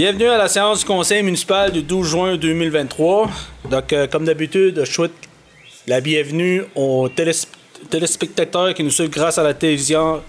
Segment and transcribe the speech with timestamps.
[0.00, 3.28] Bienvenue à la séance du conseil municipal du 12 juin 2023.
[3.70, 5.12] Donc, euh, comme d'habitude, je souhaite
[5.86, 7.46] la bienvenue aux télés-
[7.90, 10.22] téléspectateurs qui nous suivent grâce à la télévision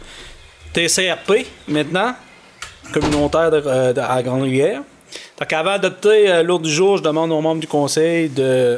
[0.74, 2.14] TCRP, maintenant,
[2.92, 4.82] communautaire euh, à Grande-Rivière.
[5.40, 8.78] Donc, avant d'adopter euh, l'ordre du jour, je demande aux membres du conseil de,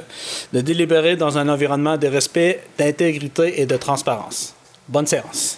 [0.54, 4.54] de délibérer dans un environnement de respect, d'intégrité et de transparence.
[4.88, 5.58] Bonne séance.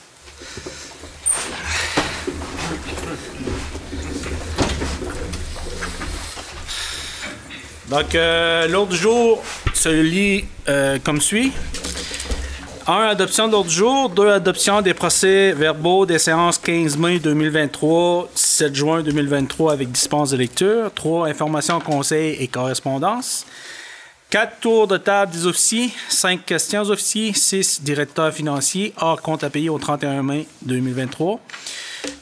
[7.89, 11.51] Donc, euh, l'ordre du jour se lit euh, comme suit.
[12.87, 12.93] 1.
[12.93, 14.09] Adoption de l'ordre du jour.
[14.09, 14.29] 2.
[14.29, 20.37] Adoption des procès verbaux des séances 15 mai 2023, 7 juin 2023 avec dispense de
[20.37, 20.91] lecture.
[20.93, 21.27] 3.
[21.27, 23.45] Information, conseil et correspondance.
[24.31, 29.43] 4 tours de table des officiers, 5 questions aux officiers, 6 directeurs financiers, hors compte
[29.43, 31.39] à payer au 31 mai 2023.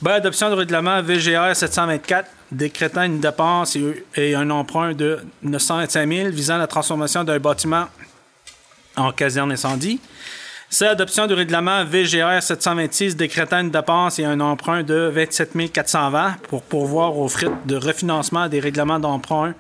[0.02, 0.08] B.
[0.10, 3.78] Adoption du règlement VGR 724 décrétant une dépense
[4.16, 7.88] et, un emprunt de 925 000 visant la transformation d'un bâtiment
[8.96, 10.00] en caserne incendie.
[10.70, 10.88] C.
[10.88, 16.64] Adoption du règlement VGR 726 décrétant une dépense et un emprunt de 27 420 pour
[16.64, 19.54] pourvoir aux frais de refinancement des règlements d'emprunt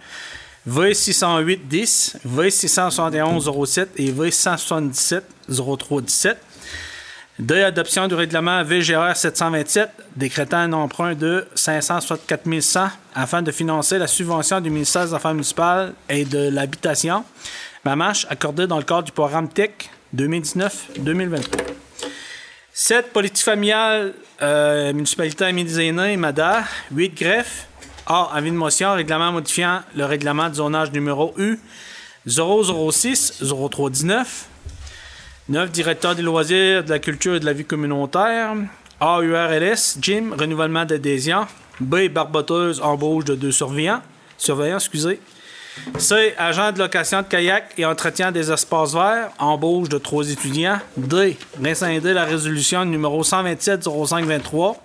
[0.67, 6.35] V608-10, V671-07 et V177-03-17.
[7.39, 7.63] D.
[7.63, 14.05] Adoption du règlement VGR 727 décrétant un emprunt de 564 100 afin de financer la
[14.05, 17.23] subvention du ministère des Affaires municipales et de l'Habitation,
[17.85, 21.41] MAMACH, accordée dans le cadre du programme TEC 2019-2023.
[22.71, 23.11] 7.
[23.11, 24.13] Politique familiale,
[24.44, 26.63] euh, municipalité Amélie-des-Aînés, MADA.
[26.91, 27.15] 8.
[27.17, 27.67] Greffe.
[28.05, 28.29] A.
[28.33, 31.59] Avis de motion, règlement modifiant le règlement de zonage numéro U
[32.27, 34.25] 006-0319.
[35.50, 35.72] 9.
[35.72, 38.54] Directeur des loisirs, de la culture et de la vie communautaire.
[39.02, 39.20] A.
[39.22, 41.46] URLS, Gym, renouvellement d'adhésion.
[41.81, 42.08] B.
[42.08, 44.02] Barboteuse, embauche de deux surveillants.
[44.38, 45.20] Surveillants, excusez.
[45.98, 46.34] C.
[46.38, 49.31] Agent de location de kayak et entretien des espaces verts.
[49.38, 50.80] Embauche de trois étudiants.
[50.96, 51.38] D.
[51.62, 54.78] Rescinder la résolution numéro 127-0523.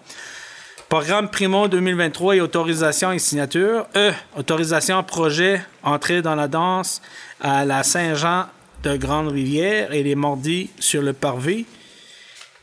[0.88, 3.86] Programme Primo 2023 et autorisation et signature.
[3.94, 4.10] E.
[4.36, 7.00] Autorisation projet entrée dans la danse
[7.40, 8.46] à la Saint-Jean
[8.82, 11.66] de Grande-Rivière et les mordis sur le parvis.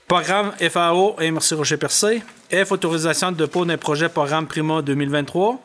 [0.07, 2.21] Programme FAO et Merci Rocher Percé.
[2.51, 2.71] F.
[2.71, 5.59] Autorisation de dépôt d'un projet Programme Primo 2023.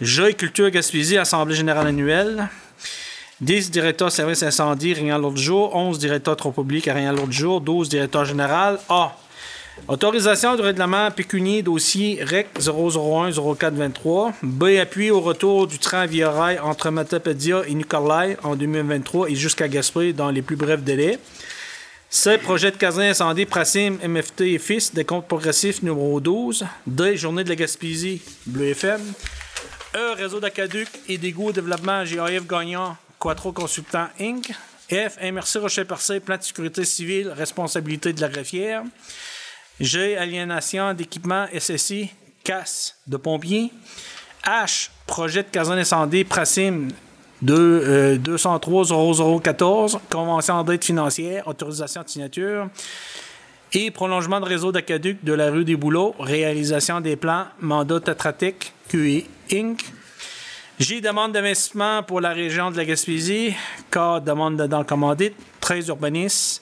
[0.00, 0.34] G.
[0.34, 2.48] Culture Gaspésie, Assemblée générale annuelle.
[3.40, 5.74] 10 directeurs service incendie, rien l'autre jour.
[5.74, 7.60] 11 directeurs trop publics, rien l'autre jour.
[7.60, 8.78] 12 directeurs général.
[8.88, 9.16] A.
[9.88, 14.32] Autorisation du règlement pécunier dossier REC 001-0423.
[14.42, 14.64] B.
[14.80, 19.68] Appui au retour du train via rail entre Matapédia et Nicolai en 2023 et jusqu'à
[19.68, 21.18] Gaspé dans les plus brefs délais.
[22.10, 22.36] C.
[22.38, 26.66] Projet de casin incendie Prasim MFT et Fils, des comptes progressifs numéro 12.
[26.86, 27.16] D.
[27.16, 29.00] Journée de la Gaspésie, Bleu FM.
[29.96, 30.14] E.
[30.14, 34.52] Réseau d'Acaduc et d'égout développement GAF gagnant Quattro Consultant Inc.
[34.90, 35.16] F.
[35.22, 38.82] MRC Rocher-Percé, plan de sécurité civile, responsabilité de la greffière.
[39.80, 40.16] G.
[40.16, 42.10] Aliénation d'équipement SSI,
[42.44, 43.70] casse de pompiers.
[44.44, 44.90] H.
[45.06, 46.88] Projet de caserne incendie Prasim
[47.42, 52.68] 2, euh, 203 0014, convention d'aide financière, autorisation de signature.
[53.72, 58.72] Et prolongement de réseau d'Acaduc de la rue des Bouleaux, réalisation des plans, mandat Tetratic,
[58.88, 59.82] QE Inc.
[60.78, 61.00] J.
[61.00, 63.54] Demande d'investissement pour la région de la Gaspésie.
[63.90, 64.22] K.
[64.24, 65.34] Demande de dans commandite.
[65.60, 66.61] 13 urbanistes.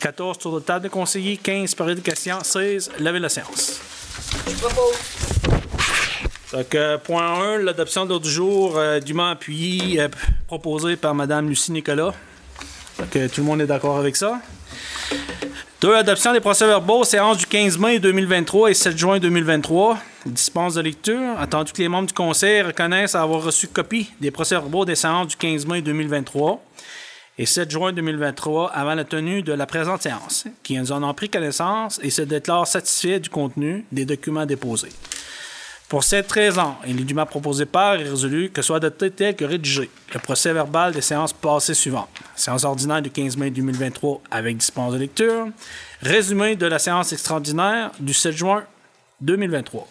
[0.00, 1.36] 14 tours de table de conseillers.
[1.36, 2.38] 15 périodes de questions.
[2.42, 3.80] 16 lever la séance.
[6.52, 10.08] Donc, point 1, l'adoption de l'ordre du jour euh, dûment appuyé, euh,
[10.46, 12.14] proposé par Mme Lucie Nicolas.
[12.98, 14.40] Donc, tout le monde est d'accord avec ça.
[15.80, 15.94] 2.
[15.94, 19.98] Adoption des procès-verbaux, séance du 15 mai 2023 et 7 juin 2023.
[20.26, 21.38] Dispense de lecture.
[21.38, 25.36] Attendu que les membres du conseil reconnaissent avoir reçu copie des procès-verbaux des séances du
[25.36, 26.60] 15 mai 2023
[27.38, 31.30] et 7 juin 2023 avant la tenue de la présente séance, qui en ont pris
[31.30, 34.92] connaissance et se déclarent satisfaits du contenu des documents déposés.
[35.88, 39.46] Pour cette raison, il est dûment proposé par et résolu que soit adopté tel que
[39.46, 42.10] rédigé le procès verbal des séances passées suivantes.
[42.36, 45.46] Séance ordinaire du 15 mai 2023 avec dispense de lecture.
[46.02, 48.64] Résumé de la séance extraordinaire du 7 juin
[49.22, 49.88] 2023.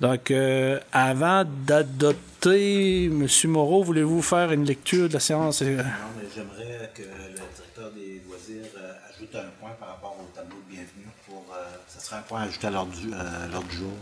[0.00, 3.26] Donc, euh, avant d'adopter, M.
[3.44, 5.62] Moreau, voulez-vous faire une lecture de la séance?
[5.62, 5.82] euh, Non,
[6.18, 10.56] mais j'aimerais que le directeur des loisirs euh, ajoute un point par rapport au tableau
[10.56, 11.06] de bienvenue.
[11.26, 13.92] Pour, euh, ça serait un point ajouté à l'ordre du, euh, l'ordre du jour.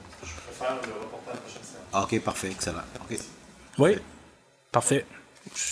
[0.59, 1.85] faire le reporter à la prochaine séance.
[1.93, 2.83] Ah, ok, parfait, excellent.
[3.11, 3.19] Ok.
[3.79, 3.99] Oui?
[4.73, 5.05] Parfait.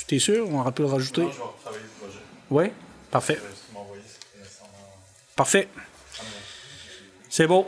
[0.06, 0.46] T'es sûr?
[0.50, 1.22] On peut le rajouter?
[1.22, 2.20] Moi, je vais retravailler le projet.
[2.50, 2.64] Oui?
[3.11, 3.38] Parfait.
[3.43, 4.44] Euh.
[5.34, 5.69] Parfait.
[7.31, 7.67] C'est beau.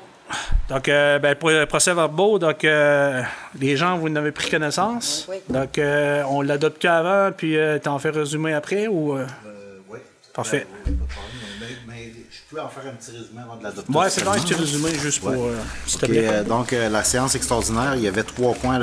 [0.68, 3.22] Donc, euh, ben, pour le procès verbaux, donc, euh,
[3.58, 5.26] les gens, vous en avez pris connaissance?
[5.30, 5.36] Oui.
[5.48, 9.14] Donc, euh, on l'adopte avant, puis euh, t'en fais résumer après ou.
[9.16, 9.26] euh?
[9.46, 9.98] Euh, oui.
[10.34, 10.66] Parfait.
[10.70, 11.76] Oui, pas de problème.
[11.86, 12.12] Mais, mais
[12.52, 13.92] je peux en faire un petit résumé avant de l'adopter.
[13.92, 15.30] Ouais, c'est un petit résumé juste pour.
[15.30, 15.38] Ouais.
[15.38, 18.78] euh, euh, donc, euh, la séance extraordinaire, il y avait trois points,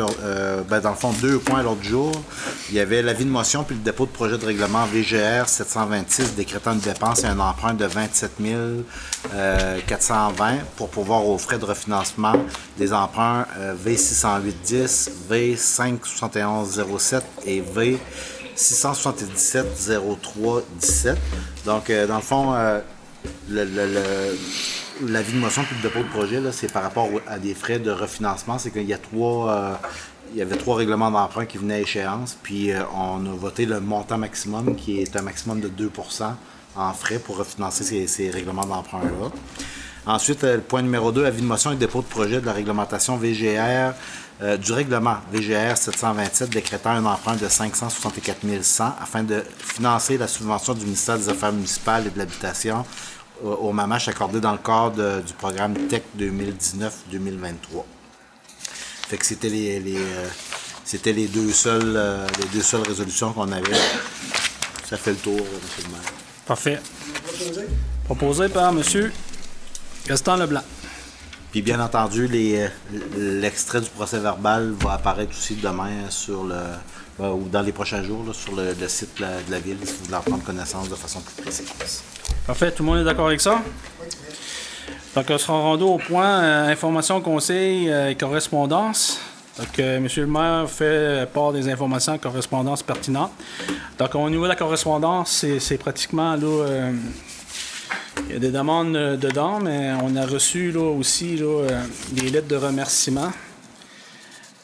[0.70, 2.12] ben, dans le fond, deux points à l'ordre du jour.
[2.70, 6.36] Il y avait l'avis de motion puis le dépôt de projet de règlement VGR 726
[6.36, 8.32] décrétant une dépense et un emprunt de 27
[9.34, 12.34] euh, 420 pour pouvoir aux frais de refinancement
[12.78, 18.00] des emprunts euh, V60810, V57107 et V
[18.56, 19.66] 677
[20.22, 21.18] 03 17.
[21.66, 22.80] Donc, euh, dans le fond, euh,
[23.50, 23.66] le,
[25.08, 27.92] l'avis de motion puis le dépôt de projet, c'est par rapport à des frais de
[27.92, 28.60] refinancement.
[28.60, 29.52] C'est qu'il y a trois.
[29.52, 29.74] euh,
[30.32, 33.66] il y avait trois règlements d'emprunt qui venaient à échéance, puis euh, on a voté
[33.66, 36.34] le montant maximum, qui est un maximum de 2%
[36.76, 39.32] en frais pour refinancer ces, ces règlements d'emprunt-là.
[40.06, 42.54] Ensuite, euh, le point numéro 2, avis de motion et dépôt de projet de la
[42.54, 43.94] réglementation VGR,
[44.42, 50.28] euh, du règlement VGR 727 décrétant un emprunt de 564 100 afin de financer la
[50.28, 52.86] subvention du ministère des Affaires municipales et de l'Habitation
[53.44, 57.84] au, au MAMACH accordé dans le cadre du programme TEC 2019-2023.
[59.10, 60.28] Fait que c'était les, euh,
[60.86, 63.74] c'était les deux seules euh, les deux seules résolutions qu'on avait.
[64.88, 66.12] Ça fait le tour, euh, monsieur le maire.
[66.46, 66.80] Parfait.
[68.06, 68.84] Proposé par M.
[70.08, 70.62] Gaston Leblanc.
[71.52, 72.68] Puis bien entendu, euh,
[73.18, 76.56] l'extrait du procès verbal va apparaître aussi demain sur le
[77.20, 80.16] ben, ou dans les prochains jours sur le, site de la, ville si vous voulez
[80.16, 81.68] en prendre connaissance de façon plus précise.
[82.48, 83.62] Parfait, tout le monde est d'accord avec ça?
[85.16, 89.20] Donc, on sera rendu au point euh, information, conseil euh, et correspondance.
[89.58, 90.08] Donc, euh, M.
[90.16, 93.34] le maire fait part des informations et correspondances pertinentes.
[93.98, 96.92] Donc, au niveau de la correspondance, c'est pratiquement là.
[98.30, 101.84] Il y a des demandes euh, dedans, mais on a reçu là aussi là, euh,
[102.12, 103.32] des lettres de remerciement.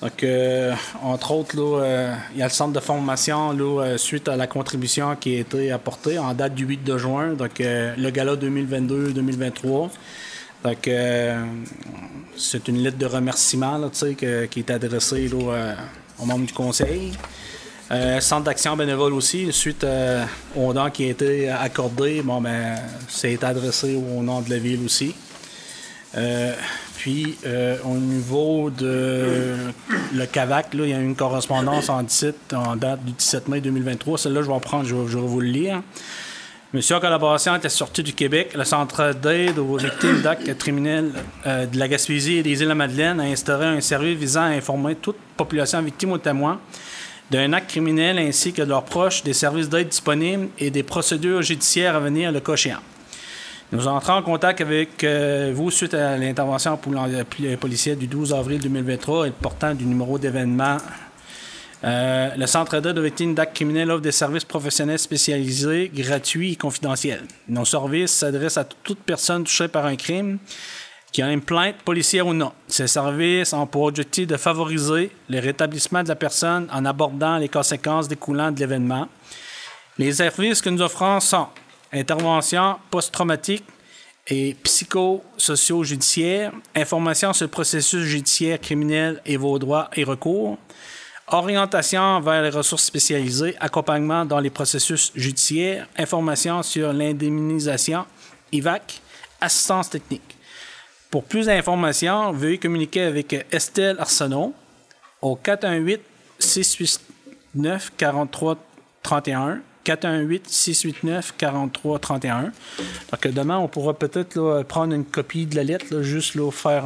[0.02, 4.36] Donc, euh, entre autres, là, il y a le centre de formation là, suite à
[4.36, 8.36] la contribution qui a été apportée en date du 8 de juin, donc le gala
[8.36, 9.90] 2022-2023.
[10.64, 10.90] Donc,
[12.38, 17.14] c'est une lettre de remerciement là, qui est adressée aux membres du conseil.
[17.92, 22.76] Euh, centre d'action bénévole aussi, suite euh, au don qui a été accordé, bon, ben,
[23.08, 25.14] c'est adressé au nom de la ville aussi.
[26.18, 26.54] Euh,
[26.98, 29.56] puis, euh, au niveau de
[30.14, 33.62] le CAVAC, là, il y a une correspondance en, 17 en date du 17 mai
[33.62, 34.18] 2023.
[34.18, 35.82] Celle-là, je vais en prendre, je vais, vous le lire.
[36.74, 41.12] Monsieur en collaboration avec la Sûreté du Québec, le Centre d'aide aux victimes d'actes criminels
[41.46, 45.18] euh, de la Gaspésie et des îles-de-la-Madeleine a instauré un service visant à informer toute
[45.38, 46.60] population victime ou témoin
[47.32, 51.42] d'un acte criminel ainsi que de leurs proches des services d'aide disponibles et des procédures
[51.42, 52.56] judiciaires à venir le cas.
[53.72, 56.80] Nous entrons en contact avec euh, vous suite à l'intervention
[57.60, 60.78] policière du 12 avril 2023 et portant du numéro d'événement.
[61.84, 66.56] Euh, le Centre d'aide aux victimes d'actes criminels offre des services professionnels spécialisés, gratuits et
[66.56, 67.24] confidentiels.
[67.50, 70.38] Nos services s'adressent à toute personne touchée par un crime
[71.16, 72.52] qui a une plainte policière ou non.
[72.68, 77.48] Ces services ont pour objectif de favoriser le rétablissement de la personne en abordant les
[77.48, 79.08] conséquences découlant de l'événement.
[79.98, 81.48] Les services que nous offrons sont
[81.94, 83.64] intervention post-traumatique
[84.28, 90.58] et psychosociaux-judiciaire, information sur le processus judiciaire criminel et vos droits et recours,
[91.28, 98.06] orientation vers les ressources spécialisées, accompagnement dans les processus judiciaires, information sur l'indemnisation,
[98.52, 99.00] IVAC,
[99.40, 100.35] assistance technique.
[101.16, 104.54] Pour plus d'informations, veuillez communiquer avec Estelle Arsenault
[105.22, 106.02] au 418
[106.40, 108.58] 689 43
[109.02, 112.42] 31 418 689 43 31.
[112.42, 116.84] Donc demain, on pourra peut-être prendre une copie de la lettre, juste là, faire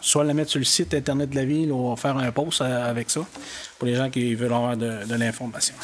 [0.00, 2.88] soit la mettre sur le site internet de la ville ou faire un post euh,
[2.88, 3.22] avec ça
[3.80, 5.74] pour les gens qui veulent avoir de, l'information.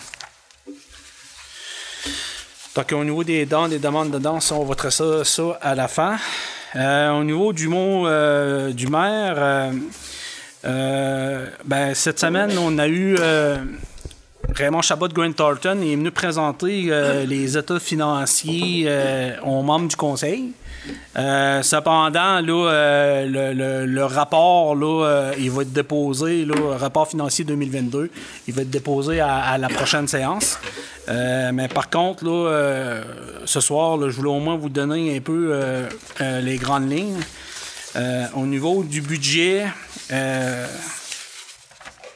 [2.77, 5.89] Donc au niveau des dons, des demandes de dons, on traiter ça, ça à la
[5.89, 6.17] fin.
[6.75, 9.73] Euh, au niveau du mot euh, du maire,
[10.65, 13.17] euh, ben, cette semaine, on a eu
[14.55, 16.91] Raymond Chabot de Grant Thornton est venu présenter
[17.27, 18.89] les états financiers
[19.45, 20.53] aux membres du conseil.
[21.17, 27.45] Euh, cependant, là, euh, le, rapport, là, euh, il va être déposé, le rapport financier
[27.45, 28.11] 2022,
[28.49, 30.59] il va être déposé à, la prochaine séance.
[31.09, 33.03] Mais par contre, là,
[33.45, 35.55] ce soir, je voulais au moins vous donner un peu
[36.21, 37.21] les grandes lignes.
[38.35, 39.67] Au niveau du budget,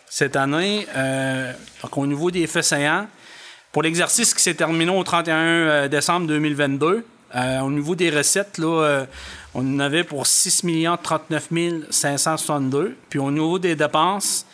[0.08, 0.86] cette année,
[1.82, 3.06] donc au niveau des faits saillants,
[3.76, 7.04] pour l'exercice qui s'est terminé au 31 euh, décembre 2022,
[7.34, 9.04] Euh, au niveau des recettes, euh,
[9.54, 10.64] on en avait pour 6
[11.02, 11.48] 39
[11.90, 12.96] 562.
[13.08, 14.46] Puis au niveau des dépenses,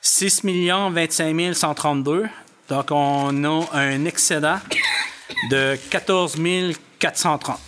[0.00, 2.26] 6 25 132.
[2.68, 4.58] Donc, on a un excédent
[5.50, 6.36] de 14
[6.98, 7.58] 430.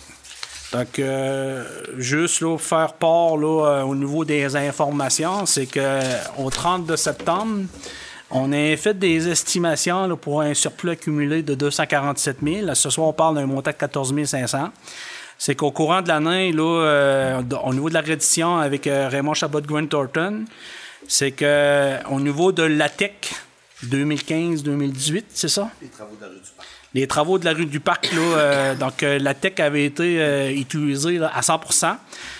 [0.73, 1.63] Donc, euh,
[1.97, 7.65] juste faire part au niveau des informations, c'est qu'au 30 septembre,
[8.29, 12.75] on a fait des estimations pour un surplus accumulé de 247 000.
[12.75, 14.69] Ce soir, on parle d'un montant de 14 500.
[15.37, 19.35] C'est qu'au courant de l'année, là, euh, au niveau de la reddition avec euh, Raymond
[19.35, 20.45] Chabot Grant Thornton,
[21.07, 23.31] c'est qu'au niveau de l'ATEC
[23.85, 25.69] 2015-2018, c'est ça?
[25.81, 26.67] Les travaux de la rue du Parc.
[26.93, 31.41] Les travaux de la rue du Parc, là, euh, donc l'ATEC avait été utilisée à
[31.41, 31.97] 100%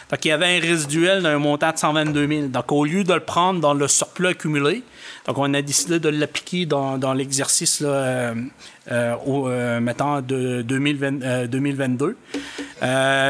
[0.10, 2.48] donc, il y avait un résiduel d'un montant de 122 000.
[2.48, 4.84] Donc, au lieu de le prendre dans le surplus accumulé,
[5.28, 8.34] donc on a décidé de l'appliquer dans, dans l'exercice, euh,
[8.90, 12.16] euh, au, euh, mettons, de 2020, 2022.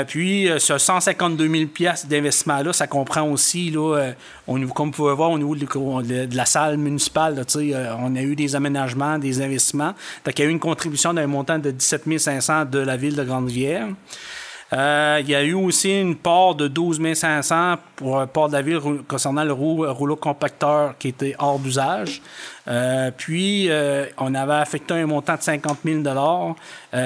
[0.08, 4.12] puis, ce 152 000 d'investissement-là, ça comprend aussi, là,
[4.46, 8.56] comme vous pouvez voir, au niveau de, la salle municipale, là, on a eu des
[8.56, 9.96] aménagements, des investissements.
[10.24, 13.16] Donc, il y a eu une contribution d'un montant de 17 500 de la ville
[13.16, 13.88] de Grande-Rivière.
[14.74, 18.54] Euh, il y a eu aussi une part de 12 500 pour un port de
[18.54, 22.22] la ville concernant le rouleau compacteur qui était hors d'usage.
[22.68, 26.04] Euh, puis, euh, on avait affecté un montant de 50 000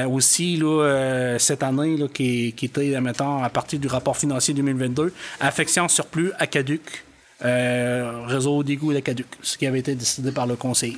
[0.09, 6.47] aussi là, cette année, qui, était, à partir du rapport financier 2022, affection surplus à
[6.47, 7.03] Caduc,
[7.41, 10.97] réseau d'égout de Caduc, ce qui avait été décidé par le conseil.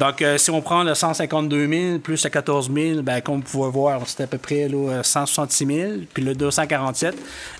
[0.00, 3.42] Donc, euh, si on prend le 152 000 plus le 14 000, ben, comme vous
[3.42, 5.90] pouvez voir, c'était à peu près là, 166 000.
[6.14, 7.14] Puis le 247,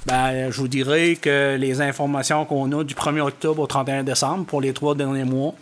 [0.07, 4.47] ben, je vous dirais que les informations qu'on a du 1er octobre au 31 décembre
[4.47, 5.53] pour les trois derniers mois,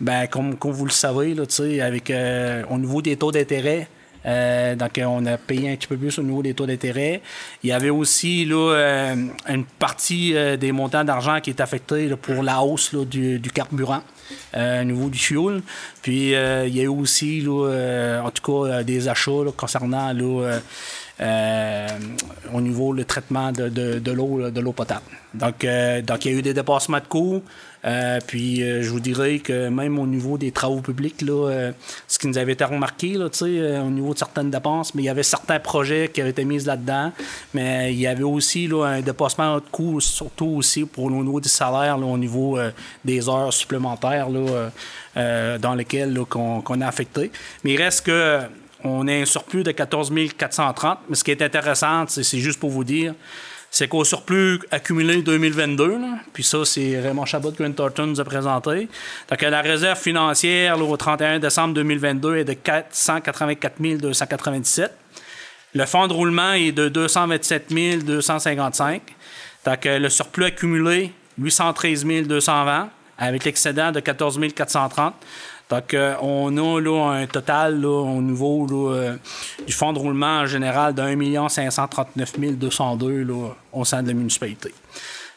[0.00, 1.42] ben, comme, vous le savez, là,
[1.84, 3.88] avec, euh, au niveau des taux d'intérêt,
[4.24, 7.20] euh, donc, on a payé un petit peu plus au niveau des taux d'intérêt.
[7.62, 9.14] Il y avait aussi là,
[9.48, 14.00] une partie des montants d'argent qui est affectée pour la hausse du, du, carburant.
[14.54, 15.62] Euh, au niveau du fuel.
[16.02, 20.10] Puis euh, il y a eu aussi, euh, en tout cas, des achats concernant
[22.52, 25.06] au niveau le traitement de, de l'eau potable.
[25.32, 25.66] Donc,
[26.04, 27.42] donc il y a eu des dépassements de coûts.
[27.84, 31.72] Euh, puis euh, je vous dirais que même au niveau des travaux publics, là, euh,
[32.06, 35.08] ce qui nous avait été remarqué là, au niveau de certaines dépenses, mais il y
[35.08, 37.12] avait certains projets qui avaient été mis là-dedans,
[37.54, 41.40] mais il y avait aussi là, un dépassement de coûts, surtout aussi pour le niveau
[41.40, 42.58] des salaires, au niveau
[43.04, 47.30] des heures supplémentaires là, dans lesquelles qu'on a affecté.
[47.64, 48.40] Mais il reste que
[48.84, 52.70] on a un surplus de 14 430, mais ce qui est intéressant, c'est juste pour
[52.70, 53.14] vous dire,
[53.72, 55.96] c'est qu'au surplus accumulé 2022,
[56.34, 58.86] puis ça, c'est Raymond Chabot Grant Thornton nous a présenté.
[59.30, 64.92] Donc, la réserve financière au 31 décembre 2022 est de 484 297.
[65.74, 69.00] Le fonds de roulement est de 227 255.
[69.64, 75.14] Donc, le surplus accumulé, 813 220, avec l'excédent de 14 430.
[75.72, 79.16] Donc, on a là, un total au niveau euh,
[79.66, 83.26] du fonds de roulement en général de 1 539 202
[83.72, 84.74] au sein de la municipalité.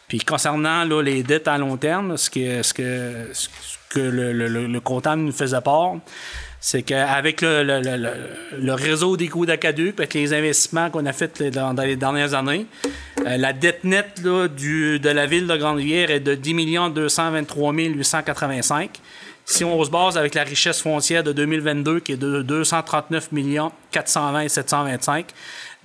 [0.09, 3.31] Puis concernant les dettes à long terme, ce que, ce que,
[3.87, 5.93] que le, le, comptable nous faisait part,
[6.59, 11.95] c'est qu'avec le, réseau des coûts d'Acaduc, avec les investissements qu'on a faits dans, les
[11.95, 12.65] dernières années,
[13.25, 16.55] euh, la dette nette du, de la ville de Grande-Rivière est de 10
[16.93, 18.99] 223 885
[19.45, 23.29] si on se base avec la richesse foncière de 2022 qui est de 239
[23.91, 25.27] 420 725,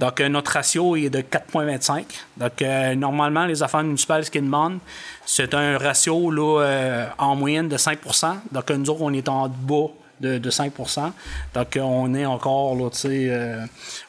[0.00, 2.04] donc euh, notre ratio est de 4,25.
[2.38, 4.78] Donc euh, normalement, les affaires municipales, ce qu'ils demandent,
[5.26, 9.48] c'est un ratio là, euh, en moyenne de 5% Donc nous autres, on est en
[9.48, 9.88] bas
[10.20, 11.12] de, 5%
[11.54, 12.90] Donc, on est encore, là,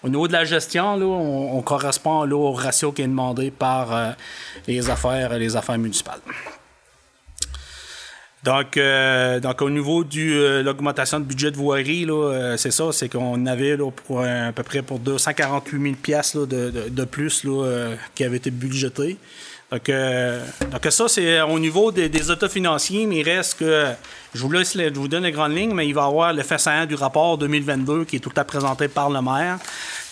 [0.03, 4.15] au niveau de la gestion, là, on, correspond là, au ratio qui est demandé par
[4.67, 6.19] les, affaires, les affaires municipales.
[8.43, 12.91] Donc, euh, donc au niveau de euh, l'augmentation de budget de voirie, euh, c'est ça,
[12.91, 17.45] c'est qu'on avait pour à peu près pour 248 000 de, de, de, plus
[18.15, 19.17] qui avaient été budgétés.
[19.71, 23.85] Donc, donc ça, c'est au niveau des, des financiers, mais il reste que,
[24.33, 26.57] je vous, laisse, je vous donne les grandes lignes, mais il va y avoir l'effet
[26.57, 29.59] saillant du rapport 2022 qui est tout à présenté par le maire.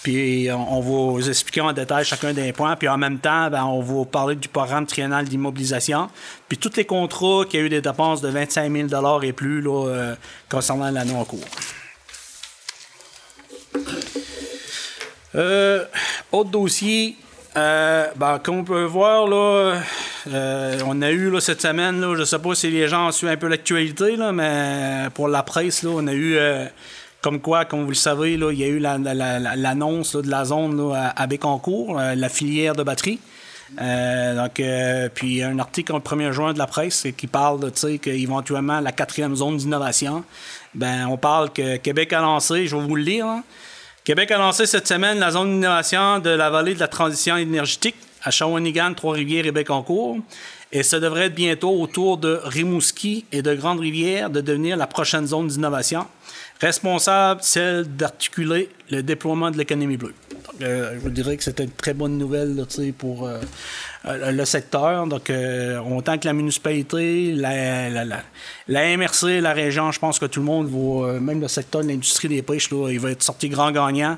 [0.03, 2.75] Puis on, va vous expliquer en détail chacun des points.
[2.77, 6.09] Puis en même temps, ben, on va vous parler du programme triennal d'immobilisation.
[6.47, 9.87] Puis tous les contrats qui ont eu des dépenses de 25 000 et plus là,
[9.87, 10.15] euh,
[10.49, 11.39] concernant l'année en cours.
[15.35, 15.85] Euh,
[16.31, 17.17] autre dossier,
[17.57, 19.81] euh, ben, comme on peut voir, là,
[20.85, 23.33] on a eu là, cette semaine, je ne sais pas si les gens ont suivi
[23.33, 26.39] un peu l'actualité, mais pour la presse, on a eu
[27.21, 30.15] Comme quoi, comme vous le savez, là, il y a eu l'annonce la, la, l'annonce
[30.15, 33.19] de la zone à, Bécancourt, euh, la filière de batterie.
[33.81, 37.97] Euh, donc, euh, puis un article le 1er juin de la presse qui parle de,
[37.97, 40.23] qu'éventuellement la quatrième zone d'innovation.
[40.73, 43.25] Ben, on parle que Québec a lancé, je vais vous le lire.
[43.25, 43.43] hein.
[44.05, 47.95] Québec a lancé cette semaine la zone d'innovation de la vallée de la transition énergétique
[48.23, 50.17] à Shawinigan, Trois-Rivières et Bécancourt.
[50.71, 55.25] Et ça devrait être bientôt autour de Rimouski et de Grande-Rivière de devenir la prochaine
[55.27, 56.05] zone d'innovation,
[56.59, 60.13] responsable celle d'articuler le déploiement de l'économie bleue.
[60.61, 62.65] Euh, je vous dirais que c'était une très bonne nouvelle
[62.97, 63.39] pour euh,
[64.05, 65.07] euh, le secteur.
[65.07, 67.87] Donc, euh, autant que la municipalité, la,
[68.67, 72.27] MRC, la région, je pense que tout le monde va, même le secteur de l'industrie
[72.27, 74.17] des pêches, là, il va être sorti grand gagnant.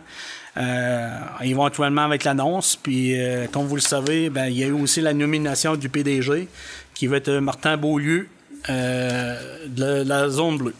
[1.42, 2.76] Éventuellement avec l'annonce.
[2.76, 3.16] Puis,
[3.54, 6.50] comme vous le savez, ben, il y a eu aussi la nomination du PDG,
[6.94, 8.28] qui va être Martin Beaulieu
[8.68, 10.76] de la zone bleue.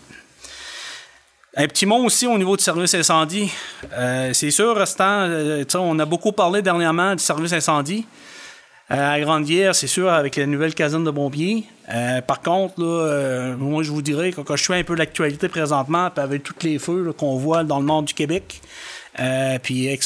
[1.58, 3.52] Un petit mot aussi au niveau du service incendie.
[3.92, 8.06] Euh, c'est sûr, restant, euh, on a beaucoup parlé dernièrement du service incendie.
[8.90, 11.66] Euh, à Grande-Guerre, c'est sûr, avec la nouvelle caserne de pompiers.
[12.26, 12.80] Par contre,
[13.58, 16.80] moi, je vous dirais que quand je suis un peu l'actualité présentement, avec tous les
[16.80, 18.62] feux qu'on voit dans le nord du Québec,
[19.62, 20.00] puis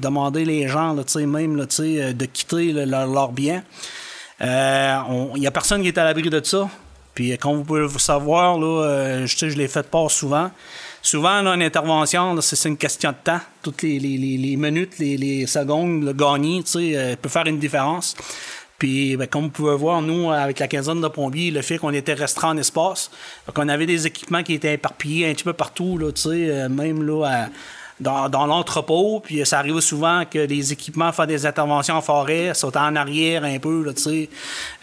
[0.00, 3.64] demander les gens, même de quitter là, leur, leur bien.
[4.42, 4.98] Euh,
[5.34, 6.68] Il n'y a personne qui est à l'abri de ça.
[7.14, 10.50] Puis comme vous pouvez le savoir, je, je l'ai fait pas souvent.
[11.04, 13.40] Souvent, là, une intervention, c'est une question de temps.
[13.62, 17.44] Toutes les, les, les, minutes, les, les secondes, le gagné, tu sais, euh, peut faire
[17.44, 18.16] une différence.
[18.78, 21.92] Puis, ben, comme vous pouvez voir, nous, avec la quinzaine de pompiers, le fait qu'on
[21.92, 23.10] était restreint en espace,
[23.52, 26.68] qu'on avait des équipements qui étaient éparpillés un petit peu partout, là, tu sais, euh,
[26.70, 27.48] même là, à-
[28.00, 29.20] dans, dans l'entrepôt.
[29.22, 33.44] Puis, ça arrive souvent que les équipements font des interventions en forêt, sautent en arrière
[33.44, 34.28] un peu, là, tu sais,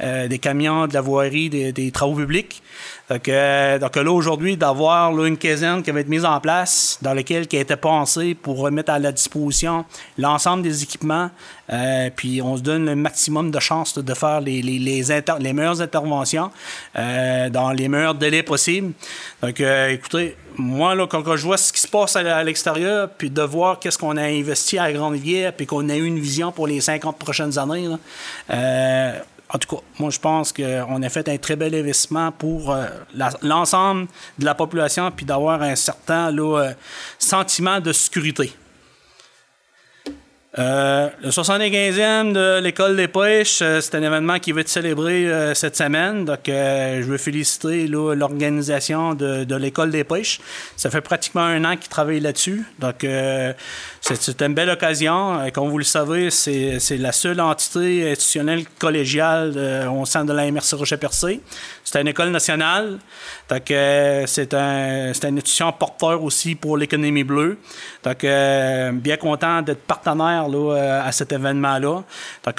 [0.02, 2.62] euh, des camions, de la voirie, des, des travaux publics.
[3.12, 7.13] Donc, euh, donc là, aujourd'hui, d'avoir une caserne qui va être mise en place, dans
[7.13, 9.84] laquelle qui a été pensée pour remettre à la disposition
[10.17, 11.30] l'ensemble des équipements,
[11.74, 14.63] euh, puis on se donne le maximum de chances de faire les,
[15.54, 16.52] meilleures interventions
[16.97, 18.93] euh, dans les meilleurs délais possibles.
[19.41, 23.41] Donc, écoutez, moi, là, quand, je vois ce qui se passe à, l'extérieur, puis de
[23.41, 26.80] voir qu'est-ce qu'on a investi à Grande-Rivière, puis qu'on a eu une vision pour les
[26.80, 27.89] 50 prochaines années,
[29.54, 32.86] en tout cas, moi, je pense qu'on a fait un très bel investissement pour euh,
[33.42, 34.08] l'ensemble
[34.40, 36.72] de la population, puis d'avoir un certain euh,
[37.20, 38.54] sentiment de sécurité.
[40.60, 45.26] Euh, le 75e de l'école des pêches, euh, c'est un événement qui va être célébré
[45.26, 46.26] euh, cette semaine.
[46.26, 50.42] Donc, je veux féliciter l'organisation de, l'école des pêches.
[50.76, 52.66] Ça fait pratiquement un an qu'ils travaillent là-dessus.
[52.80, 53.06] Donc,
[54.02, 55.40] c'est une belle occasion.
[55.54, 60.76] Comme vous le savez, c'est la seule entité institutionnelle collégiale au sein de la MRC
[60.76, 61.42] Rocher-Percé.
[61.84, 63.00] C'est une école nationale.
[63.50, 67.58] Donc, c'est un, une institution porteur aussi pour l'économie bleue.
[68.04, 72.04] Donc, bien content d'être partenaire là, euh, à cet événement-là.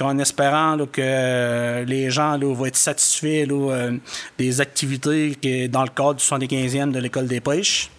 [0.00, 3.96] En espérant que euh, les gens là, vont être satisfaits euh,
[4.38, 7.90] des activités dans le cadre du 75e de l'école des pêches.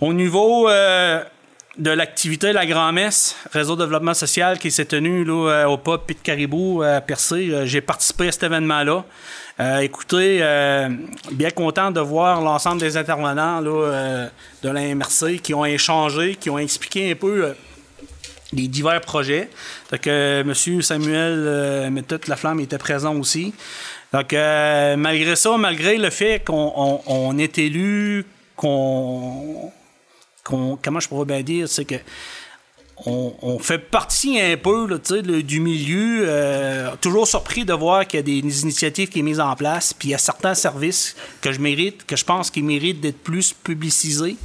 [0.00, 5.78] Au niveau de l'activité La Grand-Messe, réseau de développement social qui s'est tenu là, au
[5.78, 9.04] pub Pit Caribou à Percé, j'ai participé à cet événement-là.
[9.80, 10.38] Écoutez,
[11.30, 16.58] bien content de voir l'ensemble des intervenants de la MRC qui ont échangé, qui ont
[16.58, 17.54] expliqué un peu
[18.52, 19.48] les divers projets.
[19.90, 20.82] Donc, euh, M.
[20.82, 23.52] Samuel euh, Méthode Laflamme était présent aussi.
[24.12, 29.72] Donc, euh, malgré ça, malgré le fait qu'on on, est élu, qu'on,
[30.44, 31.96] comment je pourrais bien dire, c'est que
[33.04, 36.28] on, fait partie un peu là, le- du milieu.
[37.00, 39.92] toujours surpris de voir qu'il y a des initiatives qui sont mises en place.
[39.92, 43.18] Puis il y a certains services que je mérite, que je pense qu'ils méritent d'être
[43.18, 44.36] plus publicisés.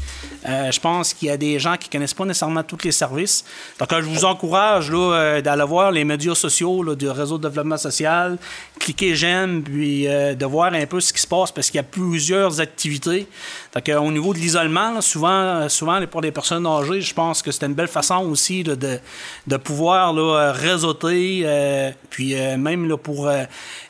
[0.46, 3.44] Euh, je pense qu'il y a des gens qui connaissent pas nécessairement tous les services.
[3.80, 7.38] Donc euh, je vous encourage là, euh, d'aller voir les médias sociaux là, du réseau
[7.38, 8.38] de développement social,
[8.80, 11.82] cliquer j'aime, puis euh, de voir un peu ce qui se passe parce qu'il y
[11.82, 13.28] a plusieurs activités.
[13.74, 17.42] Donc euh, au niveau de l'isolement, là, souvent, souvent pour les personnes âgées, je pense
[17.42, 19.00] que c'est une belle façon aussi de,
[19.48, 23.44] de pouvoir là, réseauter, euh, puis euh, même pour euh,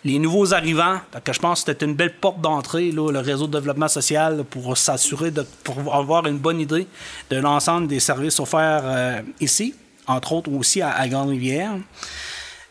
[0.04, 1.00] les nouveaux arrivants.
[1.14, 4.78] Donc, je pense que c'était une belle porte d'entrée, le réseau de développement social, pour
[4.78, 6.88] s'assurer de pour avoir une bonne idée
[7.30, 9.76] de l'ensemble des services offerts euh, ici,
[10.08, 11.72] entre autres aussi à, Grande-Rivière.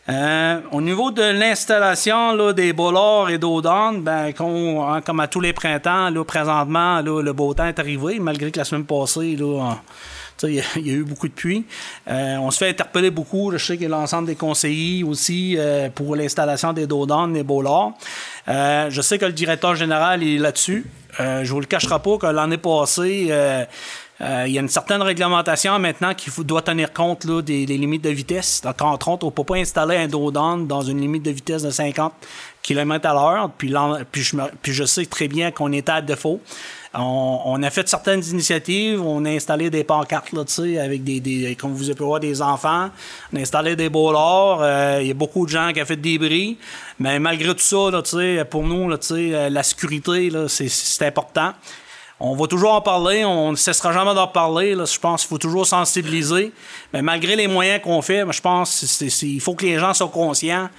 [0.09, 5.41] Euh, au niveau de l'installation des bollards et d'eau d'âne, ben, hein, comme à tous
[5.41, 9.35] les printemps, là, présentement, là, le beau temps est arrivé, malgré que la semaine passée,
[9.35, 9.75] là,
[10.43, 11.65] il y, a- eu beaucoup de pluie.
[12.07, 13.51] Euh, on se fait interpeller beaucoup.
[13.51, 15.57] Je sais a l'ensemble des conseillers aussi
[15.95, 17.93] pour l'installation des dos d'âne, des bollards.
[18.47, 20.85] Je sais que le directeur général est là-dessus.
[21.19, 23.65] Euh, je vous le cacherai pas que l'année passée, euh,
[24.21, 28.03] euh, il y a une certaine réglementation maintenant qui doit tenir compte là, des, limites
[28.03, 28.61] de vitesse.
[28.61, 31.31] Donc, entre autres, on ne peut pas installer un dos down dans une limite de
[31.31, 32.13] vitesse de 50
[32.61, 33.51] km à l'heure.
[33.57, 33.73] Puis,
[34.13, 36.41] je puis je sais très bien qu'on était à défaut.
[36.93, 39.01] On, a fait certaines initiatives.
[39.01, 40.43] On a installé des pancartes, là,
[40.81, 42.89] avec des, comme vous pouvez voir, des enfants.
[43.33, 44.59] On a installé des bollards.
[44.61, 46.57] Euh, Il y a beaucoup de gens qui ont fait des bris.
[46.99, 51.53] Mais malgré tout ça, pour nous, euh, la sécurité, c'est important.
[52.19, 54.73] On va toujours en parler, on ne cessera jamais d'en parler.
[54.73, 54.85] Là.
[54.85, 56.51] Je pense qu'il faut toujours sensibiliser.
[56.93, 60.69] Mais malgré les moyens qu'on fait, je pense qu'il faut que les gens soient conscients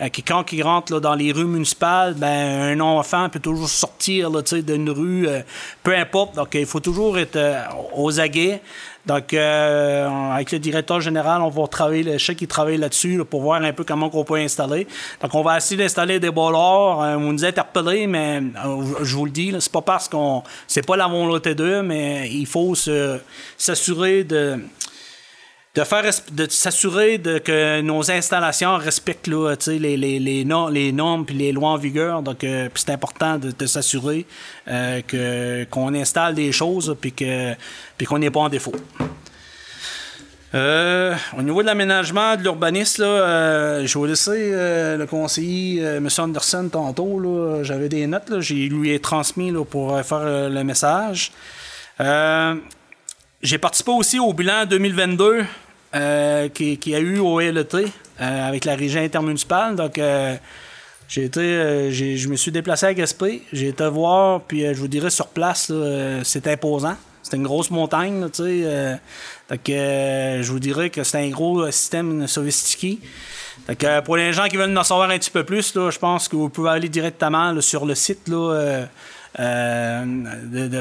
[0.00, 3.68] euh, que quand ils rentrent là, dans les rues municipales, ben, un enfant peut toujours
[3.68, 5.40] sortir d'une rue, euh,
[5.82, 6.36] peu importe.
[6.36, 7.62] Donc, il faut toujours être euh,
[7.94, 8.60] aux aguets.
[9.06, 13.40] Donc, avec le directeur général, on va travailler, le- sais qu'il travaille là-dessus là, pour
[13.40, 14.86] voir un peu comment on peut installer.
[15.22, 17.02] Donc, on va essayer d'installer des bollards.
[17.02, 18.42] Euh, vous nous interpellez, mais
[19.02, 22.46] je vous le dis, c'est pas parce qu'on, c'est pas la volonté d'eux, mais il
[22.46, 22.74] faut
[23.56, 24.58] s'assurer de
[25.78, 31.24] de faire de s'assurer que nos installations respectent là, les, les, les, nor- les normes
[31.24, 32.20] puis les lois en vigueur.
[32.20, 34.26] Donc, euh, c'est important de, s'assurer
[34.66, 37.54] euh, qu'on installe des choses puis que
[37.96, 38.74] puis qu'on n'est pas en défaut.
[40.52, 44.50] Euh, au niveau de l'aménagement, de l'urbanisme, je vais laisser
[44.96, 46.08] le conseiller M.
[46.18, 47.62] Anderson tantôt.
[47.62, 51.30] J'avais des notes, là, lui ai transmis là, pour faire le message.
[53.42, 55.44] J'ai participé aussi au bilan 2022
[55.94, 59.74] euh, qui, a eu au LET euh, avec la régie intermunicipale.
[59.74, 60.36] Donc, euh,
[61.08, 63.42] j'ai été, je me suis déplacé à Gaspé.
[63.52, 65.72] J'ai été voir, puis je vous dirais sur place,
[66.24, 66.96] c'est imposant.
[67.22, 68.98] C'est une grosse montagne, tu sais.
[69.48, 72.98] donc, je vous dirais que c'est un gros système sophistiqué.
[73.66, 76.36] Donc, pour les gens qui veulent en savoir un petit peu plus, je pense que
[76.36, 78.86] vous pouvez aller directement sur le site là,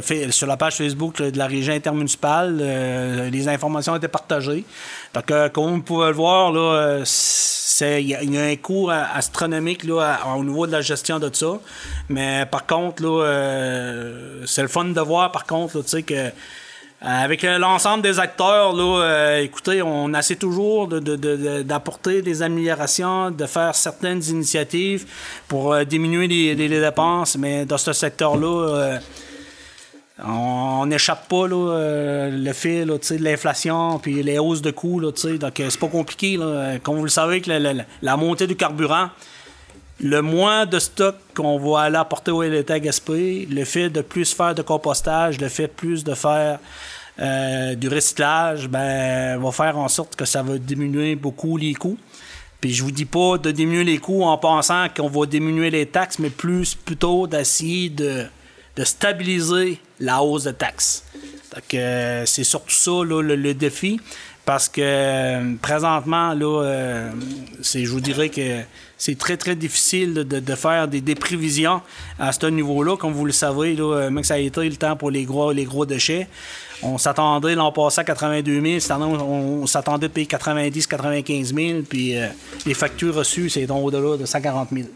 [0.01, 2.57] fa- sur la page Facebook de la région intermunicipale.
[2.61, 4.65] euh, les informations été partagées.
[5.13, 7.03] Donc, euh, comme vous pouvez le voir, là, euh,
[7.99, 11.59] il y, a- un coût euh, astronomique là, au niveau de la gestion de ça.
[12.09, 16.31] Mais par contre, là, euh, c'est le fun de voir, par contre, là, que
[16.99, 23.45] avec euh, l'ensemble des acteurs, là, euh, écoutez, on essaie toujours d'apporter des améliorations, de
[23.45, 25.05] faire certaines initiatives
[25.47, 28.99] pour euh, diminuer les, dépenses, mais dans ce secteur-là,
[30.25, 34.99] on n'échappe pas le sais, de l'inflation puis les hausses de coûts.
[34.99, 36.39] Là, donc, c'est pas compliqué.
[36.81, 37.51] Comme vous le savez, que
[38.01, 39.09] la montée du carburant,
[39.99, 44.01] le moins de stock qu'on va aller apporter au LT à Gaspé, le fait de
[44.01, 46.59] plus faire de compostage, le fait plus de faire
[47.19, 51.97] euh, du recyclage, ben, va faire en sorte que ça va diminuer beaucoup les coûts.
[52.61, 55.85] Puis je vous dis pas de diminuer les coûts en pensant qu'on va diminuer les
[55.87, 58.25] taxes, mais plus plutôt d'essayer de,
[58.83, 61.03] stabiliser la hausse de taxes.
[61.73, 63.99] Euh, c'est surtout ça le, le défi.
[64.47, 67.11] Parce que euh, présentement, là, euh,
[67.61, 68.61] je vous dirais que
[68.97, 71.81] c'est très, très difficile de, faire des, prévisions
[72.19, 72.97] à ce niveau-là.
[72.97, 75.51] Comme vous le savez, euh, même que ça a été le temps pour les gros,
[75.51, 76.27] les gros déchets.
[76.81, 78.79] On s'attendait l'an passé à 82 000.
[78.79, 81.81] Cette année, on, s'attendait de payer 90 95 000.
[81.87, 82.27] Puis euh,
[82.65, 84.87] les factures reçues, c'est au-delà de 140 000.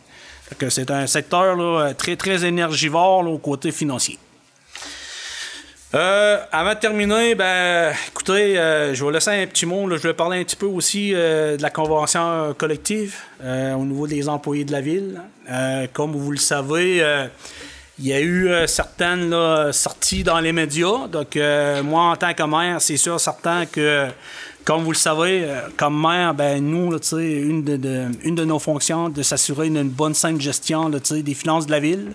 [0.49, 4.17] Fait que c'est un secteur là, très, très énergivore au côté financier.
[5.93, 9.89] Euh, avant de terminer, ben, écoutez, euh, je vais laisser un petit mot.
[9.89, 14.07] je vais parler un petit peu aussi euh, de la convention collective euh, au niveau
[14.07, 15.19] des employés de la ville.
[15.49, 17.27] Euh, comme vous le savez, euh,
[17.99, 21.07] il y a eu certaines là, sorties dans les médias.
[21.11, 21.37] Donc,
[21.83, 24.07] moi, en tant que maire, c'est sûr, certain que,
[24.63, 25.45] comme vous le savez,
[25.77, 30.15] comme maire, ben, nous, là, une de, une de nos fonctions, de s'assurer d'une bonne,
[30.15, 32.13] saine gestion là, des finances de la ville.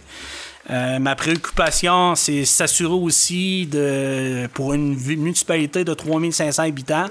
[0.69, 7.07] Euh, ma préoccupation, c'est s'assurer aussi de, pour une municipalité de 3500 habitants,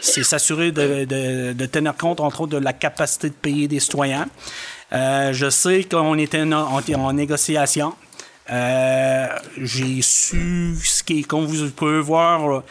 [0.00, 4.28] c'est s'assurer de, tenir compte, entre autres, de la capacité de payer des citoyens.
[4.92, 7.94] Euh, je sais qu'on était en, négociation.
[8.50, 12.62] Euh, j'ai su ce qui est, comme vous pouvez voir,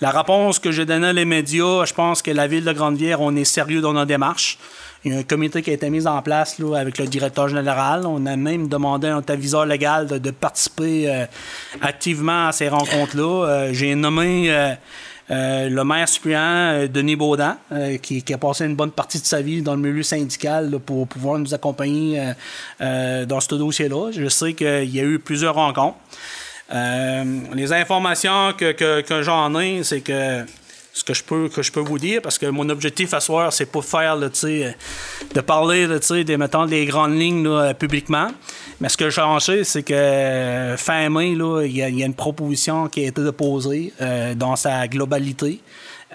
[0.00, 1.84] la réponse que j'ai donnée les médias.
[1.84, 4.58] Je pense que la ville de Grande-Vière, on est sérieux dans notre démarche.
[5.06, 7.46] Il y a un comité qui a été mis en place là, avec le directeur
[7.46, 8.04] général.
[8.06, 11.26] On a même demandé à un aviseur légal de, participer euh,
[11.80, 13.46] activement à ces rencontres-là.
[13.46, 17.56] Euh, j'ai nommé euh, le maire suppléant Denis Baudin,
[18.02, 21.38] qui, a passé une bonne partie de sa vie dans le milieu syndical pour pouvoir
[21.38, 22.32] nous accompagner
[22.80, 24.10] dans ce dossier-là.
[24.10, 25.98] Je sais qu'il y a eu plusieurs rencontres.
[27.54, 30.44] Les informations que, que j'en ai, c'est que
[30.96, 33.52] ce que je peux que je peux vous dire parce que mon objectif à soir
[33.52, 38.28] c'est pas faire là, de parler là, des mettons des grandes lignes là, publiquement
[38.80, 43.04] mais ce que je sais c'est que fin mai il y, a une proposition qui
[43.04, 45.60] a été déposée euh, dans sa globalité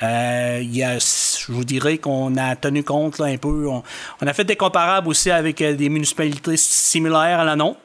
[0.02, 3.68] euh, y a, je vous dirais qu'on a tenu compte là, un peu.
[3.68, 3.84] On,
[4.26, 7.78] a fait des comparables aussi avec euh, des municipalités similaires à la nôtre.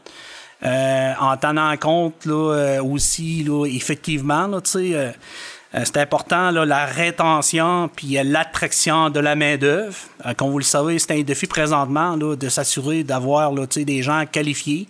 [0.64, 5.12] Euh, en tenant compte là, euh, aussi, là, effectivement, là, euh,
[5.84, 9.96] c'est important là, la rétention puis l'attraction de la main-d'œuvre.
[10.36, 14.88] comme vous le savez, c'est un défi présentement là, de s'assurer d'avoir des gens qualifiés.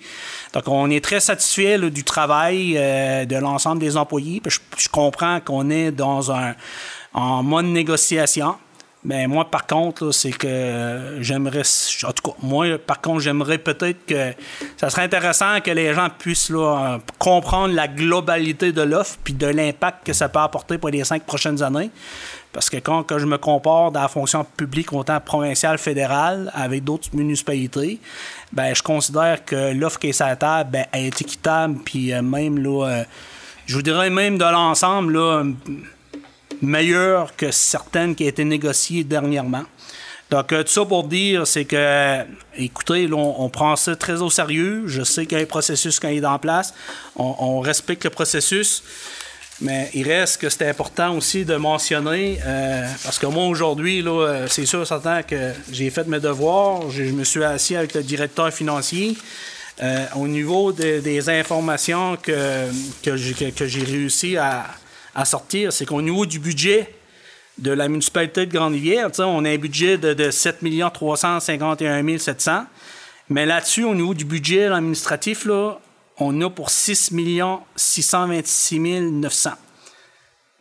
[0.53, 4.40] Donc, on est très satisfait du travail de l'ensemble des employés.
[4.46, 6.55] Je, je comprends qu'on est dans un
[7.16, 8.57] en mode négociation.
[9.07, 11.62] Mais moi, par contre, c'est que j'aimerais.
[12.03, 14.33] En tout cas, moi, par contre, j'aimerais peut-être que.
[14.77, 16.53] Ça serait intéressant que les gens puissent
[17.16, 21.23] comprendre la globalité de l'offre puis de l'impact que ça peut apporter pour les cinq
[21.23, 21.92] prochaines années.
[22.53, 27.11] Parce que quand je me compare dans la fonction publique, autant provinciale, fédérale, avec d'autres
[27.12, 28.01] municipalités,
[28.53, 32.23] ben, je considère que l'offre qui est sur la table ben, est équitable, puis euh,
[32.23, 33.05] même, là, euh,
[33.66, 35.45] je vous dirais même de l'ensemble, là
[36.62, 39.64] meilleure que certaines qui ont été négociées dernièrement.
[40.31, 42.25] Donc, euh, tout ça pour dire, c'est que,
[42.57, 44.85] écoutez, on, prend ça très au sérieux.
[44.87, 46.75] Je sais qu'il y a un processus qui est en place.
[47.14, 48.83] On, respecte le processus.
[49.61, 54.47] Mais il reste que c'est important aussi de mentionner, euh, parce que moi aujourd'hui, là,
[54.49, 58.53] c'est sûr certain que j'ai fait mes devoirs, je, me suis assis avec le directeur
[58.53, 59.16] financier.
[59.83, 62.66] Euh, au niveau des informations que,
[63.03, 64.66] que j'ai réussi à,
[65.17, 66.95] à sortir, c'est qu'au niveau du budget
[67.57, 70.59] de la municipalité de Grande-Rivière, on a un budget de, de 7
[70.93, 72.67] 351 700.
[73.31, 75.79] Mais là-dessus, au niveau du budget administratif, là,
[76.19, 77.13] on a pour 6
[77.77, 79.51] 626 900.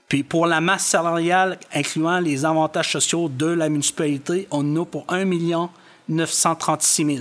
[0.07, 5.05] Puis pour la masse salariale, incluant les avantages sociaux de la municipalité, on a pour
[5.09, 5.25] 1
[6.07, 7.19] 936 000.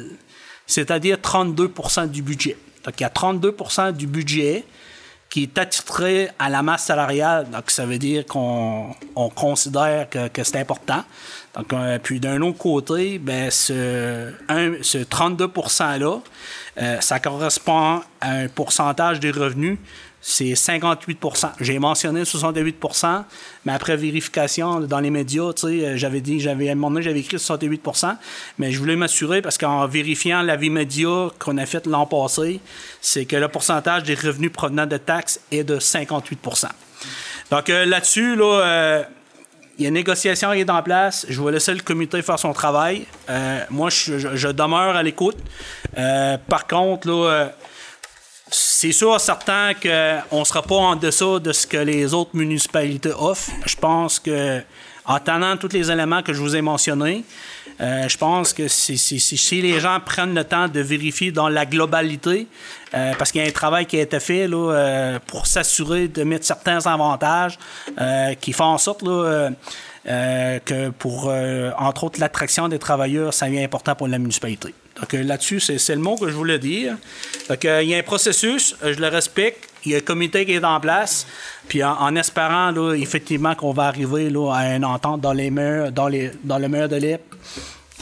[0.69, 2.57] C'est-à-dire 32% du budget.
[2.85, 4.65] Donc il y a 32% du budget
[5.35, 7.51] qui est attitré à la masse salariale.
[7.51, 8.95] Donc, ça veut dire qu'on
[9.35, 11.03] considère que, c'est important.
[11.57, 14.31] Donc, euh, puis d'un autre côté, ben, ce,
[14.83, 16.21] ce 32 %-là,
[16.81, 19.77] euh, ça correspond à un pourcentage des revenus
[20.27, 23.25] c'est 58% J'ai mentionné 68%
[23.67, 27.21] mais après vérification dans les médias, euh, j'avais dit, j'avais, à un moment donné, j'avais
[27.21, 28.17] écrit 68%
[28.59, 32.61] mais je voulais m'assurer parce qu'en vérifiant l'avis média qu'on a fait l'an passé,
[33.03, 36.69] c'est que le pourcentage des revenus provenant de taxes est de 58%
[37.51, 39.03] Donc euh, là-dessus, là, euh,
[39.77, 41.27] il y a une négociation qui est en place.
[41.29, 43.05] Je vais laisser le comité faire son travail.
[43.69, 45.37] moi, je, je, demeure à l'écoute.
[46.49, 47.51] par contre, là,
[48.55, 53.13] c'est sûr, certain qu'on ne sera pas en dessous de ce que les autres municipalités
[53.13, 53.51] offrent.
[53.67, 54.61] Je pense que,
[55.05, 57.25] en tenant tous les éléments que je vous ai mentionnés,
[57.81, 62.47] euh, je pense que si, les gens prennent le temps de vérifier dans la globalité,
[62.95, 66.23] euh, parce qu'il y a un travail qui a été fait euh, pour s'assurer de
[66.23, 67.59] mettre certains avantages
[68.41, 71.33] qui font en sorte que pour,
[71.79, 74.73] entre autres, l'attraction des travailleurs, ça devient important pour la municipalité.
[75.01, 76.97] Donc là-dessus, c'est le mot que je voulais dire.
[77.49, 79.69] Donc il y a un processus, je le respecte.
[79.85, 81.27] Il y a un comité qui est en place.
[81.69, 86.09] Puis en, espérant effectivement qu'on va arriver là, à une entente dans les murs, dans,
[86.09, 87.21] les, dans le mur de l'IP.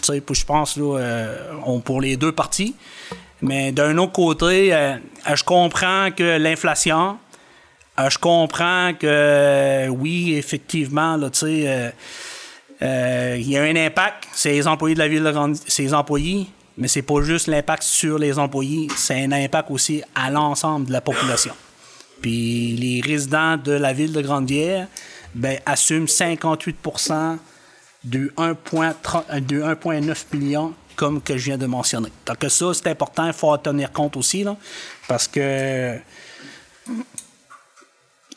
[0.05, 2.75] Je pense là, euh, pour les deux parties.
[3.41, 4.97] Mais d'un autre côté, euh,
[5.35, 7.19] je comprends que l'inflation,
[7.99, 11.93] euh, je comprends que oui, effectivement, tu sais,
[12.81, 14.29] il y a un impact.
[14.33, 16.47] C'est les employés de la ville de Grande, c'est les employés,
[16.79, 20.93] mais c'est pas juste l'impact sur les employés, c'est un impact aussi à l'ensemble de
[20.93, 21.55] la population.
[22.21, 24.87] Puis les résidents de la ville de Grande-Bière
[25.35, 27.39] ben, assument 58%
[28.05, 32.11] de 1,9 million comme que je viens de mentionner.
[32.27, 34.57] Donc ça, c'est important, il faut en tenir compte aussi, là,
[35.09, 35.97] parce que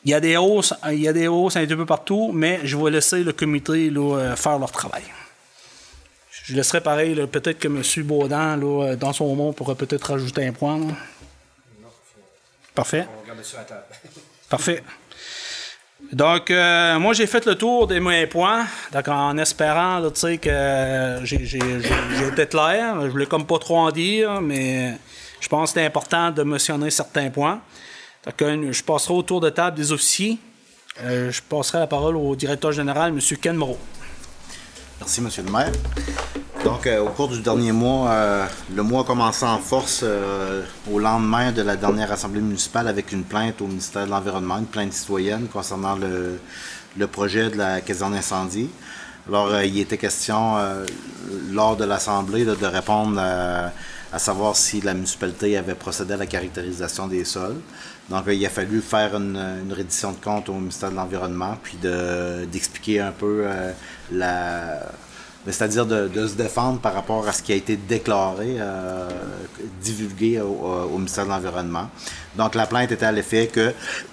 [0.04, 2.78] il y a des hausses, il y a des hausses un peu partout, mais je
[2.78, 5.04] vais laisser le comité là, faire leur travail.
[6.48, 7.82] Je laisserai pareil, peut-être que M.
[8.06, 10.80] Baudin, là, dans son moment, pourrait peut-être rajouter un point.
[12.76, 13.08] Parfait.
[14.48, 14.84] Parfait.
[16.12, 21.20] Donc, euh, moi, j'ai fait le tour des moyens points, donc en espérant là, que
[21.24, 21.58] j'ai
[22.28, 23.02] été clair.
[23.02, 24.94] Je voulais comme pas trop en dire, mais
[25.40, 27.60] je pense que c'est important de mentionner certains points.
[28.24, 30.38] Donc, euh, je passerai au tour de table des officiers.
[31.02, 33.20] Euh, je passerai la parole au directeur général, M.
[33.42, 33.80] Ken Moreau.
[35.00, 35.30] Merci, M.
[35.46, 35.72] le maire.
[36.64, 40.64] Donc, euh, au cours du dernier mois, euh, le mois a commencé en force euh,
[40.92, 44.66] au lendemain de la dernière assemblée municipale avec une plainte au ministère de l'Environnement, une
[44.66, 46.40] plainte citoyenne concernant le,
[46.98, 48.70] le projet de la caserne d'incendie.
[49.28, 50.56] Alors, il était question,
[51.52, 57.08] lors de l'Assemblée, de répondre à savoir si la municipalité avait procédé à la caractérisation
[57.08, 57.58] des sols.
[58.10, 62.46] Donc, il a fallu faire une, reddition de compte au ministère de l'Environnement, puis de-
[62.46, 63.72] d'expliquer un peu euh,
[64.12, 64.80] la,
[65.46, 69.10] mais c'est-à-dire de, se défendre par rapport à ce qui a été déclaré, euh,
[69.82, 71.90] divulgué au, ministère de l'Environnement.
[72.36, 73.72] Donc la plainte était à l'effet que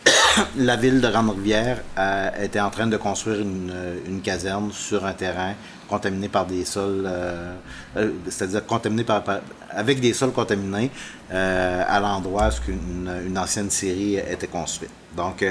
[0.57, 5.55] la ville de Grande-Rivière euh, était en train de construire une caserne sur un terrain
[5.92, 7.55] contaminé par des sols, euh,
[7.98, 9.40] euh, c'est-à-dire contaminé par, par-
[9.83, 10.90] avec des sols contaminés
[11.33, 14.90] euh, à l'endroit où une, ancienne série était construite.
[15.16, 15.44] Donc,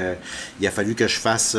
[0.60, 1.56] il a fallu que je fasse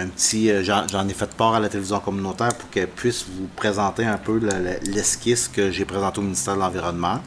[0.00, 0.42] un petit.
[0.64, 4.36] J'en ai fait part à la télévision communautaire pour qu'elle puisse vous présenter un peu
[4.38, 7.18] le- le- l'esquisse que j'ai présenté au ministère de l'Environnement.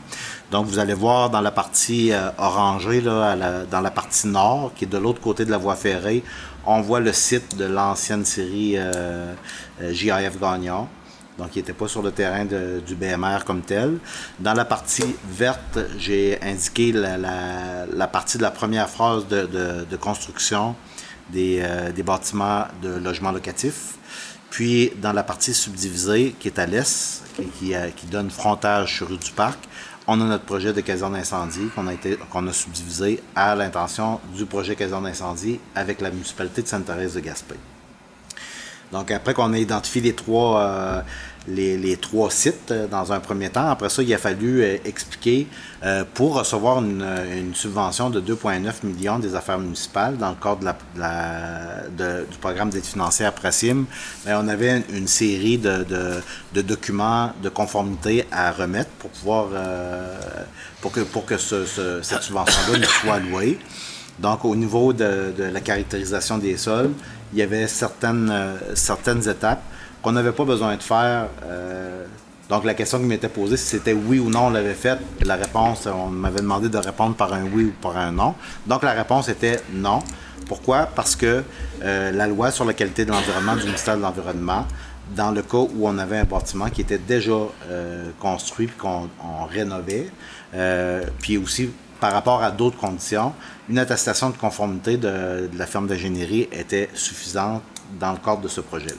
[0.51, 4.97] Donc, vous allez voir dans la partie orangée, dans la partie nord, qui est de
[5.03, 6.23] l'autre côté de la voie ferrée,
[6.65, 8.77] on voit le site de l'ancienne série
[9.81, 10.87] euh, JAF Gagnon.
[11.37, 13.97] Donc, il n'était pas sur le terrain de- du BMR comme tel.
[14.39, 20.75] Dans la partie verte, j'ai indiqué la, partie de la première phase de, construction
[21.29, 23.95] des, euh, des bâtiments de logement locatif.
[24.49, 29.17] Puis, dans la partie subdivisée, qui est à l'est, euh, qui donne frontage sur rue
[29.17, 29.59] du Parc,
[30.07, 34.21] on a notre projet de caserne d'incendie qu'on a, été- qu'on a subdivisé à l'intention
[34.37, 37.55] du projet caserne d'incendie avec la municipalité de Sainte-Thérèse de Gaspé.
[38.91, 41.01] Donc, après qu'on ait identifié les trois, euh,
[41.47, 45.47] les, trois sites euh, dans un premier temps, après ça, il a fallu euh, expliquer
[45.83, 50.59] euh, pour recevoir une, une subvention de 2,9 millions des affaires municipales dans le cadre
[50.59, 50.73] de la,
[51.97, 53.85] de la- du programme d'aide financière Prasim,
[54.25, 56.21] ben, on avait une, série de, de-
[56.61, 60.15] documents de conformité à remettre pour pouvoir euh,
[60.81, 63.59] pour que, pour que ce- ce- cette subvention-là nous soit allouée.
[64.19, 66.91] Donc, au niveau de, la caractérisation des sols,
[67.33, 69.61] il y avait certaines, euh, certaines étapes
[70.01, 71.27] qu'on n'avait pas besoin de faire.
[71.43, 72.05] euh,
[72.47, 75.35] donc, la question qui m'était posée, si c'était oui ou non on l'avait fait, la
[75.35, 78.35] réponse, on m'avait demandé de répondre par un oui ou par un non.
[78.67, 79.99] Donc, la réponse était non.
[80.47, 80.87] Pourquoi?
[80.95, 81.43] Parce que
[81.83, 84.67] euh, la loi sur la qualité de l'environnement du ministère de l'Environnement,
[85.15, 87.33] dans le cas où on avait un bâtiment qui était déjà
[88.19, 90.09] construit puis qu'on on rénovait,
[91.19, 91.69] puis aussi
[91.99, 93.33] par rapport à d'autres conditions,
[93.69, 97.63] une attestation de conformité de, la firme d'ingénierie était suffisante
[97.99, 98.93] dans le cadre de ce projet-là.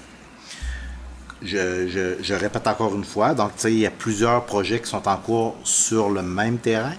[1.42, 5.56] Je, répète encore une fois, donc il y a plusieurs projets qui sont en cours
[5.64, 6.94] sur le même terrain.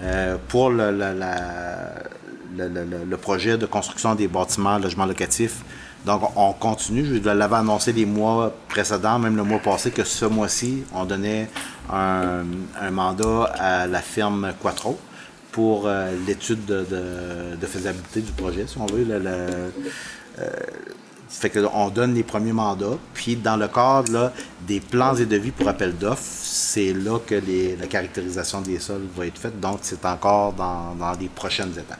[0.00, 0.86] Euh, pour le
[3.16, 5.64] projet de construction des bâtiments, logements locatifs,
[6.04, 7.04] donc on continue.
[7.04, 11.48] Je l'avais annoncé les mois précédents, même le mois passé, que ce mois-ci, on donnait
[11.92, 12.44] un,
[12.80, 14.98] un mandat à la firme Quattro
[15.52, 19.04] pour euh, l'étude de, faisabilité du projet, si on veut.
[19.04, 19.72] le-
[21.30, 24.32] fait que on donne les premiers mandats, puis dans le cadre là,
[24.66, 27.34] des plans et devis pour appel d'offres, c'est là que
[27.78, 31.98] la caractérisation des sols va être faite, donc c'est encore dans, dans les prochaines étapes.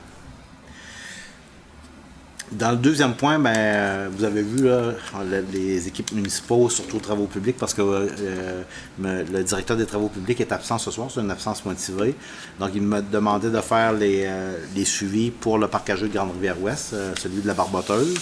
[2.51, 6.97] Dans le deuxième point, ben, euh, vous avez vu là, le- les équipes municipaux, surtout
[6.97, 8.63] aux travaux publics, parce que euh,
[8.99, 12.15] le directeur des travaux publics est absent ce soir, c'est une absence motivée.
[12.59, 17.41] Donc, il me demandait de faire les, euh, suivis pour le parc de Grande-Rivière-Ouest, celui
[17.43, 18.15] de la Barboteuse.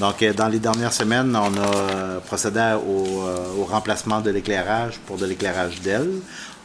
[0.00, 5.80] Donc, dans les dernières semaines, on a procédé au, remplacement de l'éclairage pour de l'éclairage
[5.80, 6.10] d'aile.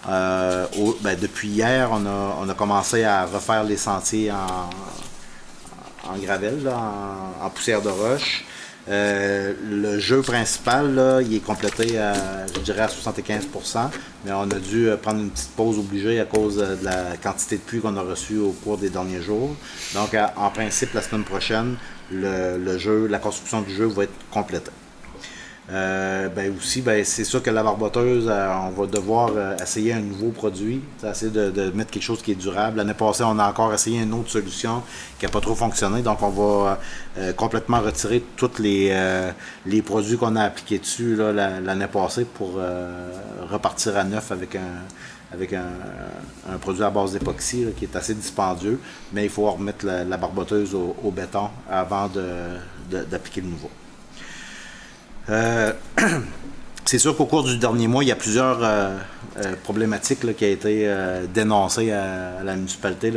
[0.07, 4.69] Ben, depuis hier, on a, on a commencé à refaire les sentiers en,
[6.09, 6.77] en gravel, là,
[7.41, 8.45] en, poussière de roche.
[8.87, 12.13] Euh, le jeu principal, il est complété à,
[12.53, 13.89] je dirais, à 75%
[14.23, 17.17] mais on a dû euh, prendre une petite pause obligée à cause euh, de la
[17.17, 19.55] quantité de pluie qu'on a reçue au cours des derniers jours.
[19.93, 21.77] Donc, en principe, la semaine prochaine,
[22.11, 24.71] le jeu, la construction du jeu va être complétée.
[25.71, 29.93] Euh, ben aussi, ben, c'est sûr que la barboteuse, euh, on va devoir euh, essayer
[29.93, 32.77] un nouveau produit, essayer de, de mettre quelque chose qui est durable.
[32.77, 34.83] L'année passée, on a encore essayé une autre solution
[35.17, 36.79] qui n'a pas trop fonctionné, donc on va
[37.35, 38.93] complètement retirer tous les,
[39.65, 42.59] les produits qu'on a appliqués dessus l'année passée pour
[43.49, 44.83] repartir à neuf avec un
[45.33, 48.79] avec un, produit à base d'époxy qui est assez dispendieux,
[49.11, 52.21] mais il faut remettre la, barboteuse au, béton avant de-
[52.91, 53.69] de- d'appliquer le nouveau.
[55.29, 55.73] Euh,
[56.85, 58.95] c'est sûr qu'au cours du dernier mois, il y a plusieurs euh,
[59.37, 60.89] euh, problématiques qui ont été
[61.33, 63.11] dénoncées à, la municipalité,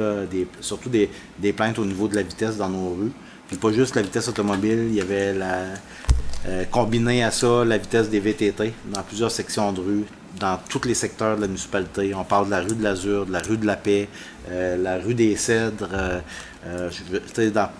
[0.60, 3.12] surtout des, plaintes au niveau de la vitesse dans nos rues.
[3.48, 5.64] Puis pas juste la vitesse automobile, il y avait la,
[6.70, 10.04] combiné à ça la vitesse des VTT dans plusieurs sections de rue,
[10.38, 12.14] dans tous les secteurs de la municipalité.
[12.14, 14.08] On parle de la rue de l'Azur, de la rue de la Paix,
[14.50, 15.88] la rue des Cèdres,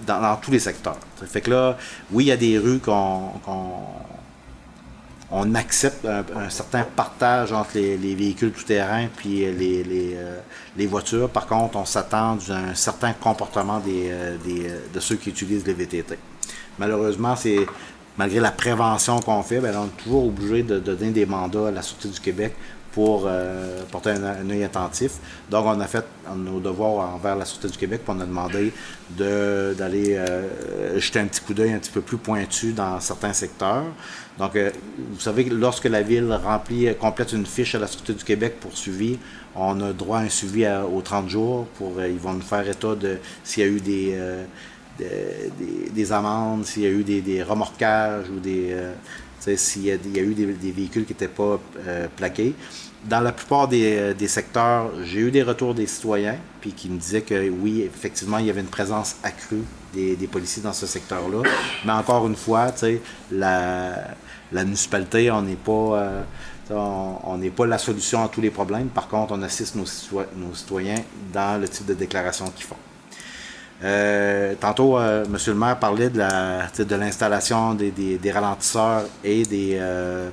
[0.06, 0.98] dans, tous les secteurs.
[1.26, 1.76] Fait que là,
[2.10, 3.32] oui, il y a des rues qu'on-
[5.30, 10.40] on accepte un, certain partage entre les, les véhicules tout-terrain puis les, les, euh,
[10.76, 11.28] les voitures.
[11.28, 15.66] Par contre, on s'attend à un certain comportement des, euh, euh, de ceux qui utilisent
[15.66, 16.18] les VTT.
[16.78, 17.66] Malheureusement, c'est
[18.16, 21.68] malgré la prévention qu'on fait, ben, on est toujours obligé de, de donner des mandats
[21.68, 22.54] à la Sûreté du Québec
[22.92, 25.12] pour euh, porter un, œil attentif.
[25.50, 28.72] Donc, on a fait nos devoirs envers la Sûreté du Québec, puis on a demandé
[29.10, 33.32] de- d'aller euh, jeter un petit coup d'œil un petit peu plus pointu dans certains
[33.32, 33.84] secteurs.
[34.38, 34.70] Donc, euh,
[35.12, 38.56] vous savez que lorsque la Ville remplit, complète une fiche à la Sûreté du Québec
[38.60, 39.18] pour suivi,
[39.54, 41.66] on a droit à un suivi à- aux 30 jours.
[41.76, 44.18] Pour, ils vont nous faire état de s'il y a eu des,
[44.98, 45.04] de-
[45.58, 48.74] des, des amendes, s'il y a eu des, des remorquages ou des.
[49.40, 52.54] S'il y, a eu des, véhicules qui n'étaient pas euh, plaqués.
[53.04, 56.88] Dans la plupart des, euh, des secteurs, j'ai eu des retours des citoyens, puis qui
[56.90, 59.62] me disaient que oui, effectivement, il y avait une présence accrue
[59.94, 61.42] des, policiers dans ce secteur-là.
[61.84, 62.72] Mais encore une fois,
[63.30, 64.14] la,
[64.52, 65.72] municipalité, on n'est pas.
[65.72, 66.22] euh,
[66.70, 68.88] on n'est pas la solution à tous les problèmes.
[68.88, 69.86] Par contre, on assiste nos,
[70.36, 72.76] nos citoyens dans le type de déclaration qu'ils font.
[73.84, 75.36] Euh, tantôt, euh, M.
[75.46, 80.30] le maire parlait de l'installation des, ralentisseurs et des, euh,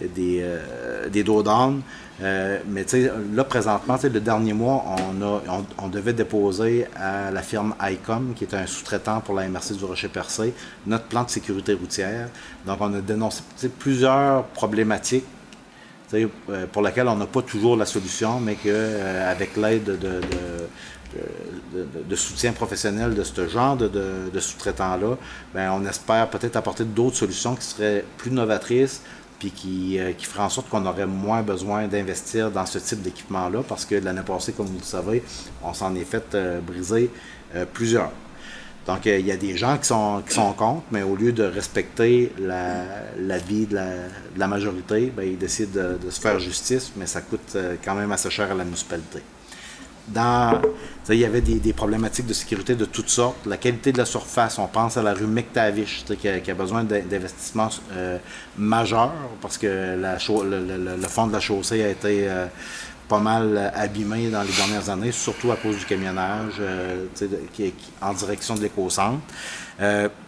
[0.00, 1.42] des, dos
[2.20, 2.84] mais
[3.32, 4.84] là, présentement, le dernier mois,
[5.78, 9.84] on, devait déposer à la firme ICOM, qui est un sous-traitant pour la MRC du
[9.84, 10.52] Rocher-Percé,
[10.86, 12.28] notre plan de sécurité routière.
[12.66, 13.42] Donc, on a dénoncé
[13.78, 15.24] plusieurs problématiques
[16.70, 20.68] pour laquelle on n'a pas toujours la solution, mais qu'avec l'aide de, de, de-
[21.74, 25.16] de- de soutien professionnel de ce genre de, sous-traitants-là,
[25.54, 29.02] ben, on espère peut-être apporter d'autres solutions qui seraient plus novatrices,
[29.38, 33.02] puis qui, euh, qui feraient en sorte qu'on aurait moins besoin d'investir dans ce type
[33.02, 35.22] d'équipement-là, parce que l'année passée, comme vous le savez,
[35.62, 37.10] on s'en est fait euh, briser
[37.54, 38.10] euh, plusieurs.
[38.86, 41.32] Donc, euh, il y a des gens qui sont, qui sont contre, mais au lieu
[41.32, 42.84] de respecter la,
[43.18, 47.06] la vie de la, de la majorité, ben, ils décident de, se faire justice, mais
[47.06, 49.20] ça coûte euh, quand même assez cher à la municipalité.
[51.10, 53.46] Il y avait des, problématiques de sécurité de toutes sortes.
[53.46, 57.00] La qualité de la surface, on pense à la rue sais, qui, a, besoin d'in-
[57.00, 58.18] d'investissements euh,
[58.58, 62.46] majeurs parce que le, fond de la chaussée a été euh,
[63.08, 67.06] pas mal abîmé dans les dernières années, surtout à cause du camionnage euh,
[68.00, 69.20] en direction de l'éco-centre.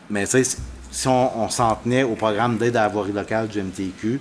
[0.09, 4.21] Mais si on, s'en tenait au programme d'aide à la voirie locale du MTQ,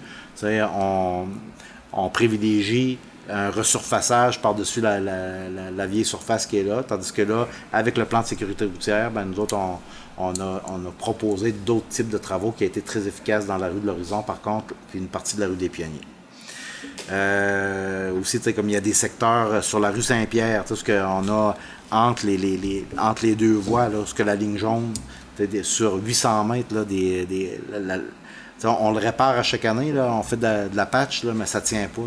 [1.94, 2.98] on privilégie
[3.30, 7.98] un resurfaçage par-dessus la, la- la- vieille surface qui est là, tandis que là, avec
[7.98, 9.80] le plan de sécurité routière, ben, nous autres, on,
[10.18, 13.58] on a, on a proposé d'autres types de travaux qui a été très efficaces dans
[13.58, 16.02] la rue de l'Horizon, par contre, puis une partie de la rue des Pionniers.
[17.12, 21.28] Euh, aussi, comme il y a des secteurs euh, sur la rue Saint-Pierre, ce qu'on
[21.30, 21.56] a
[21.92, 24.94] entre les, les- entre les deux voies, là, ce que la ligne jaune,
[25.64, 27.60] sur 800 mètres, là, des, des-
[28.66, 32.04] on, le répare à chaque année, on fait de la, patch, mais ça tient pas.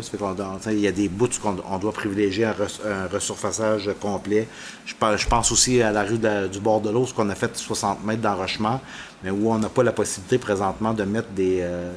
[0.71, 4.47] Il y a des bouts qu'on on doit privilégier un, res- complet.
[4.85, 8.03] Je, pense aussi à la rue du bord de l'eau, ce qu'on a fait 60
[8.03, 8.81] mètres d'enrochement,
[9.23, 11.91] mais où on n'a pas la possibilité présentement de mettre des, euh,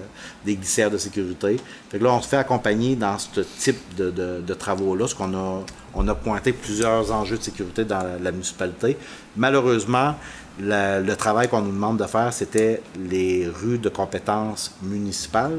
[0.47, 1.59] glissières de sécurité.
[1.93, 6.15] Là, on se fait accompagner dans ce type de, travaux-là, parce qu'on a, on a
[6.15, 8.97] pointé plusieurs enjeux de sécurité dans la municipalité.
[9.37, 10.15] Malheureusement,
[10.59, 15.59] le travail qu'on nous demande de faire, c'était les rues de compétences municipales.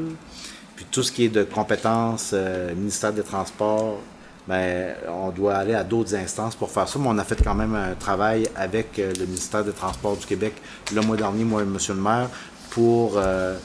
[0.75, 3.99] Puis tout ce qui est de compétences euh, ministère des Transports,
[4.47, 6.99] ben, on doit aller à d'autres instances pour faire ça.
[6.99, 10.25] Mais on a fait quand même un travail avec euh, le ministère des Transports du
[10.25, 10.53] Québec
[10.93, 11.77] le mois dernier, moi et M.
[11.89, 12.29] le maire,
[12.71, 13.57] pour, euh,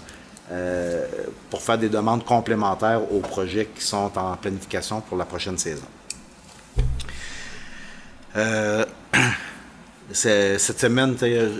[1.51, 5.87] pour faire des demandes complémentaires aux projets qui sont en planification pour la prochaine saison.
[10.11, 11.50] Cette semaine, euh,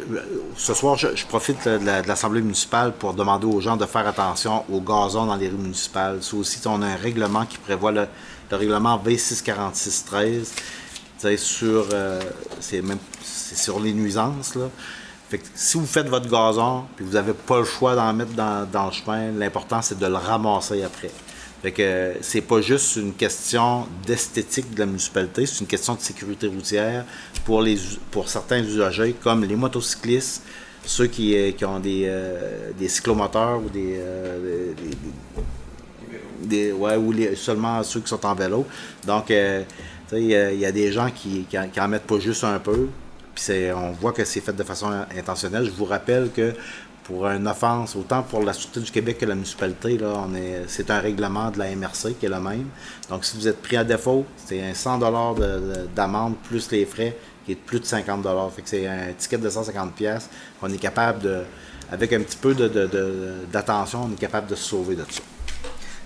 [0.57, 4.07] ce soir, je, profite de la- de l'Assemblée municipale pour demander aux gens de faire
[4.07, 6.23] attention aux gazons dans les rues municipales.
[6.23, 8.07] Ça aussi, on a un règlement qui prévoit le,
[8.51, 10.53] le règlement V64613 tu
[11.19, 12.21] sais, sur, euh,
[12.61, 12.83] c'est
[13.59, 14.55] sur les nuisances.
[15.29, 18.33] Fait que si vous faites votre gazon puis vous n'avez pas le choix d'en mettre
[18.33, 21.11] dans le chemin, l'important c'est de le ramasser après.
[21.63, 26.01] Fait que c'est pas juste une question d'esthétique de la municipalité, c'est une question de
[26.01, 27.05] sécurité routière
[27.45, 27.77] pour, les,
[28.13, 30.45] pour certains usagers comme les motocyclistes,
[30.85, 34.73] ceux qui, euh, qui ont des, euh, des cyclomoteurs ou des, euh,
[36.75, 38.65] ouais, ou seulement ceux qui sont en vélo.
[39.05, 39.65] Donc, il
[40.13, 42.89] y, a- des gens qui, qui, en, mettent pas juste un peu.
[43.35, 45.65] Puis on voit que c'est fait de façon intentionnelle.
[45.65, 46.55] Je vous rappelle que
[47.09, 50.65] pour une offense, autant pour la Sûreté du Québec que la municipalité, là, on est,
[50.69, 52.67] c'est un règlement de la MRC qui est le même.
[53.09, 55.05] Donc, si vous êtes pris à défaut, c'est un 100 de,
[55.43, 58.23] de- d'amende plus les frais qui est de plus de 50
[58.55, 60.29] Fait que c'est un ticket de 150 pièces
[60.61, 61.39] qu'on est capable de,
[61.91, 62.69] avec un petit peu de,
[63.51, 65.23] d'attention, on est capable de se sauver de ça.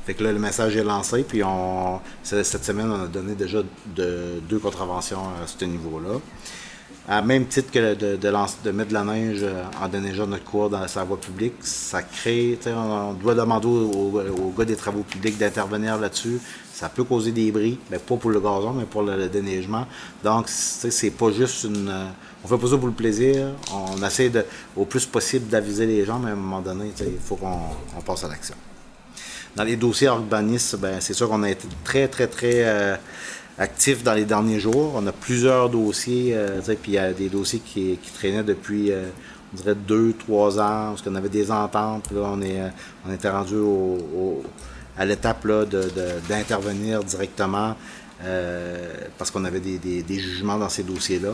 [0.06, 3.58] Fait que là, le message est lancé, puis on, cette semaine, on a donné déjà
[3.96, 6.20] de- deux contraventions à ce niveau-là.
[7.08, 8.32] À même titre que de, de,
[8.64, 12.00] de mettre de la neige euh, en déneigeant notre cours dans la voie publique, ça
[12.00, 16.38] crée, on, on doit demander aux, gars des travaux publics d'intervenir là-dessus.
[16.72, 19.84] Ça peut causer des bris, mais pas pour le gazon, mais pour le, déneigement.
[20.22, 21.88] Donc, c'est pas juste une.
[21.88, 22.06] euh,
[22.44, 23.48] On fait pas ça pour le plaisir.
[23.72, 24.44] On essaie de,
[24.76, 27.58] au plus possible d'aviser les gens, mais à un moment donné, il faut qu'on
[27.96, 28.54] on passe à l'action.
[29.56, 32.96] Dans les dossiers urbanistes, ben, c'est sûr qu'on a été très, très, très euh,
[33.58, 34.92] actifs dans les derniers jours.
[34.96, 39.04] On a plusieurs dossiers, euh, puis il y a des dossiers qui, traînaient depuis, euh,
[39.52, 42.10] on dirait, deux, trois ans, parce qu'on avait des ententes.
[42.10, 42.68] Là, on, est, euh,
[43.06, 43.56] on était rendu
[44.96, 45.46] à l'étape
[46.28, 47.74] d'intervenir directement
[49.18, 51.32] parce qu'on avait des, jugements dans ces dossiers-là.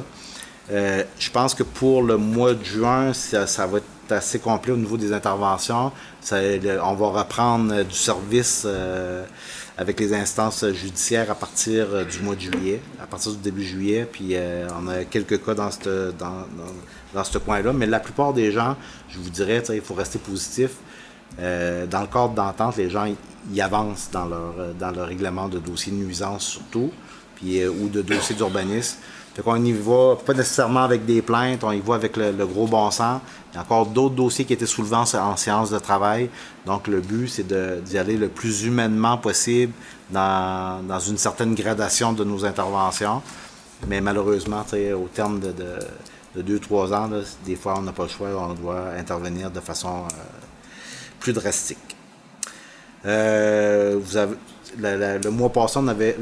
[0.71, 4.97] Je pense que pour le mois de juin, ça, va être assez complet au niveau
[4.97, 5.93] des interventions.
[6.33, 9.25] On va reprendre du service euh,
[9.79, 13.65] avec les instances judiciaires à partir euh, du mois de juillet, à partir du début
[13.65, 14.07] juillet.
[14.11, 16.45] Puis euh, on a quelques cas dans ce dans,
[17.15, 17.73] dans, coin-là.
[17.73, 18.77] Mais la plupart des gens,
[19.09, 20.73] je vous dirais, il faut rester positif.
[21.39, 23.07] Euh, dans le cadre d'entente, les gens
[23.53, 26.91] y avancent dans leur, dans leur règlement de dossier de nuisance surtout,
[27.37, 28.99] puis, ou de dossier d'urbanisme.
[29.39, 32.67] Fait qu'on y va pas nécessairement avec des plaintes, on y va avec le, gros
[32.67, 33.21] bon sens.
[33.53, 36.29] Il y a encore d'autres dossiers qui étaient soulevés en, séance de travail.
[36.67, 39.73] Donc le but, c'est d'y aller le plus humainement possible
[40.11, 43.23] dans, dans une certaine gradation de nos interventions.
[43.87, 45.79] Mais malheureusement, au terme de, de,
[46.35, 49.53] de deux, trois ans, là, des fois, on n'a pas le choix, on doit intervenir
[49.53, 50.15] de façon euh,
[51.21, 51.79] plus drastique.
[53.07, 54.35] Euh, vous avez,
[54.77, 56.17] le mois passé, on avait.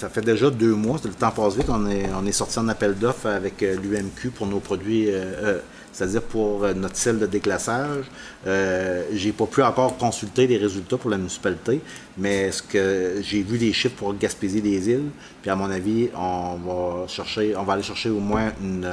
[0.00, 1.68] Ça fait déjà deux mois, le temps passe vite.
[1.68, 1.86] On
[2.26, 5.58] est, sorti en appel d'offres avec euh, l'UMQ pour nos produits, euh, euh,
[5.92, 8.06] c'est-à-dire pour notre sel de déclassage.
[8.46, 11.82] Euh, j'ai pas pu encore consulter les résultats pour la municipalité,
[12.16, 15.10] mais ce que j'ai vu des chiffres pour Gaspésie des îles,
[15.42, 18.88] puis à mon avis, on va chercher, on va aller chercher au moins une.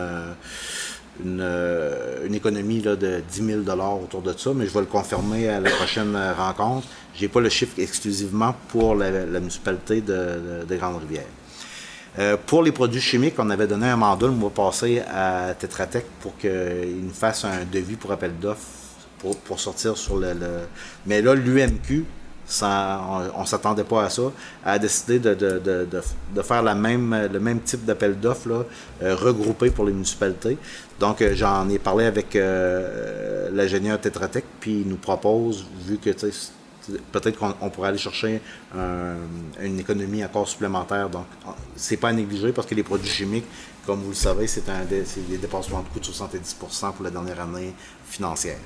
[1.23, 5.61] une, économie là, de 10 000 autour de ça, mais je vais le confirmer à
[5.61, 6.85] la prochaine rencontre.
[7.17, 9.09] Je n'ai pas le chiffre exclusivement pour la,
[9.39, 11.25] municipalité de, de- de Grande-Rivière.
[12.19, 15.87] Euh, pour les produits chimiques, on avait donné un mandat le mois passé à Tetra
[15.87, 16.51] Tech pour qu'il
[17.01, 18.61] nous fasse un devis pour appel d'offres
[19.19, 20.35] pour, sortir sur le,
[21.07, 22.05] Mais là, l'UMQ,
[22.61, 24.31] on ne s'attendait pas à ça,
[24.63, 26.01] a décidé de,
[26.43, 28.67] faire le même type d'appel d'offres
[29.01, 30.57] euh, regroupé pour les municipalités.
[30.99, 32.37] Donc, euh, j'en ai parlé avec
[33.53, 36.11] l'ingénieur Tetra Tech, puis il nous propose, vu que
[37.11, 38.41] peut-être qu'on on pourrait aller chercher
[38.75, 39.15] un-
[39.63, 41.09] une économie encore supplémentaire.
[41.09, 41.25] Donc,
[41.75, 43.45] c'est pas à négliger parce que les produits chimiques,
[43.85, 44.65] comme vous le savez, c'est
[45.29, 46.69] des dépassements de coûts de 70 pour
[47.03, 47.73] la dernière année
[48.05, 48.57] financière.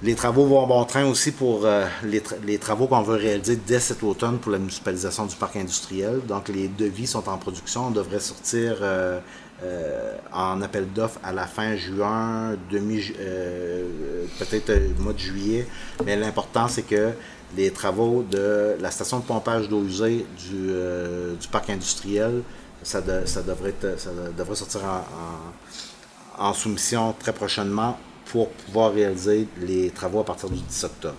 [0.00, 3.80] Les travaux vont bon train aussi pour euh, les, les travaux qu'on veut réaliser dès
[3.80, 6.20] cet automne pour la municipalisation du parc industriel.
[6.24, 7.88] Donc, les devis sont en production.
[7.88, 9.18] On devrait sortir euh,
[9.62, 15.18] euh, en appel d'offres à la fin juin, demi, ju- euh, peut-être euh, mois de
[15.18, 15.66] juillet.
[16.04, 17.10] Mais l'important, c'est que
[17.56, 22.42] les travaux de la station de pompage d'eau usée du, euh, parc industriel,
[22.82, 23.74] ça, de- ça devrait,
[24.54, 30.84] sortir en- en soumission très prochainement pour pouvoir réaliser les travaux à partir du 10
[30.84, 31.16] octobre.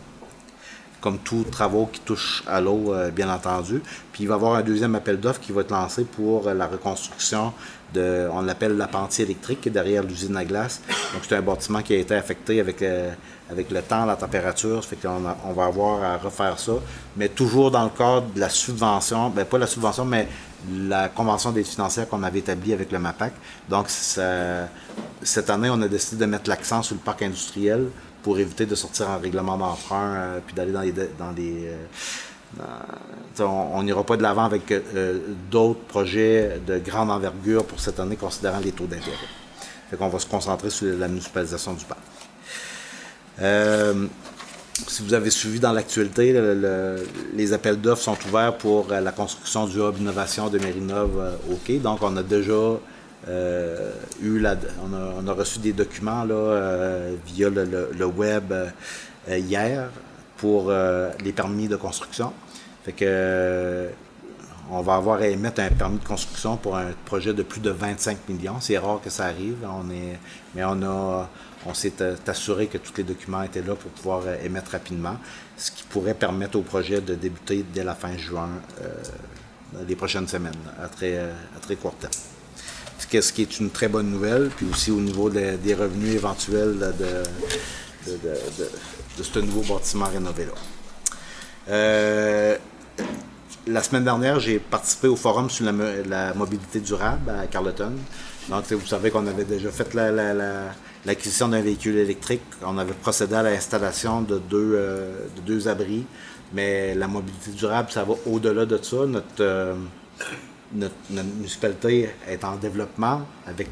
[1.01, 3.81] Comme tous travaux qui touchent à l'eau, euh, bien entendu.
[4.11, 6.53] Puis il va y avoir un deuxième appel d'offres qui va être lancé pour euh,
[6.53, 7.53] la reconstruction
[7.95, 10.81] on l'appelle la électrique, qui est derrière l'usine à glace.
[11.13, 13.11] Donc c'est un bâtiment qui a été affecté avec, euh,
[13.49, 14.83] avec le temps, la température.
[14.83, 16.73] Ça fait qu'on on va avoir à refaire ça.
[17.17, 20.27] Mais toujours dans le cadre de la subvention, ben pas la subvention, mais
[20.71, 23.33] la convention d'aide financière qu'on avait établie avec le MAPAC.
[23.69, 27.87] Donc, cette année, on a décidé de mettre l'accent sur le parc industriel
[28.21, 30.91] pour éviter de sortir en règlement d'emprunt euh, puis d'aller dans les.
[30.91, 31.85] Dans les euh,
[33.39, 35.19] on on n'ira pas de l'avant avec euh,
[35.51, 39.15] d'autres projets de grande envergure pour cette année, considérant les taux d'intérêt.
[39.89, 41.99] Fait qu'on va se concentrer sur la municipalisation du parc.
[43.41, 44.05] Euh,
[44.87, 48.99] si vous avez suivi dans l'actualité, le- le- les appels d'offres sont ouverts pour euh,
[49.01, 51.57] la construction du hub innovation de Mérinov euh, au.
[51.79, 52.53] Donc, on a déjà
[53.27, 53.91] euh,
[54.21, 58.69] eu la, on, a, reçu des documents euh, via le, web euh,
[59.37, 59.89] hier
[60.39, 62.33] pour euh, les permis de construction.
[62.85, 63.89] Fait que euh,
[64.71, 67.71] on va avoir à émettre un permis de construction pour un projet de plus de
[67.71, 68.59] 25 millions.
[68.59, 69.57] C'est rare que ça arrive,
[70.55, 71.29] mais on a,
[71.65, 71.93] on s'est
[72.27, 75.17] assuré que tous les documents étaient là pour pouvoir euh, émettre rapidement,
[75.57, 78.49] ce qui pourrait permettre au projet de débuter dès la fin juin,
[78.81, 78.87] euh,
[79.87, 82.13] les prochaines semaines, à très, à très court terme.
[82.97, 86.77] Ce qui est- une très bonne nouvelle, puis aussi au niveau de- des revenus éventuels
[86.77, 87.23] de,
[89.19, 90.53] de- ce nouveau bâtiment rénové-là.
[91.69, 92.57] Euh,
[93.67, 97.91] la semaine dernière, j'ai participé au forum sur la, mo- la mobilité durable à Carleton.
[98.49, 100.73] Donc, vous savez qu'on avait déjà fait la- la- la-
[101.05, 102.41] l'acquisition d'un véhicule électrique.
[102.65, 106.03] On avait procédé à l'installation de deux, euh, de deux abris.
[106.51, 109.05] Mais la mobilité durable, ça va au-delà de ça.
[109.05, 109.75] Notre, euh,
[111.11, 113.69] municipalité est en développement avec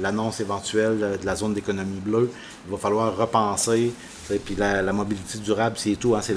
[0.00, 2.30] l'annonce éventuelle de la zone d'économie bleue.
[2.66, 3.92] Il va falloir repenser.
[4.44, 6.14] Puis la, mobilité durable, c'est tout.
[6.14, 6.34] hein, c'est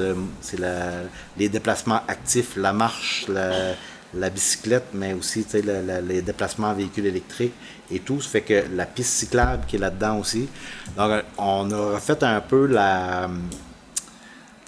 [0.60, 3.74] le- les déplacements actifs, la marche, la,
[4.14, 7.54] la bicyclette, mais aussi les déplacements en véhicule électrique
[7.92, 8.22] et tout.
[8.22, 10.48] Ça fait que la piste cyclable qui est là-dedans aussi.
[10.98, 13.30] Donc, on a refait un peu la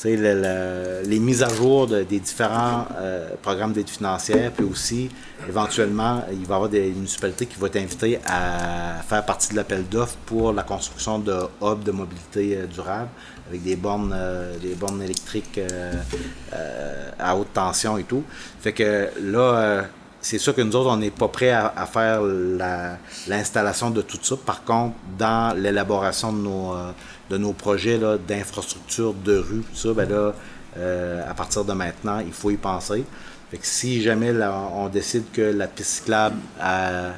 [0.04, 5.10] le- le- les mises à jour de- des différents euh, programmes d'aide financière, puis aussi,
[5.48, 9.56] éventuellement, il va y avoir des municipalités qui vont être invitées à faire partie de
[9.58, 13.10] l'appel d'offres pour la construction de hubs de mobilité euh, durable,
[13.48, 15.60] avec des bornes, euh, des bornes électriques
[17.20, 18.24] à haute tension et tout.
[18.60, 19.86] Fait que là,
[20.22, 22.98] c'est sûr que nous autres, on n'est pas prêts à, faire la-
[23.28, 24.36] l'installation de tout ça.
[24.38, 26.74] Par contre, dans l'élaboration de nos,
[27.32, 30.34] de nos projets d'infrastructure, de rue, tout ça, ben
[30.78, 33.06] euh, à partir de maintenant, il faut y penser.
[33.62, 34.34] Si jamais
[34.74, 37.12] on décide que la piste cyclable, euh,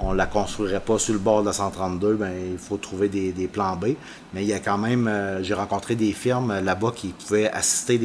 [0.00, 3.48] on la construirait pas sur le bord de la 132, ben il faut trouver des,
[3.48, 3.94] plans B.
[4.32, 7.98] Mais il y a quand même, euh, j'ai rencontré des firmes là-bas qui pouvaient assister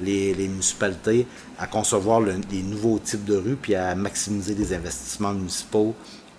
[0.00, 1.26] les, municipalités
[1.58, 5.94] à concevoir le- les nouveaux types de rues puis à maximiser les investissements municipaux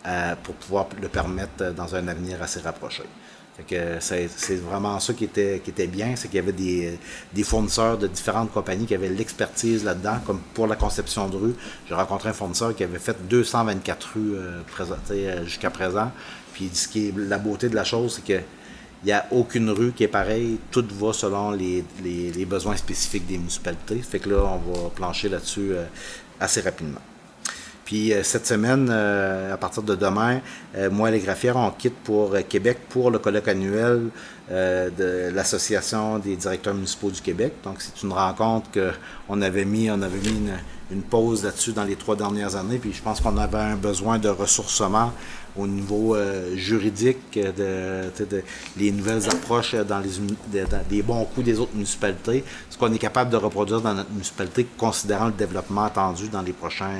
[0.08, 3.04] euh, pour pouvoir le permettre dans un avenir assez rapproché.
[3.58, 6.97] Fait que c'est vraiment ça qui était, bien, c'est qu'il y avait des,
[7.34, 11.56] des fournisseurs de différentes compagnies qui avaient l'expertise là-dedans, comme pour la conception de rue.
[11.88, 16.12] J'ai rencontré un fournisseur qui avait fait 224 rues euh, présentées, euh, jusqu'à présent.
[16.54, 18.41] Puis ce qui est la beauté de la chose, c'est que
[19.04, 20.58] il n'y a aucune rue qui est pareille.
[20.72, 23.97] Tout va selon les besoins spécifiques des municipalités.
[23.97, 25.84] Fait que là, on va plancher là-dessus euh,
[26.39, 27.01] assez rapidement.
[27.86, 30.40] Puis euh, cette semaine, euh, à partir de demain,
[30.76, 34.10] euh, moi et les graphières, on quitte pour Québec pour le colloque annuel
[34.50, 37.54] de l'Association des directeurs municipaux du Québec.
[37.64, 40.50] Donc c'est une rencontre qu'on avait mis, on avait mis
[40.92, 42.78] une, pause là-dessus dans les trois dernières années.
[42.78, 45.12] Puis je pense qu'on avait un besoin de ressourcement
[45.56, 46.16] au niveau
[46.56, 48.12] juridique, de,
[48.78, 50.12] les nouvelles approches dans les,
[50.60, 54.68] de- bons coups des autres municipalités, ce qu'on est capable de reproduire dans notre municipalité,
[54.78, 56.92] considérant le développement attendu dans les prochains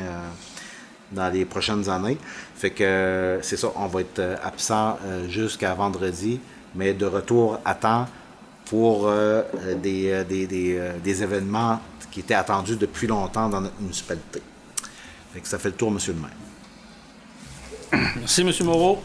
[1.14, 2.18] dans les prochaines années.
[2.56, 6.40] Fait que euh, c'est ça, on va être euh, absent euh, jusqu'à vendredi,
[6.76, 8.08] mais de retour à temps
[8.66, 9.12] pour
[9.84, 14.42] des, des, des, des événements qui étaient attendus depuis longtemps dans notre municipalité.
[15.34, 18.08] Fait ça fait le tour, monsieur le maire.
[18.16, 18.52] Merci, M.
[18.64, 19.04] Moreau.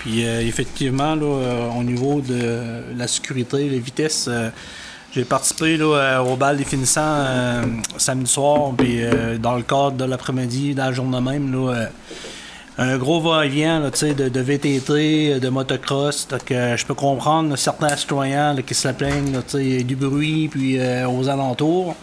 [0.00, 4.30] Puis effectivement, là, au niveau de la sécurité, les vitesses,
[5.14, 7.62] j'ai participé là, euh, au bal des finissants euh,
[7.96, 11.54] samedi soir, puis euh, dans le cadre de l'après-midi, dans la journée même,
[12.80, 16.28] un gros va-et-vient de, de VTT, de motocross.
[16.28, 19.42] Donc, je peux comprendre certains citoyens qui se plaignent
[19.84, 20.78] du bruit puis
[21.08, 21.96] aux alentours.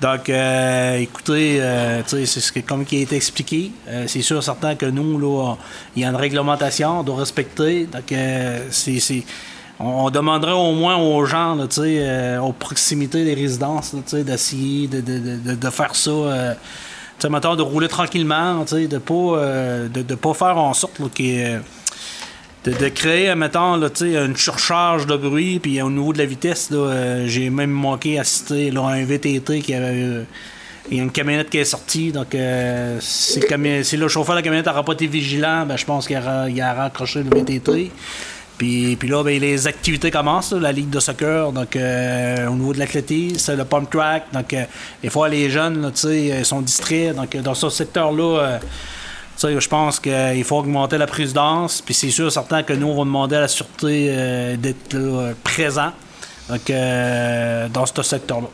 [0.00, 1.60] Donc, écoutez,
[2.06, 3.72] c'est ce que- comme qui a été expliqué.
[4.06, 5.20] C'est sûr, certain que nous,
[5.94, 7.84] il y a une réglementation, on doit respecter.
[7.84, 8.10] Donc,
[8.70, 9.22] c'est-
[9.78, 15.18] on, demanderait au moins aux gens, là, euh, aux proximités des résidences, d'essayer de, de,
[15.18, 16.10] de, de- faire ça.
[16.10, 16.54] euh,
[17.28, 21.06] mettons, de rouler tranquillement, de pas, euh, de, pas faire en sorte là,
[22.64, 26.70] de, créer, mettons, là, une surcharge de bruit, puis au niveau de la vitesse,
[27.26, 30.24] j'ai même manqué à citer un VTT qui avait.
[30.90, 32.36] il y a une camionnette qui est sortie, donc
[33.00, 36.08] si, le si le chauffeur de la camionnette n'aura pas été vigilant, ben, je pense
[36.08, 37.92] qu'il aura, il aura accroché le VTT.
[38.58, 42.72] Puis, puis là, ben, les activités commencent, la ligue de soccer, donc euh, au niveau
[42.72, 44.64] de l'athlétisme, le pump track, donc euh,
[45.02, 48.58] des fois les jeunes, ils sont distraits, donc euh, dans ce secteur-là,
[49.44, 52.96] euh, je pense qu'il faut augmenter la présidence, puis c'est sûr, certain que nous, on
[52.96, 55.92] va demander à la sûreté euh, d'être euh, présent
[56.48, 58.48] donc, euh, dans ce secteur-là.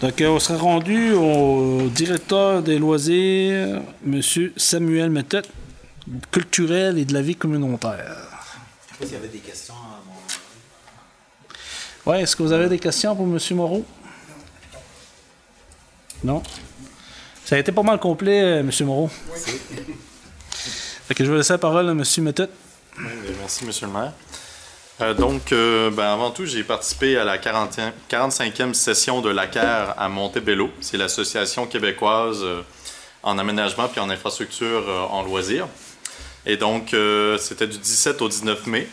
[0.00, 4.20] Donc, euh, on sera rendu au directeur des loisirs, M.
[4.56, 5.42] Samuel Mettet,
[6.30, 8.16] culturel et de la vie communautaire.
[8.86, 10.12] Je sais pas s'il y avait des questions à mon...
[12.12, 13.38] Oui, est-ce que vous avez des questions pour M.
[13.52, 13.84] Moreau?
[16.24, 16.42] Non?
[17.44, 18.70] Ça a été pas mal complet, euh, M.
[18.86, 19.10] Moreau.
[21.06, 22.04] Fait que je vais laisser la parole à M.
[22.18, 22.50] Méthode.
[22.98, 23.04] Oui,
[23.38, 24.12] Merci, Monsieur le maire.
[25.00, 29.94] Euh, donc, euh, ben, avant tout, j'ai participé à la 40e 45e session de l'ACAR
[29.98, 30.70] à Montebello.
[30.80, 32.62] C'est l'association québécoise euh,
[33.22, 35.66] en aménagement puis en infrastructure euh, en loisirs.
[36.46, 38.88] Et donc, euh, c'était du 17 au 19 mai.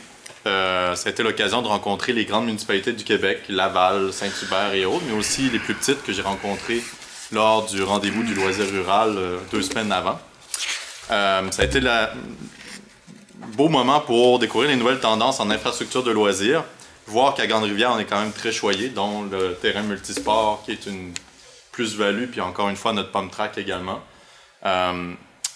[0.48, 5.50] Euh, l'occasion de rencontrer les grandes municipalités du Québec, Laval, Saint-Hubert et autres, mais aussi
[5.50, 6.82] les plus petites que j'ai rencontrées
[7.32, 10.20] lors du rendez-vous du loisir rural euh, deux semaines avant.
[11.12, 12.14] Euh, ça a été la,
[13.56, 16.64] beau moment pour découvrir les nouvelles tendances en infrastructure de loisirs.
[17.08, 20.86] Voir qu'à Grande-Rivière, on est quand même très choyé, dont le terrain multisport qui est
[20.86, 21.12] une
[21.72, 24.02] plus-value, puis encore une fois notre pump track également.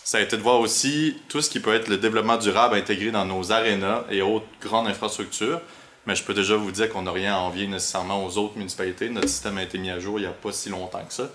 [0.04, 3.12] Ça a été de voir aussi tout ce qui peut être le développement durable intégré
[3.12, 5.62] dans nos arénas et autres grandes infrastructures.
[6.06, 9.08] Mais je peux déjà vous dire qu'on n'a rien à envier nécessairement aux autres municipalités.
[9.10, 11.30] Notre système a été mis à jour il n'y a pas si longtemps que ça.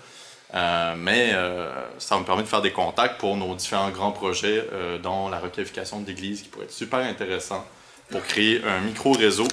[0.53, 4.65] Euh, mais euh, ça me permet de faire des contacts pour nos différents grands projets,
[4.73, 7.65] euh, dont la requalification d'églises, qui pourrait être super intéressant
[8.09, 9.47] pour créer un micro-réseau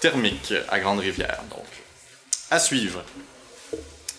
[0.00, 1.40] thermique à Grande-Rivière.
[1.50, 1.66] Donc,
[2.50, 3.02] à suivre.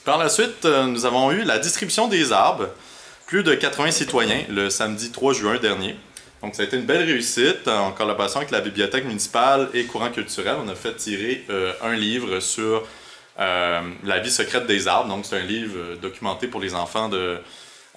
[0.04, 2.70] Par la suite, nous avons eu la distribution des arbres.
[3.28, 5.96] Plus de 80 citoyens le samedi 3 juin dernier.
[6.44, 10.12] Donc, ça a été une belle réussite en collaboration avec la bibliothèque municipale et Courant
[10.12, 10.58] culturel.
[10.64, 12.84] On a fait tirer euh, un livre sur
[13.40, 15.10] euh, la vie secrète des arbres.
[15.10, 17.40] Donc, c'est un livre euh, documenté pour les enfants de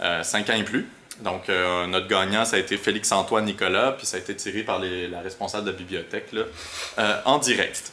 [0.00, 0.88] euh, 5 ans et plus.
[1.20, 5.20] Donc, notre gagnant, ça a été Félix-Antoine Nicolas, puis ça a été tiré par la
[5.20, 6.32] responsable de la bibliothèque
[7.24, 7.90] en direct.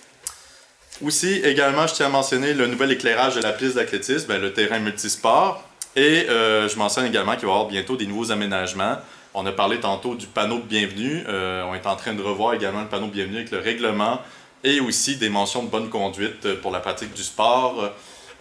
[1.03, 4.53] Aussi, également, je tiens à mentionner le nouvel éclairage de la piste d'athlétisme, ben, le
[4.53, 5.64] terrain multisport.
[5.95, 8.97] Et euh, je mentionne également qu'il va y avoir bientôt des nouveaux aménagements.
[9.33, 11.23] On a parlé tantôt du panneau de bienvenue.
[11.27, 14.21] Euh, on est en train de revoir également le panneau de bienvenue avec le règlement
[14.63, 17.91] et aussi des mentions de bonne conduite pour la pratique du sport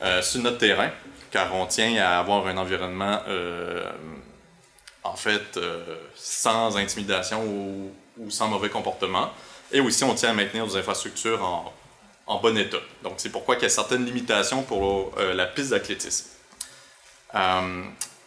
[0.03, 0.91] euh, sur notre terrain,
[1.31, 3.21] car on tient à avoir un environnement
[5.05, 5.59] en fait
[6.15, 9.31] sans intimidation ou, sans mauvais comportement.
[9.71, 11.73] Et aussi, on tient à maintenir nos infrastructures en,
[12.27, 12.79] en bon état.
[13.03, 16.34] Donc, c'est pourquoi il y a certaines limitations pour la piste d'athlétisme.
[17.35, 17.83] Euh,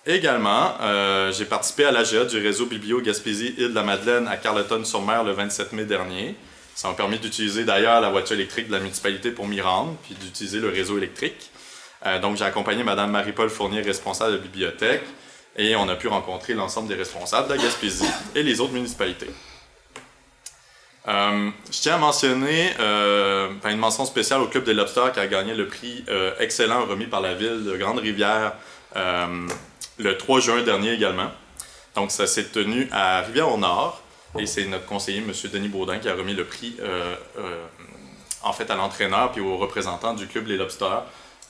[0.06, 4.38] également, euh, j'ai participé à l'AGA du réseau Biblio Gaspésie Île de la Madeleine à
[4.38, 6.36] Carleton-sur-Mer le 27 mai dernier.
[6.76, 10.16] Ça m'a permis d'utiliser d'ailleurs la voiture électrique de la municipalité pour m'y rendre, puis
[10.16, 11.52] d'utiliser le réseau électrique.
[12.06, 15.04] Euh, donc, j'ai accompagné Mme Marie-Paul Fournier, responsable de la bibliothèque,
[15.56, 18.06] et on a pu rencontrer l'ensemble des responsables de la Gaspésie
[18.36, 19.30] et les autres municipalités.
[21.08, 25.66] Je tiens à mentionner une mention spéciale au Club des Lobsters qui a gagné le
[25.66, 26.04] prix
[26.38, 28.54] excellent remis par la ville de Grande-Rivière
[28.98, 31.32] le 3 juin dernier également.
[31.96, 34.02] Donc ça s'est tenu à Rivière-au-Nord
[34.38, 35.32] et c'est notre conseiller, M.
[35.52, 37.66] Denis Baudin, qui a remis le prix euh, euh,
[38.44, 41.04] en fait à l'entraîneur puis aux représentants du Club Les Lobsters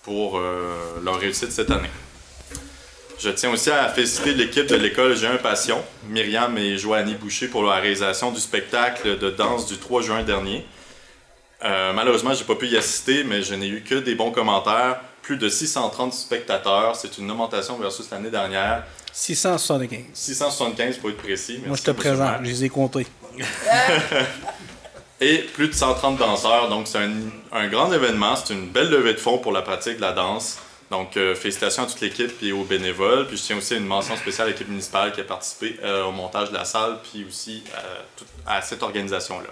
[0.04, 1.90] pour euh, leur réussite cette année.
[3.20, 7.48] Je tiens aussi à féliciter l'équipe de l'école J'ai un passion, Myriam et Joanny Boucher,
[7.48, 10.66] pour la réalisation du spectacle de danse du 3 juin dernier.
[11.66, 15.02] Euh, malheureusement, j'ai pas pu y assister, mais je n'ai eu que des bons commentaires.
[15.28, 18.86] Plus de 630 spectateurs, c'est une augmentation versus l'année dernière.
[19.12, 20.00] 675.
[20.14, 21.60] 675 pour être précis.
[21.66, 23.06] Moi, je te présente, je les ai comptés.
[25.20, 27.12] Et plus de 130 danseurs, donc c'est un,
[27.52, 30.60] un grand événement, c'est une belle levée de fonds pour la pratique de la danse.
[30.92, 33.28] Donc euh, félicitations à toute l'équipe et aux bénévoles.
[33.28, 36.14] Puis je tiens aussi une mention spéciale à l'équipe municipale qui a participé euh, au
[36.14, 37.82] montage de la salle, puis aussi à,
[38.16, 39.50] tout- à cette organisation-là.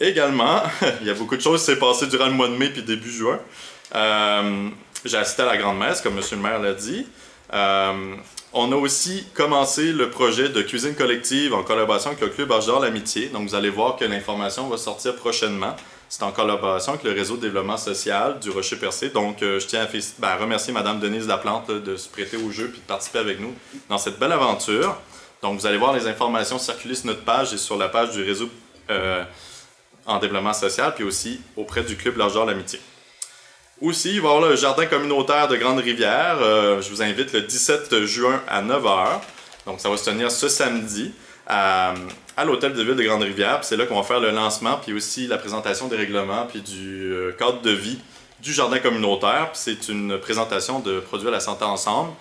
[0.00, 0.62] Également,
[1.00, 2.82] il y a beaucoup de choses qui s'est passé durant le mois de mai puis
[2.82, 3.38] début juin.
[3.94, 4.68] Euh,
[5.04, 6.24] J'ai assisté à la grande messe, comme M.
[6.30, 7.06] le maire l'a dit.
[7.52, 8.14] Euh,
[8.54, 12.78] on a aussi commencé le projet de cuisine collective en collaboration avec le Club Argent
[12.78, 13.28] l'Amitié.
[13.28, 15.74] Donc, vous allez voir que l'information va sortir prochainement.
[16.08, 19.08] C'est en collaboration avec le réseau de développement social du Rocher-Percé.
[19.08, 19.88] Donc, euh, je tiens
[20.18, 23.40] ben, à remercier Mme Denise Laplante de se prêter au jeu et de participer avec
[23.40, 23.54] nous
[23.88, 24.96] dans cette belle aventure.
[25.42, 28.22] Donc, vous allez voir les informations circuler sur notre page et sur la page du
[28.22, 28.50] réseau
[28.90, 29.24] euh,
[30.04, 32.78] en développement social, puis aussi auprès du Club L'argent l'Amitié.
[33.82, 36.38] Aussi, il va y avoir le jardin communautaire de Grande-Rivière.
[36.40, 39.20] Euh, je vous invite le 17 juin à 9h.
[39.66, 41.12] Donc, ça va se tenir ce samedi
[41.48, 41.92] à,
[42.44, 43.58] l'hôtel de ville de Grande-Rivière.
[43.64, 47.12] C'est là qu'on va faire le lancement, puis aussi la présentation des règlements, puis du
[47.12, 47.98] euh, cadre de vie
[48.40, 49.50] du jardin communautaire.
[49.54, 52.12] C'est une présentation de produits à la santé ensemble.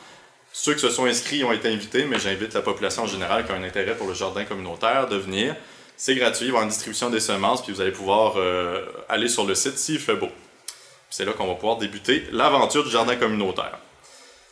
[0.51, 3.51] Ceux qui se sont inscrits ont été invités, mais j'invite la population en général qui
[3.51, 5.55] a un intérêt pour le jardin communautaire de venir.
[5.95, 8.83] C'est gratuit, il va y avoir une distribution des semences, puis vous allez pouvoir euh,
[9.07, 10.29] aller sur le site s'il fait beau.
[11.11, 13.77] C'est là qu'on va pouvoir débuter l'aventure du jardin communautaire.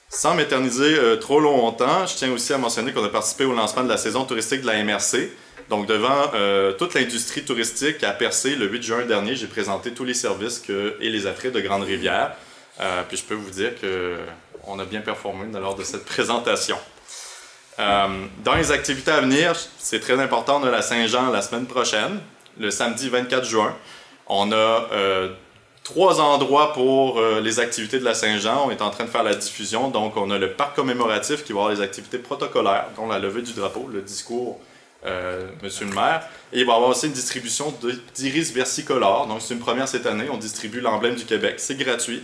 [0.10, 3.84] Sans m'éterniser euh, trop longtemps, je tiens aussi à mentionner qu'on a participé au lancement
[3.84, 5.32] de la saison touristique de la MRC.
[5.70, 10.04] Donc, devant euh, toute l'industrie touristique à Percé, le 8 juin dernier, j'ai présenté tous
[10.04, 10.62] les services
[11.00, 12.34] et les attraits de Grande-Rivière.
[12.82, 16.78] Euh, puis je peux vous dire qu'on a bien performé lors de cette présentation.
[17.78, 22.20] Dans les activités à venir, c'est très important de la Saint-Jean la semaine prochaine,
[22.60, 23.74] le samedi 24 juin.
[24.28, 24.90] On a
[25.90, 28.66] trois endroits pour les activités de la Saint-Jean.
[28.68, 29.90] On est en train de faire la diffusion.
[29.90, 33.42] Donc, on a le parc commémoratif qui va avoir les activités protocolaires, dont la levée
[33.42, 34.60] du drapeau, le discours
[35.64, 36.28] Monsieur le maire.
[36.54, 37.74] Et il va y avoir aussi une distribution
[38.14, 39.28] d'iris versicolore.
[39.28, 40.28] Donc, c'est une première cette année.
[40.32, 41.56] On distribue l'emblème du Québec.
[41.58, 42.24] C'est gratuit.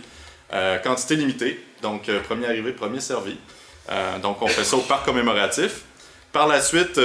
[0.52, 3.36] Euh, quantité limitée, donc euh, premier arrivé, premier servi.
[3.90, 5.82] Euh, donc on fait ça au parc commémoratif.
[6.36, 7.00] Par la suite,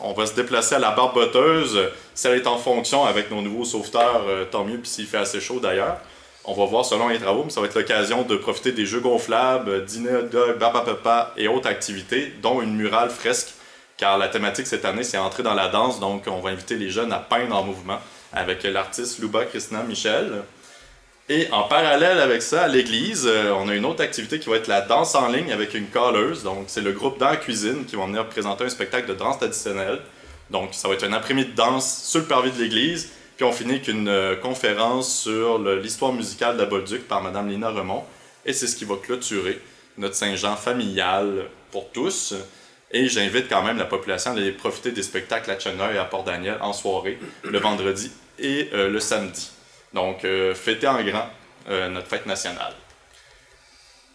[0.00, 1.90] on va se déplacer à la barboteuse.
[2.14, 5.40] Si elle est en fonction avec nos nouveaux sauveteurs, tant mieux, puis s'il fait assez
[5.40, 5.96] chaud d'ailleurs.
[6.44, 9.00] On va voir selon les travaux, mais ça va être l'occasion de profiter des jeux
[9.00, 13.54] gonflables, dîner hot dog, papa et autres activités, dont une murale fresque,
[13.96, 16.90] car la thématique cette année, c'est entrer dans la danse, donc on va inviter les
[16.90, 17.98] jeunes à peindre en mouvement
[18.32, 20.44] avec l'artiste Luba Christina Michel.
[21.28, 24.56] Et en parallèle avec ça, à l'église, euh, on a une autre activité qui va
[24.56, 26.42] être la danse en ligne avec une calleuse.
[26.42, 29.38] Donc, c'est le groupe dans la cuisine qui va venir présenter un spectacle de danse
[29.38, 30.00] traditionnelle.
[30.50, 33.12] Donc, ça va être un après-midi de danse sur le parvis de l'église.
[33.36, 37.48] Puis, on finit avec une euh, conférence sur l'histoire musicale de la Bolduc par Mme
[37.48, 38.02] Lina Remont.
[38.44, 39.60] Et c'est ce qui va clôturer
[39.98, 42.34] notre Saint-Jean familial pour tous.
[42.90, 46.04] Et j'invite quand même la population à aller profiter des spectacles à Cheneuil et à
[46.04, 48.10] Port-Daniel en soirée, le vendredi
[48.40, 49.51] et euh, le samedi.
[49.94, 51.28] Donc, euh, fêter en grand
[51.68, 52.72] euh, notre fête nationale.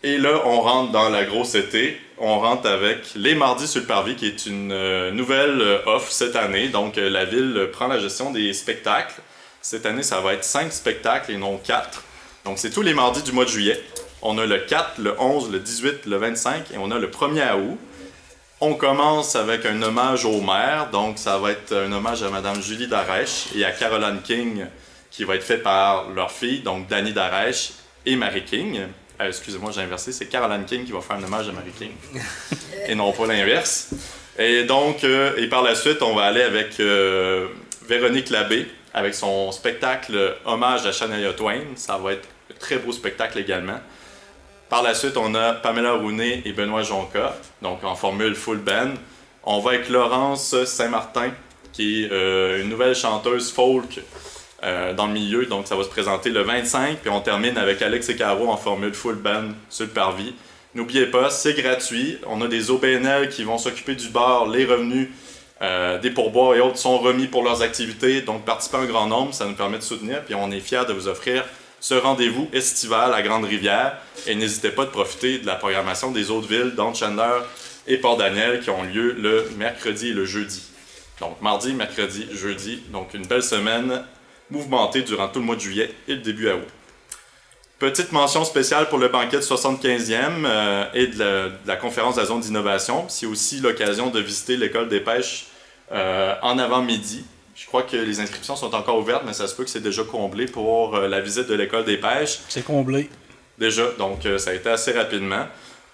[0.03, 1.99] Et là, on rentre dans la grosse été.
[2.17, 6.35] On rentre avec les Mardis sur le Parvis, qui est une euh, nouvelle offre cette
[6.35, 6.69] année.
[6.69, 9.21] Donc, la ville prend la gestion des spectacles.
[9.61, 12.03] Cette année, ça va être 5 spectacles et non 4.
[12.45, 13.81] Donc, c'est tous les mardis du mois de juillet.
[14.21, 17.55] On a le 4, le 11, le 18, le 25 et on a le 1er
[17.55, 17.77] août.
[18.59, 20.89] On commence avec un hommage au maire.
[20.91, 24.65] Donc, ça va être un hommage à Mme Julie Darèche et à Caroline King,
[25.17, 27.71] qui va être fait par leur fille, donc Danny Darèche
[28.05, 28.81] et Mary King.
[29.19, 31.89] Euh, excusez-moi, j'ai inversé, c'est Caroline King qui va faire un hommage à Mary King,
[32.87, 33.89] et non pas l'inverse.
[34.37, 37.47] Et donc, euh, et par la suite, on va aller avec euh,
[37.89, 41.63] Véronique Labbé, avec son spectacle Hommage à Shania Twain.
[41.73, 43.79] Ça va être un très beau spectacle également.
[44.69, 48.93] Par la suite, on a Pamela Rounet et Benoît Jonca, donc en formule full band.
[49.43, 51.31] On va avec Laurence Saint-Martin,
[51.73, 53.99] qui est une nouvelle chanteuse folk
[54.63, 55.45] euh, dans le milieu.
[55.45, 56.97] Donc, ça va se présenter le 25.
[56.97, 60.33] Puis on termine avec Alex et Caro en formule full band sur le parvis.
[60.73, 62.17] N'oubliez pas, c'est gratuit.
[62.27, 64.47] On a des OBNL qui vont s'occuper du bar.
[64.47, 65.09] Les revenus
[65.61, 68.21] euh, des pourboires et autres sont remis pour leurs activités.
[68.21, 70.23] Donc, participez un grand nombre, ça nous permet de soutenir.
[70.23, 71.43] Puis on est fiers de vous offrir
[71.79, 73.97] ce rendez-vous estival à Grande-Rivière.
[74.25, 77.41] Et n'hésitez pas de profiter de la programmation des autres villes, dont Chandler
[77.87, 80.63] et Port-Daniel, qui ont lieu le mercredi et le jeudi.
[81.19, 82.83] Donc, mardi, mercredi, jeudi.
[82.91, 84.03] Donc, une belle semaine
[84.49, 86.67] mouvementé durant tout le mois de juillet et le début août.
[87.79, 92.25] Petite mention spéciale pour le banquet de 75e euh, et de la, conférence de la
[92.25, 93.05] zone d'innovation.
[93.07, 95.45] C'est aussi l'occasion de visiter l'école des pêches
[95.91, 97.23] euh, en avant-midi.
[97.55, 100.03] Je crois que les inscriptions sont encore ouvertes, mais ça se peut que c'est déjà
[100.03, 102.39] comblé pour euh, la visite de l'école des pêches.
[102.49, 103.11] C'est comblé.
[103.59, 105.47] Déjà, donc ça a été assez rapidement.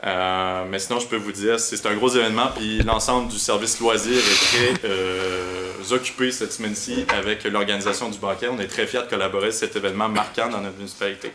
[0.05, 3.79] Euh, mais sinon, je peux vous dire, c'est un gros événement, puis l'ensemble du service
[3.79, 8.49] loisir est très euh, occupé cette semaine-ci avec l'organisation du banquet.
[8.51, 11.31] On est très fiers de collaborer à cet événement marquant dans notre municipalité.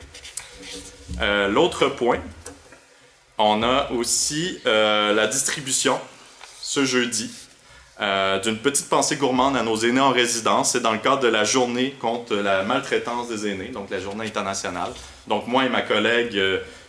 [1.21, 2.19] Euh, l'autre point,
[3.39, 5.99] on a aussi la distribution
[6.61, 7.31] ce jeudi
[8.43, 10.73] d'une petite pensée gourmande à nos aînés en résidence.
[10.73, 14.27] C'est dans le cadre de la journée contre la maltraitance des aînés, donc la journée
[14.27, 14.91] internationale.
[15.29, 16.39] Donc moi et ma collègue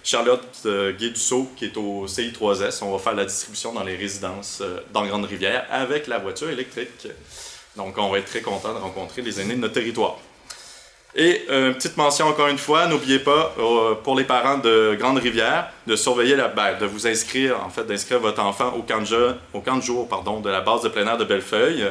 [0.03, 2.83] Charlotte euh, qui est au CI3S.
[2.83, 7.07] On va faire la distribution dans les résidences euh, dans Grande-Rivière avec la voiture électrique.
[7.75, 10.17] Donc, on va être très content de rencontrer les aînés de notre territoire.
[11.15, 13.55] Et euh, petite mention encore une fois, n'oubliez pas
[14.03, 18.19] pour les parents de Grande-Rivière de surveiller la ben, de vous inscrire, en fait, d'inscrire
[18.19, 21.07] votre enfant au camp de, au camp de jour pardon, de la base de plein
[21.07, 21.83] air de Bellefeuille.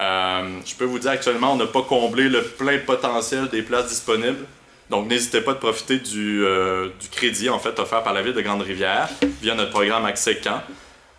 [0.00, 4.44] je peux vous dire actuellement, on n'a pas comblé le plein potentiel des places disponibles.
[4.90, 8.32] Donc, n'hésitez pas de profiter du, euh, du, crédit en fait offert par la ville
[8.32, 9.08] de Grande-Rivière
[9.42, 10.62] via notre programme Accès Camp.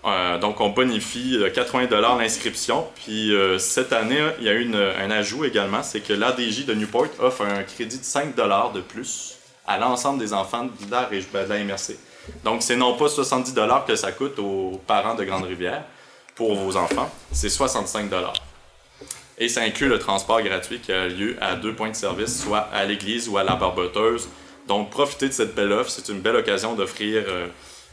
[0.05, 2.87] Euh, donc, on bonifie 80 euh, l'inscription.
[2.95, 7.09] Puis, cette année, il y a eu un ajout également, c'est que l'ADJ de Newport
[7.19, 9.35] offre un crédit de 5 de plus
[9.67, 11.95] à l'ensemble des enfants de la, ben, de la MRC.
[12.43, 13.53] Donc, c'est non pas 70
[13.87, 15.83] que ça coûte aux parents de Grande-Rivière
[16.33, 18.09] pour vos enfants, c'est 65
[19.39, 22.67] et ça inclut le transport gratuit qui a lieu à deux points de service, soit
[22.73, 24.27] à l'église ou à la barboteuse.
[24.67, 25.89] Donc, profitez de cette belle offre.
[25.89, 27.47] C'est une belle occasion d'offrir euh,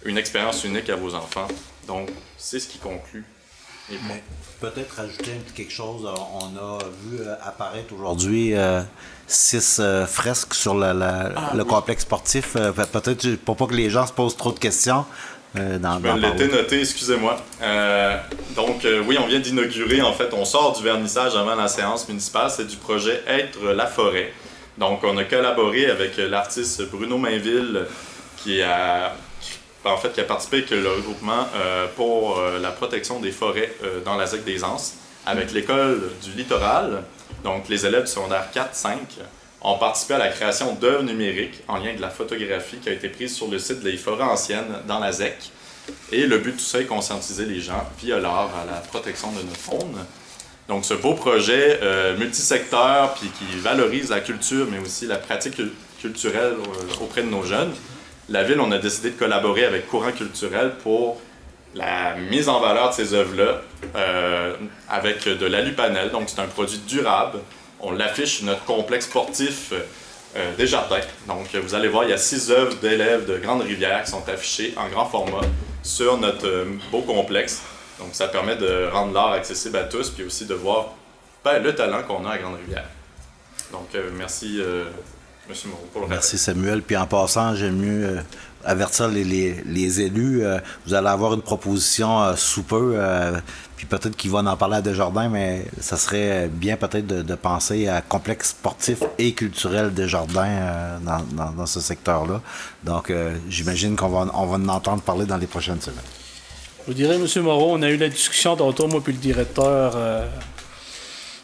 [0.05, 1.49] une expérience unique à vos enfants.
[1.87, 3.25] Donc, c'est ce qui conclut
[3.91, 4.03] Et bon.
[4.15, 4.23] Mais
[4.61, 6.05] peut-être rajouter un petit quelque chose.
[6.05, 8.83] On a vu euh, apparaître aujourd'hui euh,
[9.27, 12.55] six euh, fresques sur la- la- Ah, le complexe sportif.
[12.55, 15.05] Pe- peut-être pour pas que les gens se posent trop de questions.
[15.59, 17.37] Euh, dans, Je l'étais noté, excusez-moi.
[17.63, 18.17] Euh,
[18.55, 22.09] donc, euh, oui, on vient d'inaugurer, en fait, on sort du vernissage avant la séance
[22.09, 24.33] municipale, c'est du projet Être la forêt.
[24.79, 27.87] Donc, on a collaboré avec l'artiste Bruno Mainville,
[28.39, 29.15] qui a,
[29.85, 33.73] en fait, qui a participé avec le regroupement euh, pour la protection des forêts
[34.05, 34.95] dans la ZEC des Anses,
[35.25, 37.03] avec l'école du littoral.
[37.43, 38.97] Donc, les élèves du secondaire 4-5
[39.67, 43.09] ont participé à la création d'œuvres numériques en lien avec la photographie qui a été
[43.09, 45.37] prise sur le site des forêts anciennes dans la ZEC.
[46.13, 48.79] Et le but de tout ça est de conscientiser les gens via l'art à la
[48.79, 49.97] protection de notre faune.
[50.69, 55.55] Donc, ce beau projet euh, multisecteur puis qui valorise la culture, mais aussi la pratique
[55.57, 57.73] cul- culturelle euh, auprès de nos jeunes.
[58.29, 61.21] La ville, on a décidé de collaborer avec Courant Culturel pour
[61.75, 63.63] la mise en valeur de ces œuvres-là
[63.97, 64.55] euh,
[64.89, 66.11] avec de l'alupanel.
[66.11, 67.39] Donc, c'est un produit durable.
[67.81, 69.73] On l'affiche sur notre complexe sportif
[70.37, 71.01] euh, des jardins.
[71.27, 74.29] Donc, vous allez voir, il y a six œuvres d'élèves de Grande Rivière qui sont
[74.29, 75.47] affichées en grand format
[75.83, 77.63] sur notre euh, beau complexe.
[77.99, 80.95] Donc, ça permet de rendre l'art accessible à tous, puis aussi de voir
[81.45, 82.85] ben, le talent qu'on a à Grande Rivière.
[83.73, 84.85] Donc, euh, merci, euh,
[85.49, 85.55] M.
[85.67, 86.83] Moreau, pour le Merci Samuel.
[86.83, 88.21] Puis en passant, j'aime mieux euh,
[88.67, 90.45] avertir les, élus.
[90.45, 92.95] euh, vous allez avoir une proposition euh, sous peu.
[92.97, 93.39] euh,
[93.77, 97.89] puis peut-être qu'ils vont en parler à Desjardins, mais ça serait bien peut-être de, penser
[97.89, 102.41] à complexe sportif et culturel Desjardins dans, dans, ce secteur-là.
[102.85, 103.13] Donc
[103.51, 105.99] j'imagine qu'on va, on va en entendre parler dans les prochaines semaines.
[106.81, 107.43] Je vous dirais, M.
[107.43, 109.95] Moreau, on a eu la discussion tantôt, moi puis le directeur,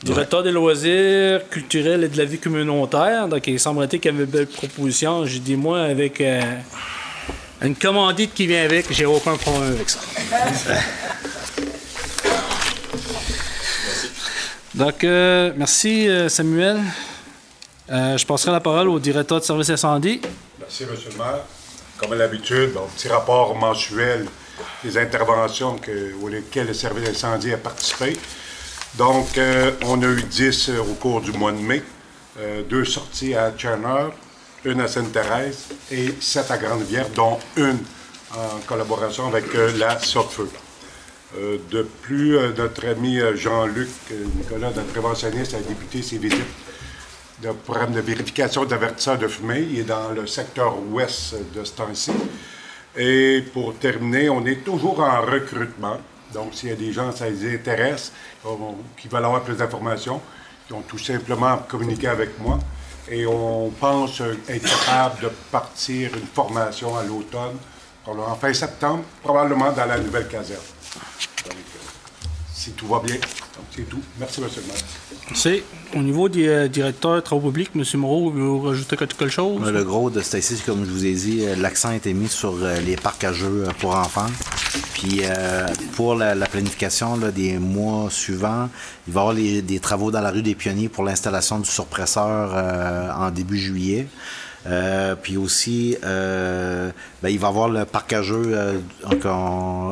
[0.03, 3.29] des loisirs culturels et de la vie communautaire.
[3.29, 5.27] Donc, il semblerait qu'il y avait une belle proposition.
[5.27, 6.23] J'ai dit, moi, avec
[7.63, 10.01] une commandite qui vient avec, j'ai aucun problème avec ça.
[14.75, 16.81] Donc, euh, merci, euh, Samuel.
[17.91, 20.21] Euh, je passerai la parole au directeur de service incendie.
[20.59, 20.91] Merci, M.
[21.11, 21.45] le maire.
[21.99, 24.27] Comme à l'habitude, bon, petit rapport mensuel
[24.83, 28.17] des interventions que, auxquelles le service d'incendie a participé.
[28.97, 31.83] Donc, euh, on a eu 10 euh, au cours du mois de mai,
[32.39, 34.11] euh, deux sorties à Tcherner,
[34.65, 37.79] une à Sainte-Thérèse et sept à Grande-Rivière, dont une
[38.35, 40.49] en collaboration avec euh, la Sopfeu.
[41.37, 43.89] Euh, de plus, euh, notre ami Jean-Luc
[44.37, 46.41] Nicolas, notre préventionniste, a débuté ses visites
[47.43, 49.67] de programme de vérification d'avertisseur de fumée.
[49.71, 52.13] Il est dans le secteur ouest de temps-ci.
[52.97, 55.99] Et pour terminer, on est toujours en recrutement.
[56.33, 58.13] Donc, s'il y a des gens, ça les intéresse,
[58.97, 60.21] qui veulent avoir plus d'informations,
[60.67, 62.59] qui ont tout simplement communiqué avec moi.
[63.11, 67.57] Et on pense être capable de partir une formation à l'automne,
[68.07, 70.61] en fin septembre, probablement dans la nouvelle caserne.
[72.63, 73.17] Si tout va bien.
[73.75, 74.01] C'est tout.
[74.21, 74.47] Merci, M.
[74.57, 74.83] le maire.
[75.35, 75.63] C'est
[75.97, 77.83] au niveau des euh, directeurs travaux publics, M.
[77.99, 79.61] Moreau, vous rajouter quelque chose?
[79.69, 82.55] Le gros de Stacy, comme je vous ai dit, euh, l'accent a été mis sur
[82.63, 84.31] euh, les parcs à jeux euh, pour enfants.
[84.95, 88.69] Puis euh, pour la, la planification là, des mois suivants,
[89.09, 91.69] il va y avoir les- des travaux dans la rue des Pionniers pour l'installation du
[91.69, 94.07] surpresseur euh, en début juillet.
[94.67, 96.91] Euh, puis aussi, euh,
[97.23, 98.79] ben, il va y avoir le parc à jeux euh,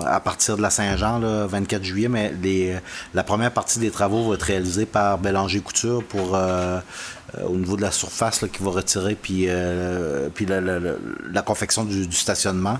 [0.06, 2.76] à partir de la Saint-Jean, le 24 juillet, mais les,
[3.14, 6.78] la première partie des travaux va être réalisée par Bélanger Couture pour euh,
[7.38, 9.48] euh, au niveau de la surface qui va retirer puis,
[10.34, 10.78] puis la, la-
[11.32, 12.78] la- confection du, du stationnement.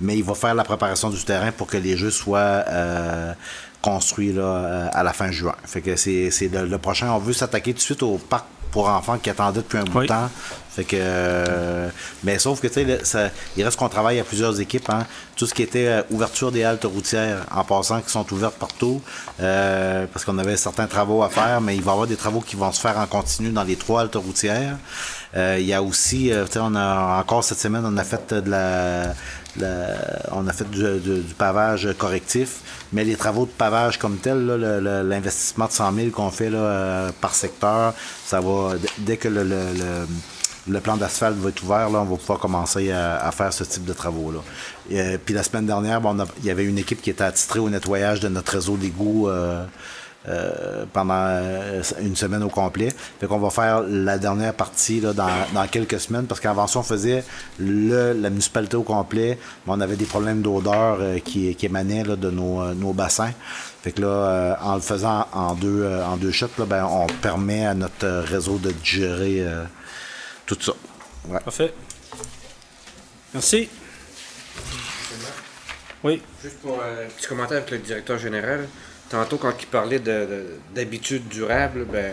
[0.00, 2.64] Mais il va faire la préparation du terrain pour que les jeux soient
[3.80, 5.54] construits là, à la fin juin.
[5.64, 7.10] Fait que c'est le prochain.
[7.12, 9.98] On veut s'attaquer tout de suite au parc pour enfants qui attendait depuis un bout
[10.00, 10.06] Oui.
[10.06, 10.28] de temps.
[10.74, 11.90] Fait que, euh,
[12.24, 14.88] mais sauf que tu sais, il reste qu'on travaille à plusieurs équipes.
[14.88, 15.04] Hein.
[15.36, 19.02] Tout ce qui était euh, ouverture des haltes routières, en passant, qui sont ouvertes partout,
[19.40, 22.40] euh, parce qu'on avait certains travaux à faire, mais il va y avoir des travaux
[22.40, 24.76] qui vont se faire en continu dans les trois haltes routières.
[25.36, 28.32] Euh, il y a aussi, tu sais, on a encore cette semaine, on a fait
[28.32, 29.12] de la,
[29.60, 32.60] on a fait du, du- du pavage correctif,
[32.92, 34.46] mais les travaux de pavage comme tel,
[35.06, 37.94] l'investissement de 100 000 qu'on fait là, euh, par secteur,
[38.24, 40.06] ça va, dès que le, le- le-
[40.68, 43.64] le plan d'asphalte va être ouvert, là, on va pouvoir commencer à, à faire ce
[43.64, 44.38] type de travaux-là.
[44.92, 46.00] Euh, puis la semaine dernière,
[46.38, 49.28] il y avait une équipe qui était attitrée au nettoyage de notre réseau d'égouts
[50.28, 52.92] euh, pendant euh, une semaine au complet.
[53.20, 56.80] Fait qu'on va faire la dernière partie là, dans, dans quelques semaines, parce qu'avant ça,
[56.80, 57.24] on faisait
[57.58, 62.04] le, la municipalité au complet, mais on avait des problèmes d'odeur euh, qui, qui émanaient
[62.04, 63.32] là, de nos, euh, nos bassins.
[63.82, 66.84] Fait que là, euh, en le faisant en deux, euh, en deux shots, là, ben,
[66.84, 69.64] on permet à notre réseau de gérer euh,
[70.46, 70.72] tout ça.
[71.28, 71.40] Ouais.
[71.40, 71.74] Parfait.
[73.34, 73.68] Merci.
[76.04, 76.22] Oui.
[76.42, 78.68] Juste pour euh, un petit commentaire avec le directeur général.
[79.12, 82.12] Tantôt, quand il parlait de- de- d'habitudes durables, ben,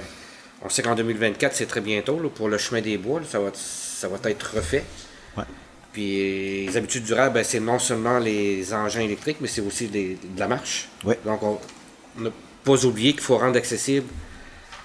[0.62, 3.20] on sait qu'en 2024, c'est très bientôt là, pour le chemin des bois.
[3.22, 4.84] là, ça, va, ça va être refait.
[5.38, 5.43] Ouais.
[5.93, 10.18] Puis les habitudes durables, ben, c'est non seulement les engins électriques, mais c'est aussi des-
[10.22, 10.88] de la marche.
[11.04, 11.18] Ouais.
[11.26, 11.60] Donc, on
[12.20, 12.30] n'a
[12.64, 14.08] pas oublié qu'il faut rendre accessible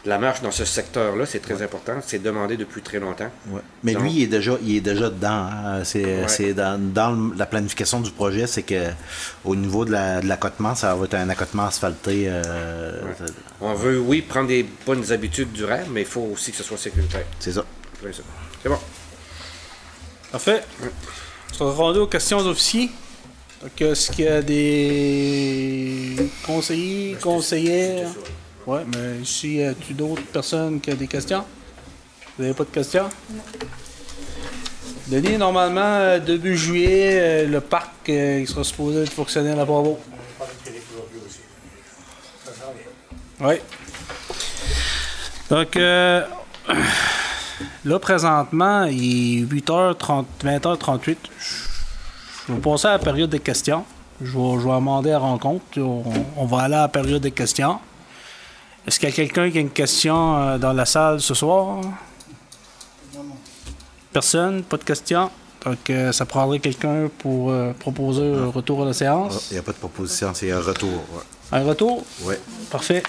[0.07, 1.25] la marche dans ce secteur-là.
[1.27, 1.95] C'est très important.
[2.07, 3.31] C'est demandé depuis très longtemps.
[3.49, 3.61] Ouais.
[3.83, 5.49] Mais Donc- lui, il est déjà, il est déjà dedans.
[5.51, 5.83] hein.
[5.85, 6.53] C'est Ouais.
[6.53, 8.91] dans, dans le- la planification du projet, c'est que
[9.45, 12.27] au niveau de la- de l'accotement, ça va être un accotement asphalté.
[12.29, 13.01] euh,
[13.61, 16.77] On veut, oui, prendre des bonnes habitudes durables, mais il faut aussi que ce soit
[16.79, 17.25] sécuritaire.
[17.39, 17.65] C'est ça.
[18.63, 18.79] C'est bon.
[20.33, 20.63] Parfait.
[21.61, 22.91] On va rendre aux questions d'officiers.
[23.63, 28.09] Donc, est-ce qu'il y a des conseillers, conseillères?
[28.67, 31.45] Ouais, mais ici, y a-tu d'autres personnes qui ont des questions?
[32.37, 33.09] Vous n'avez pas de questions?
[35.07, 39.67] Denis, normalement, euh, début juillet, euh, le parc, euh, il sera supposé être fonctionnel à
[39.67, 39.99] Bravo.
[43.41, 43.55] Oui.
[45.51, 46.25] Donc, euh,
[47.85, 51.17] là, présentement, il est 8h30, 20h38.
[52.49, 53.85] Je vais passer à la période des questions.
[54.23, 55.65] Je vais, je vais demander à rencontre.
[55.79, 56.03] On,
[56.39, 57.79] on va aller à la période des questions.
[58.87, 61.81] Est-ce qu'il y a quelqu'un qui a une question euh, dans la salle ce soir?
[64.13, 64.63] Personne?
[64.63, 65.31] Pas de questions?
[65.65, 69.49] Donc, euh, ça prendrait quelqu'un pour euh, proposer un retour à la Ah, séance?
[69.51, 70.91] Il n'y a pas de proposition, c'est un retour.
[70.91, 71.23] Ouais.
[71.53, 72.05] Un retour?
[72.23, 72.39] Ouais.
[72.71, 73.03] Parfait.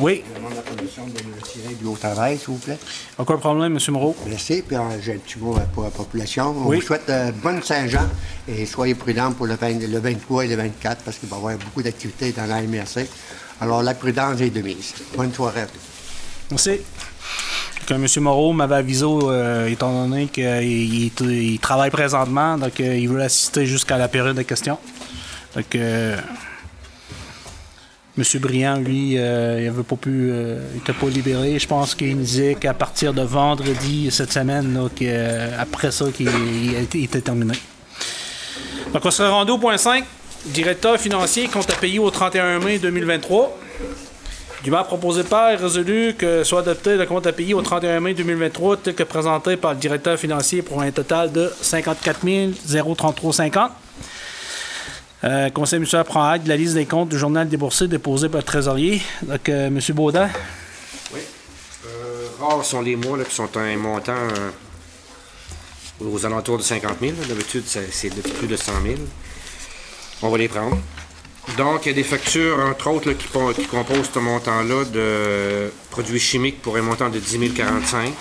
[0.00, 0.22] Oui.
[0.28, 2.78] Je demande la commission de me retirer du haut travail, s'il vous plaît.
[3.18, 3.78] Aucun problème, M.
[3.92, 4.14] Moreau.
[4.26, 6.50] Blessé, puis euh, j'ai un petit mot pour la population.
[6.50, 6.76] On Oui.
[6.80, 8.06] vous souhaite euh, bonne Saint-Jean
[8.46, 11.38] et soyez prudents pour le, 20 le 23 et le 24 parce qu'il va y
[11.38, 13.06] avoir beaucoup d'activités dans la MRC.
[13.60, 14.94] Alors, la prudence est de mise.
[15.16, 15.66] Bonne soirée.
[16.50, 16.80] Merci.
[17.86, 18.06] Que M.
[18.22, 23.20] Moreau m'avait avisé, euh, étant donné qu'il il- il travaille présentement, donc euh, il veut
[23.22, 24.78] assister jusqu'à la période de questions.
[25.56, 26.16] Donc, euh,
[28.16, 28.24] M.
[28.40, 31.58] Briand, lui, euh, il avait pas pu, euh, il pas libéré.
[31.58, 36.28] Je pense qu'il nous disait qu'à partir de vendredi cette semaine, euh, après ça, qu'il
[36.28, 37.54] il était- terminé.
[38.92, 40.04] Donc, on serait rendu au point 5.
[40.46, 43.58] Directeur financier, compte à payer au 31 mai 2023.
[44.64, 48.00] Du mal proposé par et résolu que soit adopté le compte à payer au 31
[48.00, 53.68] mai 2023 tel que présenté par le directeur financier pour un total de 54 033,50.
[55.22, 58.38] Euh, conseil municipal prend acte de la liste des comptes du journal déboursé déposé par
[58.40, 59.02] le trésorier.
[59.22, 59.78] Donc, euh, M.
[59.94, 60.28] Baudin,
[61.86, 64.50] Euh, rares sont les mois là, qui sont un montant euh,
[66.00, 67.12] aux alentours de 50 000.
[67.12, 67.26] là.
[67.28, 68.94] D'habitude, c'est plus de 100 000.
[70.22, 70.76] On va les prendre.
[71.56, 73.26] Donc, il y a des factures, entre autres, qui,
[73.66, 78.12] composent ce montant-là de produits chimiques pour un montant de 10 045.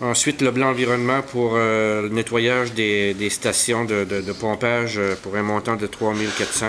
[0.00, 5.36] Ensuite, le blanc environnement pour euh, le nettoyage des, stations de, de- pompage euh, pour
[5.36, 6.66] un montant de 3400.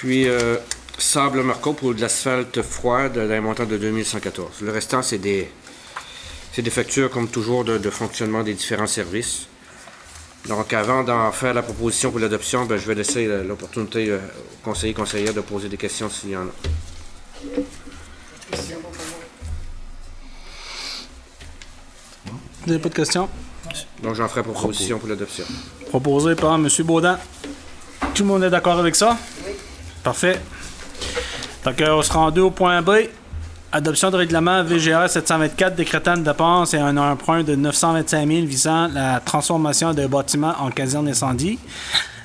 [0.00, 0.56] Puis, euh,
[0.96, 4.62] sable Marco pour de l'asphalte froid d'un montant de 2114.
[4.62, 5.46] Le restant, c'est des,
[6.54, 9.46] c'est des factures, comme toujours, de, de fonctionnement des différents services.
[10.48, 14.16] Donc, avant d'en faire la proposition pour l'adoption, ben, je vais laisser euh, l'opportunité euh,
[14.16, 16.52] aux conseillers et conseillères de poser des questions s'il y en a.
[22.62, 23.28] vous n'avez pas de questions?
[24.02, 25.44] Donc, j'en ferai proposition pour l'adoption.
[25.90, 26.66] Proposé par M.
[26.84, 27.18] Baudin.
[28.14, 29.18] Tout le monde est d'accord avec ça?
[29.46, 29.52] Oui.
[30.02, 30.40] Parfait.
[31.64, 32.90] Donc, euh, on se rend au point B.
[33.72, 38.88] Adoption de règlement VGR 724 décrétant une dépense et un emprunt de 925 000 visant
[38.88, 41.58] la transformation d'un bâtiment en caserne incendie.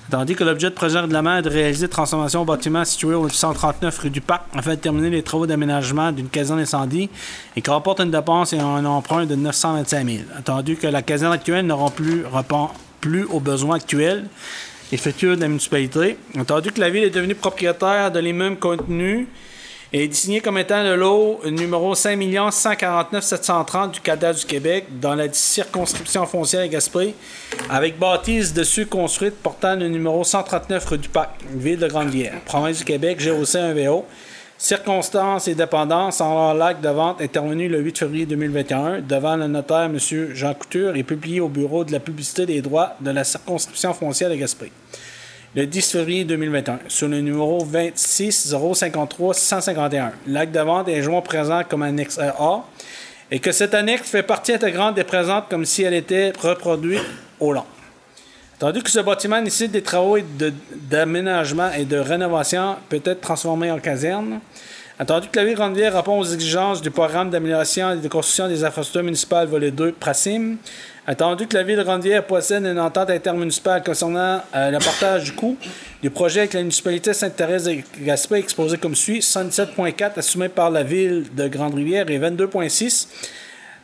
[0.09, 3.25] Tandis que l'objet de projet de règlement est de réaliser transformation au bâtiment situé au
[3.25, 7.09] 839 rue du Parc afin de terminer les travaux d'aménagement d'une caserne incendie
[7.55, 10.19] et qui rapporte une dépense et un emprunt de 925 000.
[10.37, 12.69] Attendu que la caserne actuelle plus, répond
[13.01, 14.25] plus aux besoins actuels
[14.97, 16.17] futurs de la municipalité.
[16.39, 19.27] Attendu que la ville est devenue propriétaire de l'immeuble contenu
[19.93, 22.19] et est désigné comme étant le lot numéro 5
[22.51, 27.13] 149 730 du cadastre du Québec dans la circonscription foncière à Gaspé,
[27.69, 32.79] avec bâtisse dessus construite portant le numéro 139 rue du Parc, ville de Grande-Bière, province
[32.79, 34.03] du Québec, GOC 1VO.
[34.67, 39.83] Circonstances et dépendances en l'acte de vente intervenu le 8 février 2021 devant le notaire
[39.83, 39.99] M.
[40.33, 44.31] Jean Couture et publié au bureau de la publicité des droits de la circonscription foncière
[44.31, 44.71] de Gaspé
[45.55, 50.13] le 10 février 2021 sur le numéro 26 053 651.
[50.25, 52.63] L'acte de vente est joint présent comme annexe A
[53.29, 57.05] et que cette annexe fait partie intégrante des présentes comme si elle était reproduite
[57.39, 57.65] au long.
[58.65, 60.17] Attendu que ce bâtiment nécessite des travaux
[60.89, 64.39] d'aménagement et de rénovation, peut être transformé en caserne.
[64.97, 68.47] Attendu que la ville de Grande-Ville répond aux exigences du programme d'amélioration et de construction
[68.47, 70.55] des infrastructures municipales volet 2 PRACIM.
[71.05, 75.33] Attendu que la ville de Grande-Ville possède une entente intermunicipale concernant euh, le partage du
[75.33, 75.55] coût
[76.01, 80.81] du projet avec la municipalité Sainte-Thérèse de Gaspé exposé comme suit 67.4 assumé par la
[80.81, 83.09] ville de Grande-Rivière et 22.6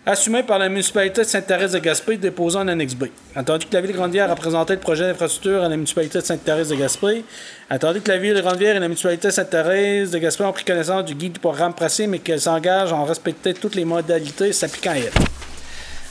[0.06, 3.06] assumé par la municipalité de Sainte-Thérèse de Gaspé déposé en annexe B.
[3.36, 6.24] Attendu que la ville de Grande-Rivière a présenté le projet d'infrastructure à la municipalité de
[6.24, 7.24] Sainte-Thérèse de Gaspé.
[7.70, 10.66] Attendu que la ville de Grande-Rivière et la municipalité de Sainte-Thérèse de Gaspé ont pris
[10.66, 11.74] connaissance du guide du programme
[12.08, 15.12] mais qu'elles s'engagent en respecter toutes les modalités s'appliquant à elles.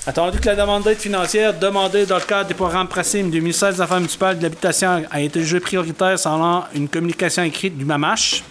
[0.07, 3.73] Attendu que la demande d'aide financière demandée dans le cadre du programme Pracim du ministère
[3.73, 8.43] des Affaires municipales de l'Habitation a été jugée prioritaire selon une communication écrite du MAMACH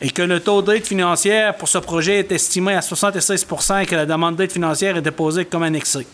[0.00, 3.46] et que le taux d'aide financière pour ce projet est estimé à 76
[3.82, 6.06] et que la demande d'aide financière est déposée comme annexée.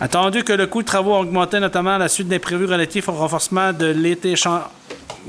[0.00, 3.08] Attendu que le coût de travaux a augmenté notamment à la suite des prévus relatifs
[3.08, 3.86] au renforcement de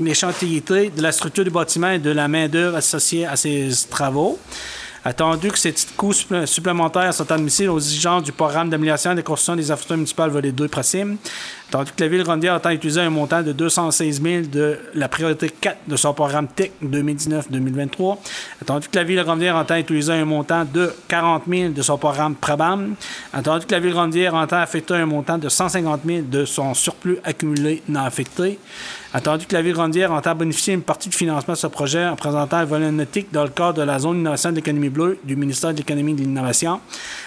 [0.00, 4.38] l'échantillité de la structure du bâtiment et de la main-d'œuvre associée à ces travaux.
[5.04, 9.56] Attendu que ces coûts supplé- supplémentaires sont admissibles aux exigences du programme d'amélioration des constructions
[9.56, 11.16] des infrastructures municipales volet 2 Pracim,
[11.72, 15.08] tandis que la ville de Rondière entend utiliser un montant de 216 000 de la
[15.08, 18.18] priorité 4 de son programme TEC 2019-2023,
[18.60, 21.96] attendu que la ville de Rondière entend utiliser un montant de 40 000 de son
[21.96, 22.94] programme PRABAM,
[23.32, 26.74] attendu que la ville de Rondière entend affecter un montant de 150 000 de son
[26.74, 28.58] surplus accumulé non affecté,
[29.14, 32.06] attendu que la ville de Rondière entend bénéficier d'une partie du financement de ce projet
[32.06, 35.18] en présentant un volet nautique dans le cadre de la zone d'innovation de l'économie bleue
[35.24, 36.80] du ministère de l'économie et de l'innovation.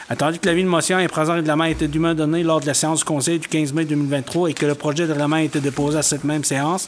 [0.08, 2.68] Attendu que la ville de motion et présent règlement a été dûment donné lors de
[2.68, 5.42] la séance du conseil du 15 mai 2023 et que le projet de règlement a
[5.42, 6.88] été déposé à cette même séance.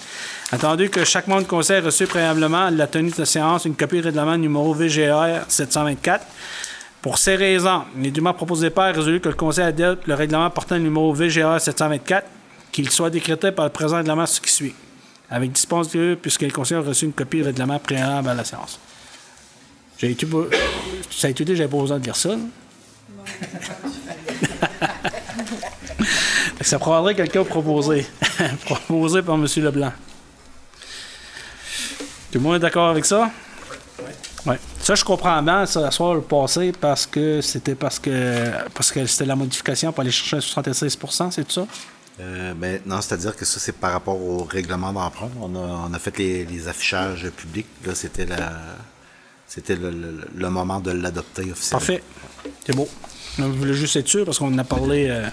[0.51, 3.65] Attendu que chaque membre du conseil a reçu préalablement à la tenue de la séance
[3.65, 6.25] une copie de règlement numéro VGR 724.
[7.01, 10.49] Pour ces raisons, il est dûment proposé par résolu que le Conseil adopte le règlement
[10.49, 12.27] portant le numéro VGR 724,
[12.71, 14.75] qu'il soit décrété par le présent règlement ce qui suit,
[15.29, 18.43] avec dispense de puisque le Conseil a reçu une copie de règlement préalable à la
[18.43, 18.79] séance.
[19.97, 20.27] J'ai dit,
[21.55, 22.29] j'avais pas besoin de dire ça.
[22.29, 22.37] là.
[26.67, 28.05] Ça prendrait quelqu'un proposé.
[28.65, 29.45] proposé par M.
[29.57, 29.93] Leblanc.
[32.31, 33.31] Tout le monde est d'accord avec ça?
[34.45, 34.59] Ouais.
[34.81, 39.05] Ça, je comprends bien, ça, soir le passé, parce que c'était parce que parce que
[39.05, 41.67] c'était la modification pour aller chercher un 76% c'est tout ça?
[42.19, 45.29] Euh, ben, non, c'est-à-dire que ça, c'est par rapport au règlement d'emprunt.
[45.41, 47.67] On a, on a fait les, les affichages publics.
[47.85, 48.51] Là, c'était la.
[49.47, 51.79] C'était le, le- le moment de l'adopter officiellement.
[51.79, 52.03] Parfait.
[52.65, 52.89] C'est beau.
[53.37, 55.07] Je voulais juste être sûr parce qu'on en a parlé.
[55.09, 55.27] euh.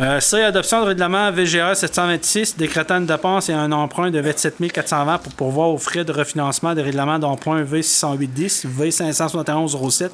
[0.00, 0.18] Euh.
[0.44, 5.32] Adoption de règlement VGA 726 décrétant une dépense et un emprunt de 27 420 pour
[5.34, 10.10] pourvoir aux frais de refinancement des règlements d'emprunt V60810, V57107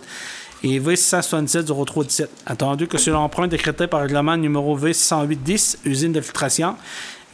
[0.64, 2.26] et V6770317.
[2.44, 6.76] Attendu que sur l'emprunt décrété par règlement numéro V60810, usine de filtration,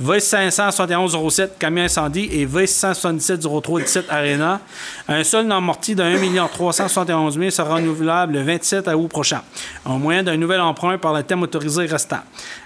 [0.02, 4.60] V57107 camion incendie et V6770317 Arena.
[5.08, 9.42] Un sol amorti de 1 371 000 sera renouvelable le 27 août prochain,
[9.86, 12.20] au moyen d'un nouvel emprunt par le thème autorisé restant.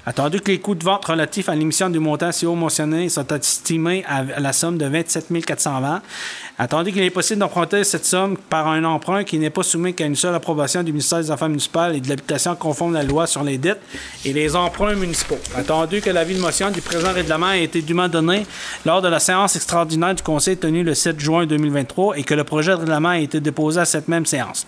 [0.06, 3.26] Attendu que les coûts de vente relatifs à l'émission du montant si haut mentionné sont
[3.26, 6.00] estimés à la somme de 27 420,
[6.58, 10.06] attendu qu'il est possible d'emprunter cette somme par un emprunt qui n'est pas soumis qu'à
[10.06, 13.26] une seule approbation du ministère des Affaires municipales et de l'habitation conforme à la loi
[13.26, 13.82] sur les dettes
[14.24, 15.38] et les emprunts municipaux.
[15.54, 18.46] Attendu que l'avis de motion du présent règlement a été dûment donné
[18.86, 22.44] lors de la séance extraordinaire du Conseil tenue le 7 juin 2023 et que le
[22.44, 24.64] projet de règlement a été déposé à cette même séance.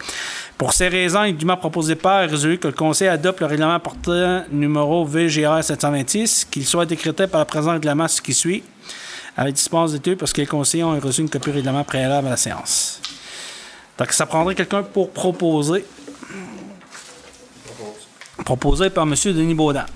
[0.62, 4.44] Pour ces raisons, il est proposé par résolu que le Conseil adopte le règlement portant
[4.52, 8.62] numéro VGR 726, qu'il soit décrété par le présent règlement ce qui suit,
[9.36, 12.30] avec dispense d'études parce que les conseillers ont reçu une copie de règlement préalable à
[12.30, 13.01] la séance.
[13.98, 15.84] Donc, ça prendrait quelqu'un pour proposer.
[18.44, 19.16] Proposé par M.
[19.16, 19.86] Denis Baudin.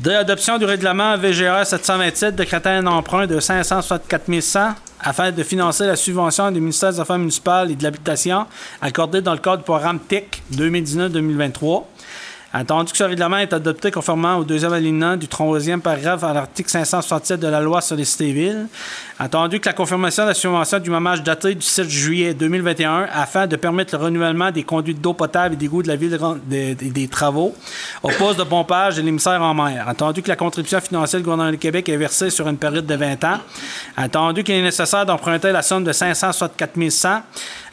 [0.00, 5.86] De l'adoption du règlement VGR 727 décrétant un emprunt de 564 100 afin de financer
[5.86, 8.46] la subvention du ministère des Affaires municipales et de l'Habitation
[8.80, 11.84] accordée dans le cadre du programme TIC 2019-2023.
[12.52, 16.68] Attendu que ce règlement est adopté conformément au deuxième alinéa du troisième paragraphe à l'article
[16.68, 18.66] 567 de la loi sur les cités-villes,
[19.20, 23.46] attendu que la confirmation de la subvention du mamage datée du 7 juillet 2021 afin
[23.46, 27.54] de permettre le renouvellement des conduites d'eau potable et d'égout de la ville des- travaux
[28.02, 31.52] au poste de pompage de l'émissaire en mer, attendu que la contribution financière du gouvernement
[31.52, 33.38] du Québec est versée sur une période de 20 ans,
[33.96, 37.22] attendu qu'il est nécessaire d'emprunter la somme de 564 100,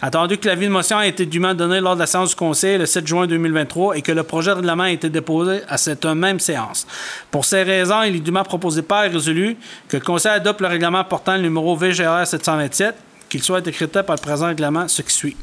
[0.03, 2.35] attendu que la ville de motion a été dûment donnée lors de la séance du
[2.35, 5.77] Conseil le 7 juin 2023 et que le projet de règlement a été déposé à
[5.77, 6.85] cette même séance.
[7.31, 9.57] Pour ces raisons, il est dûment proposé par résolu
[9.87, 12.95] que le Conseil adopte le règlement portant le numéro VGR 727,
[13.29, 15.37] qu'il soit décrété par le présent règlement, ce qui suit.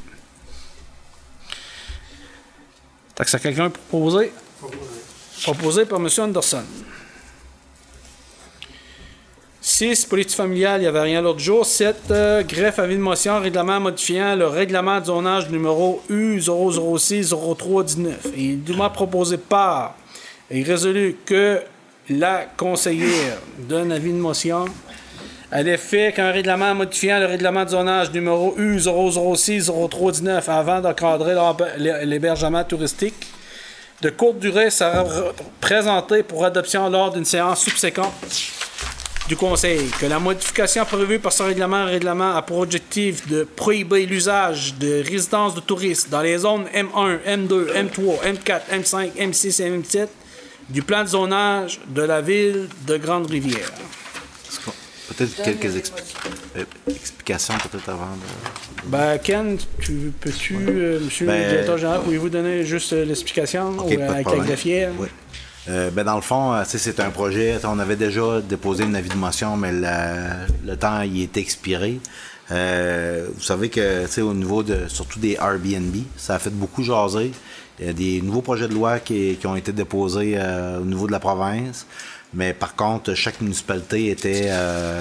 [3.16, 4.32] Que ça quelqu'un pour proposer?
[5.42, 6.08] Proposé par M.
[6.18, 6.64] Anderson.
[9.66, 10.04] 6.
[10.04, 11.64] Politique familiale, il n'y avait rien l'autre jour.
[11.64, 11.96] 7.
[12.10, 18.10] euh, greffe avis de motion, règlement modifiant le règlement de zonage numéro U006-0319.
[18.36, 19.94] Et dûment proposé par
[20.50, 21.62] et résolu que
[22.10, 24.66] la conseillère donne avis de motion
[25.50, 31.36] à l'effet qu'un règlement modifiant le règlement de zonage numéro U006-0319 avant d'encadrer
[32.04, 33.14] l'hébergement touristique
[34.02, 35.06] de courte durée sera
[35.62, 38.12] présenté pour adoption lors d'une séance subséquente
[39.28, 39.88] du Conseil.
[40.00, 45.02] Que la modification prévue par ce règlement, règlement a pour objectif de prohiber l'usage de
[45.08, 50.08] résidences de touristes dans les zones M1, M2, M3, M4, M5, M6 et M7
[50.68, 53.70] du plan de zonage de la ville de Grande-Rivière.
[55.08, 56.02] Peut-être quelques expli-
[56.56, 58.88] euh, explications, peut-être avant de.
[58.88, 63.76] Ben, Ken, tu peux-tu, euh, monsieur Ben, le directeur général, pouvez-vous donner juste euh, l'explication
[63.78, 64.90] Ok, ou, euh, avec la greffière?
[64.98, 65.08] Oui.
[65.68, 67.58] Euh, ben dans le fond, euh, c'est un projet.
[67.64, 72.00] On avait déjà déposé une avis de motion, mais le temps il est expiré.
[72.52, 77.32] Euh, vous savez que au niveau de surtout des Airbnb, ça a fait beaucoup jaser.
[77.80, 80.84] Il y a des nouveaux projets de loi qui, qui ont été déposés euh, au
[80.84, 81.86] niveau de la province.
[82.34, 85.00] Mais par contre, chaque municipalité était euh,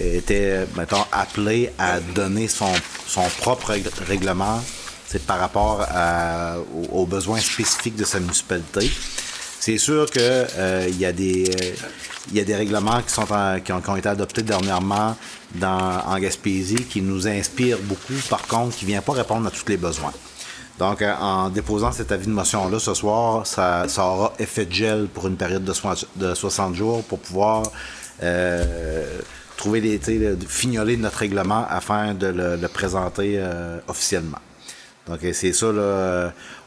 [0.00, 2.72] était, mettons, appelé à donner son,
[3.06, 4.62] son propre règle- règlement
[5.26, 6.56] par rapport à-
[6.92, 8.90] aux besoins spécifiques de sa municipalité.
[9.66, 13.96] C'est sûr que euh, il y a des euh, y a des règlements qui ont,
[13.96, 15.16] été adoptés dernièrement
[15.60, 19.68] en Gaspésie qui nous inspirent beaucoup, par contre, qui ne vient pas répondre à tous
[19.68, 20.12] les besoins.
[20.78, 25.08] Donc, euh, en déposant cet avis de motion-là ce soir, ça, aura effet de gel
[25.12, 27.64] pour une période de, soi- de 60 jours pour pouvoir
[29.56, 33.44] trouver les, le- fignoler notre règlement afin de le, présenter
[33.88, 34.38] officiellement.
[35.08, 35.66] Donc, c'est ça,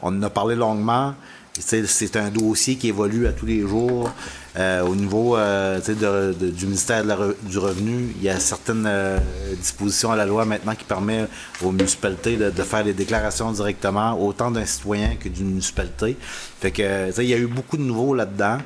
[0.01, 1.15] on en a parlé longuement.
[1.59, 4.09] C'est un dossier qui évolue à tous les jours.
[4.57, 7.03] Euh, au niveau euh, du ministère
[7.43, 9.19] du Revenu, il y a certaines euh,
[9.59, 11.27] dispositions à la loi maintenant qui permet
[11.61, 16.17] aux municipalités de, de faire les déclarations directement, autant d'un citoyen que d'une municipalité.
[16.59, 18.57] Fait que, il y a eu beaucoup de nouveaux là-dedans.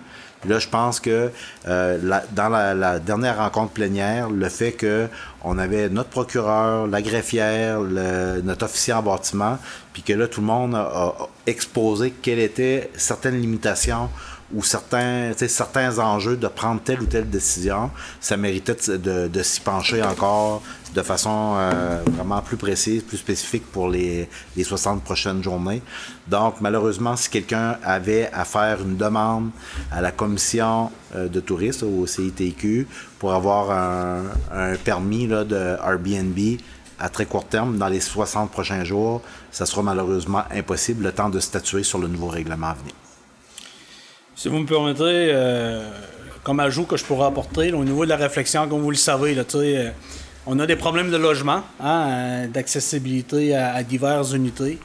[0.45, 1.32] Là, je pense que
[1.68, 5.07] euh, dans la, dernière rencontre plénière, le fait que
[5.44, 9.57] on avait notre procureur, la greffière, notre officier en bâtiment,
[9.91, 11.14] puis que là, tout le monde a
[11.45, 14.10] exposé quelles étaient certaines limitations
[14.53, 20.61] ou certains, enjeux de prendre telle ou telle décision, ça méritait de, s'y pencher encore
[20.94, 25.82] de façon euh, vraiment plus précise, plus spécifique pour les, les 60 prochaines journées.
[26.28, 29.49] Donc, malheureusement, si quelqu'un avait à faire une demande
[29.91, 32.88] à la commission euh, de tourisme, au CITQ,
[33.18, 36.38] pour avoir un, un permis là, de Airbnb
[36.99, 39.22] à très court terme, dans les 60 prochains jours,
[39.52, 42.94] ça sera malheureusement impossible le temps de statuer sur le nouveau règlement à venir.
[44.36, 45.88] Si vous me permettrez, euh,
[46.44, 49.36] comme ajout que je pourrais apporter au niveau de la réflexion, comme vous le savez,
[49.36, 49.92] là, euh,
[50.48, 54.80] on a des problèmes de logement, hein, euh, d'accessibilité à, diverses unités.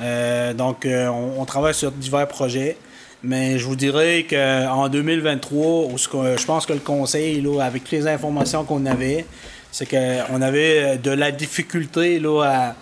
[0.00, 2.76] Euh, donc, on, travaille sur divers projets.
[3.22, 7.62] Mais je vous dirais qu'en 2023, où ce que- je pense que le conseil, là,
[7.62, 9.24] avec les informations qu'on avait,
[9.70, 12.74] c'est qu'on avait de la difficulté là,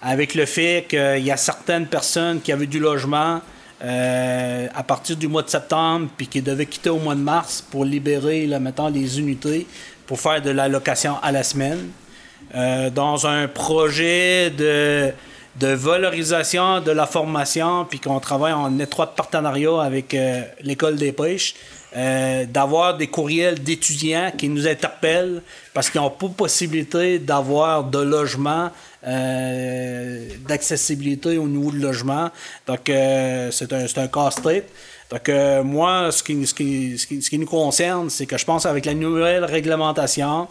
[0.00, 3.40] avec le fait qu'il y a certaines personnes qui avaient du logement
[3.82, 7.64] euh, à partir du mois de septembre, puis qui devaient quitter au mois de mars
[7.68, 8.60] pour libérer, là,
[8.92, 9.66] les unités
[10.06, 11.88] pour faire de la location à la semaine.
[12.54, 15.10] Euh, dans un projet de,
[15.58, 21.12] de valorisation de la formation, puis qu'on travaille en étroit partenariat avec euh, l'École des
[21.12, 21.54] pêches,
[22.48, 25.42] d'avoir des courriels d'étudiants qui nous interpellent
[25.74, 28.70] parce qu'ils n'ont pas possibilité d'avoir de logement,
[29.06, 32.30] euh, d'accessibilité au niveau du logement.
[32.66, 34.70] Donc, euh, c'est un, un casse-tête.
[35.10, 38.64] Donc, euh, moi, ce qui, ce, qui, ce, qui, nous concerne, c'est que je pense
[38.64, 40.46] avec la nouvelle réglementation,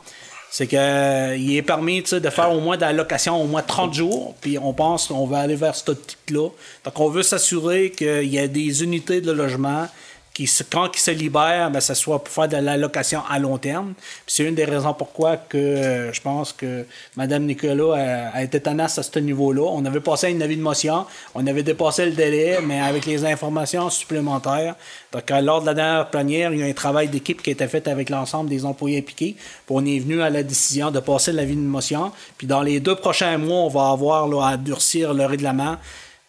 [0.52, 4.36] c'est qu'il est permis de faire au moins de la location au moins 30 jours,
[4.42, 6.50] puis on pense qu'on va aller vers ce type-là.
[6.84, 9.88] Donc, on veut s'assurer qu'il y a des unités de logement
[10.72, 13.94] quand ils se libèrent, ben, ça soit pour faire de la location à long terme.
[14.26, 16.86] C'est une des raisons pourquoi que euh, je pense que
[17.18, 19.64] Mme Nicolas a, été tenace à ce niveau-là.
[19.64, 21.06] On avait passé une avis de motion,
[21.36, 24.76] on avait dépassé le délai, mais avec les informations supplémentaires.
[25.12, 27.68] Donc, lors de la dernière plénière, il y a un travail d'équipe qui a été
[27.68, 29.36] fait avec l'ensemble des employés impliqués.
[29.70, 32.12] On est venu à la décision de passer l'avis de motion.
[32.38, 35.78] Puis dans les deux prochains mois, on va avoir là, à durcir le règlement.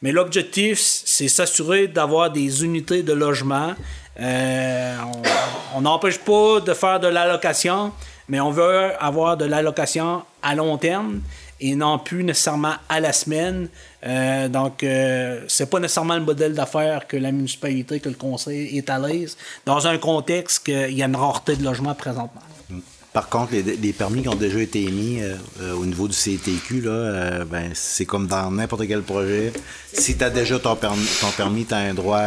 [0.02, 3.72] Mais l'objectif, c'est s'assurer d'avoir des unités de logement.
[4.20, 4.96] Euh,
[5.74, 7.92] on- n'empêche pas de faire de l'allocation,
[8.28, 11.20] mais on veut avoir de l'allocation à long terme
[11.60, 13.68] et non plus nécessairement à la semaine.
[14.04, 18.76] Euh, donc, euh, c'est pas nécessairement le modèle d'affaires que la municipalité, que le conseil
[18.76, 22.42] est à l'aise, dans un contexte qu'il y a une rareté de logements présentement.
[23.12, 26.80] Par contre, les, permis qui ont déjà été émis euh, euh, au niveau du CTQ,
[26.80, 29.52] là, euh, ben, c'est comme dans n'importe quel projet.
[29.92, 32.22] Si tu as déjà ton permis, tu as, un droit,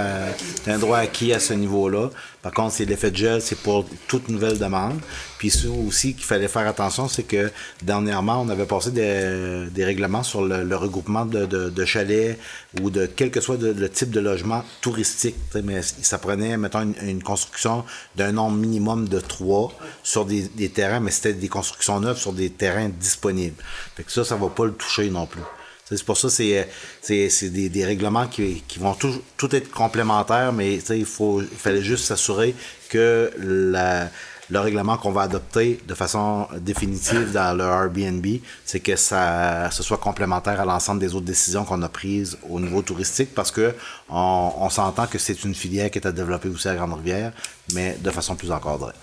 [0.64, 2.12] t'as un droit acquis à ce niveau-là.
[2.46, 5.00] Par contre, c'est l'effet de gel, c'est pour toute nouvelle demande.
[5.40, 7.52] Puis ça aussi qu'il fallait faire attention, c'est que
[7.82, 12.38] dernièrement, on avait passé des, règlements sur le, regroupement de, chalets
[12.84, 15.38] ou de quel que soit le type de logement touristique.
[15.64, 17.84] Mais ça prenait, mettons, une, construction
[18.16, 19.74] d'un nombre minimum de trois
[20.04, 23.56] sur des, des terrains, mais c'était des constructions neuves sur des terrains disponibles.
[23.96, 25.42] Fait que ça, ça va pas le toucher non plus.
[25.88, 26.68] C'est pour ça c'est
[27.02, 31.42] c'est c'est des, des règlements qui, qui vont tout, tout être complémentaires, mais il faut
[31.58, 32.56] fallait juste s'assurer
[32.90, 34.10] que la,
[34.50, 38.26] le règlement qu'on va adopter de façon définitive dans le Airbnb,
[38.66, 42.60] c'est que ça ce soit complémentaire à l'ensemble des autres décisions qu'on a prises au
[42.60, 43.76] niveau touristique, parce que
[44.10, 47.32] on, on s'entend que c'est une filière qui est à développer aussi à Grande-Rivière,
[47.74, 48.94] mais de façon plus encadrée.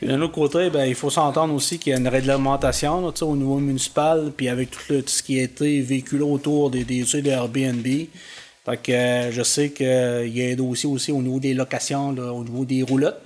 [0.00, 3.12] Puis d'un autre côté, ben, il faut s'entendre aussi qu'il y a une réglementation là,
[3.20, 6.84] au niveau municipal, puis avec tout, le- tout ce qui a été véhiculé autour des,
[6.84, 7.86] des, des Airbnb.
[8.64, 9.86] Fait que euh, je sais qu'il
[10.34, 13.20] y a un dossier aussi au niveau des locations, là, au niveau des roulottes.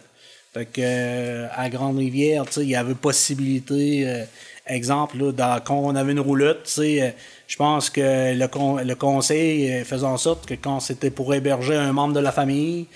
[0.54, 4.22] Fait que euh, à Grande-Rivière, il y avait possibilité, euh,
[4.68, 7.10] exemple, là, quand on avait une roulotte, euh,
[7.48, 11.74] je pense que le, con- le conseil faisait en sorte que quand c'était pour héberger
[11.74, 12.86] un membre de la famille,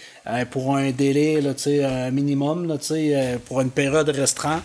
[0.52, 1.50] pour un délai, là,
[1.84, 2.76] un minimum, là,
[3.46, 4.62] pour une période restreinte,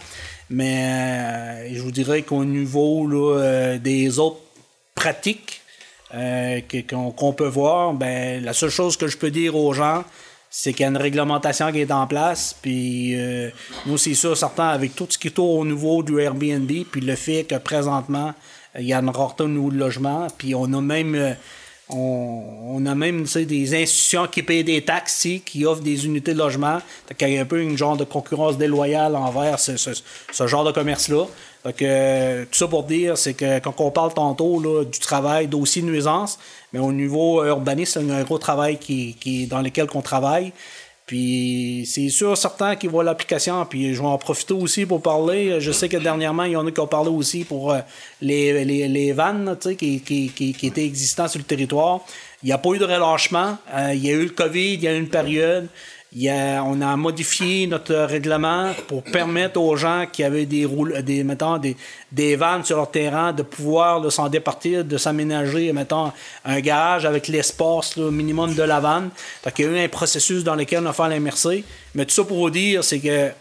[0.52, 4.40] mais je vous dirais qu'au niveau là, des autres
[4.94, 5.62] pratiques
[6.12, 10.04] que- qu'on qu'on peut voir, ben, la seule chose que je peux dire aux gens,
[10.56, 12.56] c'est qu'il y a une réglementation qui est en place.
[12.62, 13.50] Puis euh,
[13.88, 17.16] nous, c'est sûr, certain, avec tout ce qui tourne au niveau du Airbnb, puis le
[17.16, 18.34] fait que présentement,
[18.78, 21.16] il y a une rareté au de logement, puis on a même.
[21.16, 21.34] euh,
[21.90, 26.80] on, a même des institutions qui payent des taxes qui offrent des unités de logement.
[27.18, 30.02] Qu'il y a un peu une genre de concurrence déloyale envers ce, ce-
[30.32, 31.26] ce genre de commerce-là.
[31.64, 35.48] Que, euh, tout ça pour dire, c'est que quand on parle tantôt là, du travail
[35.48, 36.38] d'aussi nuisance,
[36.74, 40.02] mais au niveau urbaniste, il y a un gros travail qui, qui, dans lequel on
[40.02, 40.52] travaille.
[41.06, 45.60] Puis c'est sûr, certains qui voient l'application, puis je vais en profiter aussi pour parler.
[45.60, 47.80] Je sais que dernièrement, il y en a qui ont parlé aussi pour euh,
[48.22, 52.02] les, les, les vannes qui, qui, qui, qui étaient existants sur le territoire.
[52.42, 53.58] Il n'y a pas eu de relâchement.
[53.74, 55.68] Euh, il y a eu le COVID, il y a eu une période.
[56.16, 56.30] Il
[56.66, 60.68] on a modifié notre règlement pour permettre aux gens qui avaient des
[61.02, 61.76] des,
[62.12, 66.12] des, vannes sur leur terrain de pouvoir s'en départir, de s'aménager, mettons,
[66.46, 69.10] un garage avec l'espace minimum de la vanne.
[69.44, 71.64] Fait qu'il y a eu un processus dans lequel on a fait.
[71.96, 73.32] Mais tout ça pour vous dire, c'est que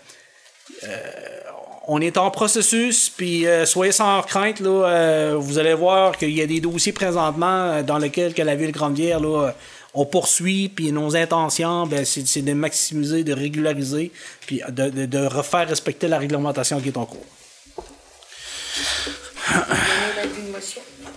[1.89, 6.41] on est en processus, puis euh, soyez sans crainte, euh, vous allez voir qu'il y
[6.41, 9.51] a des dossiers présentement euh, dans lesquels que la ville euh,
[9.95, 14.11] on poursuit, puis nos intentions, ben, c'est, c'est de maximiser, de régulariser,
[14.47, 17.27] puis de, de- de refaire respecter la réglementation qui est en cours.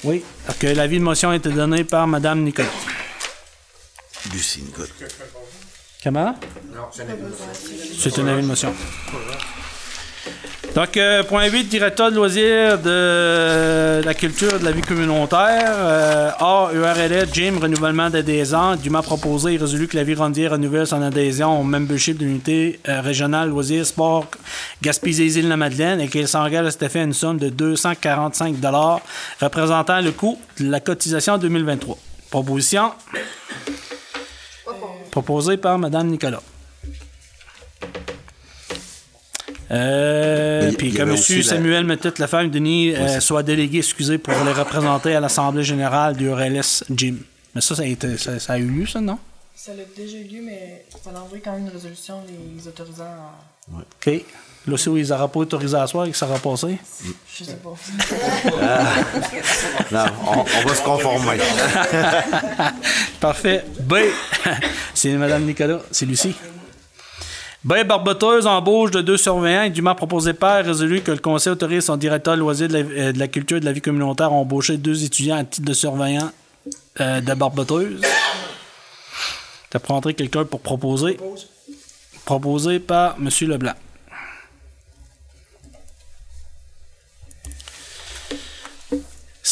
[0.03, 0.23] Oui,
[0.63, 2.67] euh, l'avis de motion a été donné par Mme Nicolas.
[4.31, 4.87] Lucie, Nicole.
[6.03, 6.35] Comment?
[6.93, 7.01] C'est
[8.19, 8.71] un avis de motion.
[10.75, 15.71] Donc, euh, point 8, directeur de loisirs de la culture et de la vie communautaire.
[15.73, 18.75] Euh, A, URLS, Jim, renouvellement d'adhésion.
[18.75, 22.81] Dûment proposé et résolu que la vie Rondier renouvelle son adhésion au membership de l'unité
[22.89, 24.25] euh, régionale loisirs sport
[24.81, 28.57] Gaspésie-Île-la-Madeleine et qu'elle s'engage à cet effet à une somme de 245
[29.39, 31.97] représentant le coût de la cotisation 2023.
[32.29, 32.91] Proposition
[35.09, 36.41] proposée par Mme Nicolas.
[39.71, 41.11] Euh, puis que M.
[41.11, 45.15] aussi la- Samuel Metette, la femme Denis, euh, c'est- soit délégué, excusez, pour les représenter
[45.15, 47.15] à l'Assemblée générale du RLS Jim.
[47.53, 49.17] Mais ça, ça a, été, ça, ça a eu lieu, ça, non?
[49.55, 53.03] Ça l'a déjà eu lieu, mais il fallait envoyer quand même une résolution les autorisant
[53.05, 53.79] à...
[53.79, 54.23] OK.
[54.67, 56.77] Là, si ils n'auraient pas autorisé à soir, que ça aura passé?
[57.37, 57.75] Je sais pas.
[59.91, 61.37] Non, on, on va se conformer.
[63.19, 63.63] Parfait.
[63.79, 63.93] B.
[64.93, 65.79] c'est Mme Nicolas.
[65.91, 66.35] C'est Lucie.
[67.65, 67.83] B.
[67.83, 71.97] Barboteuse, embauche de deux surveillants et dûment proposé par résolu que le conseil autorise son
[71.97, 74.33] directeur de loisirs de la, euh, de la culture et de la vie communautaire à
[74.33, 76.29] embaucher deux étudiants à titre de surveillant
[77.01, 78.01] euh, de barboteuse.
[79.71, 81.17] Tu prendrais quelqu'un pour proposer.
[82.23, 83.29] Proposé par M.
[83.49, 83.73] Leblanc.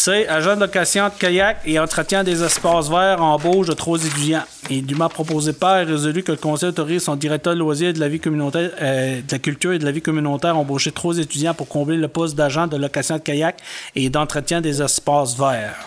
[0.03, 0.27] C.
[0.27, 4.43] Agent de location de kayak et entretien des espaces verts embauche de trois étudiants.
[4.69, 8.01] Et dûment proposé par et résolu que le conseil autorise son directeur de loisirs de
[8.01, 11.53] la vie communautaire, euh, de la culture et de la vie communautaire embaucher trois étudiants
[11.53, 13.55] pour combler le poste d'agent de location de kayak
[13.95, 15.77] et d'entretien des espaces verts.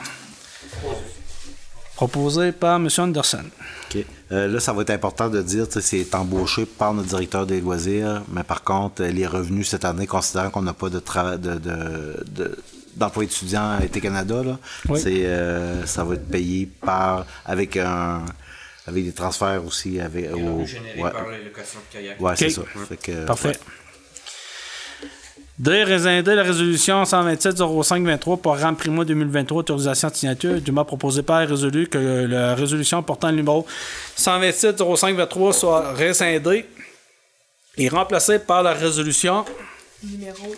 [1.94, 2.88] Proposé par M.
[2.96, 3.44] Anderson.
[3.90, 4.02] OK.
[4.32, 7.60] Euh, là, ça va être important de dire, sais, c'est embauché par notre directeur des
[7.60, 11.38] loisirs, mais par contre, euh, les revenus cette année, considérant qu'on n'a pas de travail
[11.38, 12.58] de, de, de-
[12.96, 14.58] d'emploi étudiant à été Canada, là,
[14.88, 14.98] Oui.
[15.00, 18.24] c'est, euh, ça va être payé par avec un
[18.88, 20.66] avec des transferts aussi avec au, ouais,
[21.10, 22.20] par de kayak.
[22.20, 22.62] ouais, c'est ça.
[22.88, 23.48] Fait que, Parfait.
[23.48, 23.58] ouais.
[25.58, 25.84] D.
[25.84, 31.88] Résinder la résolution 127-05-23, programme Primo 2023, autorisation de signature, dûment proposé par et résolu
[31.88, 33.66] que la résolution portant le numéro
[34.18, 36.66] 127-05-23 soit rescindée
[37.78, 39.44] et remplacée par la résolution.
[40.04, 40.54] Numéro,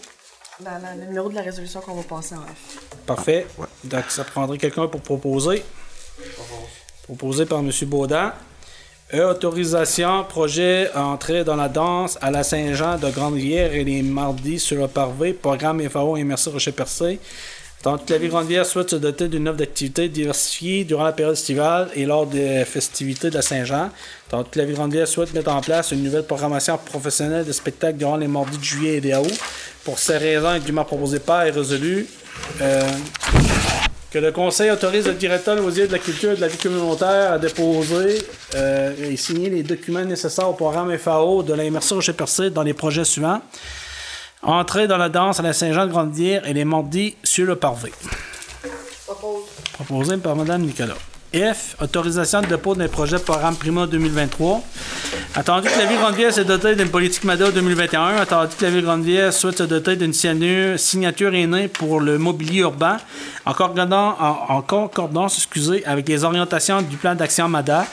[0.65, 2.79] la- la- le numéro de la résolution qu'on va passer en F.
[3.07, 3.47] Parfait.
[3.85, 5.63] Donc, ça prendrait quelqu'un pour proposer.
[7.05, 7.71] Proposé par M.
[7.87, 8.33] Baudin.
[9.15, 9.23] E.
[9.25, 14.77] Autorisation, projet, entrée dans la danse à la Saint-Jean de Grande-Rivière et les mardis sur
[14.83, 17.19] le parvé, programme FAO et Merci Rocher-Percé.
[17.19, 17.23] Tant
[17.83, 21.89] que la ville Grande-Rivière souhaite se doter d'une offre d'activités diversifiée durant la période estivale
[21.95, 23.91] et lors des festivités de la Saint-Jean.
[24.31, 28.17] Que la ville Grande-Rivière souhaite mettre en place une nouvelle programmation professionnelle de spectacles durant
[28.17, 29.33] les mardis de juillet et d'août.
[29.85, 32.07] Pour ces raisons, est dûment proposé par et résolu.
[32.61, 32.83] euh,
[34.11, 37.33] que le Conseil autorise le directeur de de la culture et de la vie communautaire
[37.33, 38.23] à déposer
[38.55, 42.73] euh, et signer les documents nécessaires au programme FAO de l'immersion chez Percé dans les
[42.73, 43.43] projets suivants.
[44.43, 47.93] Entrée dans la danse à la Saint-Jean de Grandière et les mardis sur le parvé.
[49.73, 50.95] Proposé par Mme Nicolas.
[51.35, 51.77] F.
[51.83, 54.63] Autorisation de dépôt d'un projet programme Prima 2023.
[55.35, 58.85] Attendu que la Ville Grande-Ville s'est dotée d'une politique MADA 2021, attendu que la Ville
[58.85, 62.97] Grande-Ville souhaite se doter d'une signature, aînée pour le mobilier urbain,
[63.45, 67.87] en concordance, en, excusez, avec les orientations du plan d'action MADA,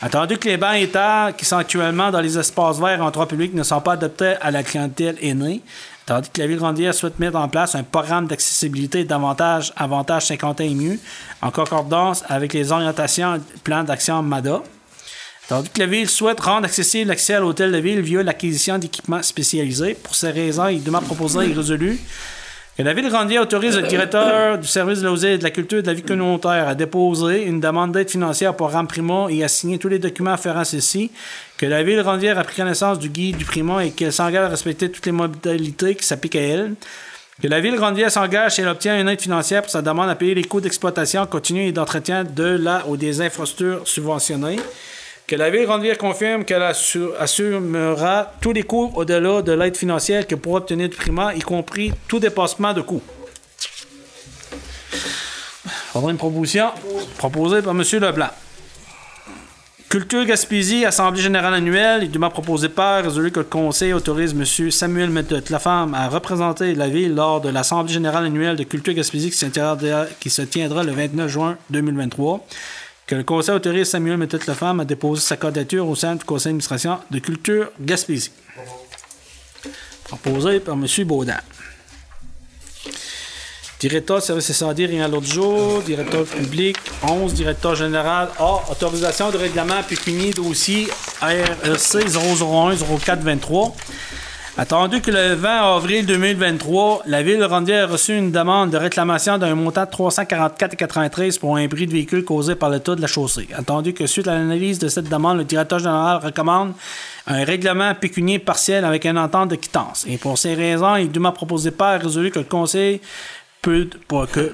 [0.00, 0.90] attendu que les bancs et
[1.36, 4.50] qui sont actuellement dans les espaces verts en droit public ne sont pas adaptés à
[4.50, 5.62] la clientèle aînée,
[6.06, 10.60] tandis que la Ville Grande-Ville souhaite mettre en place un programme d'accessibilité davantage avantage 50
[10.60, 10.98] ans et mieux,
[11.42, 14.62] en concordance avec les orientations du plan d'action MADA.
[15.48, 19.22] Tandis que la Ville souhaite rendre accessible l'accès à l'hôtel de ville via l'acquisition d'équipements
[19.22, 19.94] spécialisés.
[19.94, 22.00] Pour ces raisons, il demande proposé et résolu
[22.76, 25.78] que la Ville Grandier autorise le directeur du service de l'osée et de la culture
[25.78, 29.44] et de la vie communautaire à déposer une demande d'aide financière pour RAM Prima et
[29.44, 31.12] à signer tous les documents afférents à ceci.
[31.56, 34.46] Que la Ville de Grandier a pris connaissance du guide du Prima et qu'elle s'engage
[34.46, 36.74] à respecter toutes les modalités qui s'appliquent à elle.
[37.40, 40.10] Que la Ville de Grandier s'engage si elle obtient une aide financière pour sa demande
[40.10, 44.58] à payer les coûts d'exploitation continue et d'entretien de la ou des infrastructures subventionnées.
[45.26, 49.76] Que la Ville de Grande-Ville confirme qu'elle assu- assumera tous les coûts au-delà de l'aide
[49.76, 53.02] financière que pourra obtenir du primat, y compris tout dépassement de coûts.
[55.92, 56.70] Faudra une proposition
[57.16, 57.82] proposée par M.
[58.00, 58.28] Leblanc.
[59.88, 64.70] Culture Gaspésie, Assemblée générale annuelle, il dûment proposé par, résolu que le Conseil autorise M.
[64.70, 69.30] Samuel Méthode Lafemme à représenter la ville lors de l'Assemblée générale annuelle de Culture Gaspésie
[69.30, 72.44] qui se tiendra le 29 juin 2023.
[73.06, 76.52] Que le Conseil autorise Samuel Méthode Lafemme à déposer sa candidature au sein du Conseil
[76.52, 78.30] d'administration de Culture Gaspésie.
[80.04, 80.86] Proposé par M.
[81.04, 81.38] Baudin.
[83.78, 85.82] Directeur service incendie, rien à l'autre jour.
[85.82, 87.34] Directeur public, 11.
[87.34, 88.62] Directeur général, A.
[88.70, 90.88] Autorisation de règlement pécunier dossier
[91.20, 93.72] REC 001-0423.
[94.56, 98.76] Attendu que le 20 avril 2023, la Ville de Rondière a reçu une demande de
[98.76, 103.08] réclamation d'un montant de 344,93 pour un prix de véhicule causé par l'état de la
[103.08, 103.48] chaussée.
[103.52, 106.72] Attendu que suite à l'analyse de cette demande, le directeur général recommande
[107.26, 110.06] un règlement pécunier partiel avec une entente de quittance.
[110.08, 113.00] Et pour ces raisons, il est dûment proposé par résolu que le Conseil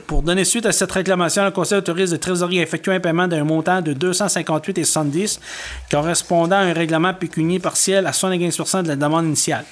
[0.06, 3.26] pour, donner suite à cette réclamation, le Conseil autorise le trésorier à effectuer un paiement
[3.26, 5.40] d'un montant de 258,70
[5.90, 9.64] correspondant à un règlement pécunier partiel à 75 de la demande initiale.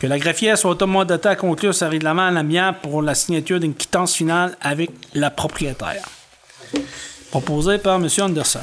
[0.00, 3.74] Que la greffière soit automatisée à conclure ce règlement à l'amiable pour la signature d'une
[3.74, 6.04] quittance finale avec la propriétaire.
[7.30, 8.08] Proposé par M.
[8.20, 8.60] Anderson.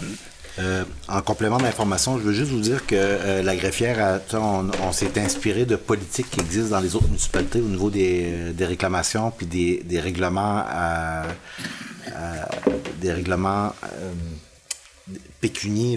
[0.59, 5.19] Euh, en complément d'information, je veux juste vous dire que euh, la greffière, on, s'est
[5.19, 9.45] inspiré de politiques qui existent dans les autres municipalités au niveau des, euh, réclamations puis
[9.45, 11.21] des, règlements à,
[12.15, 12.49] à-
[12.99, 13.71] des règlements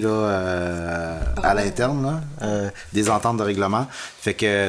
[0.01, 2.23] là, à l'interne,
[2.93, 3.87] des ententes de règlement.
[4.21, 4.69] Fait que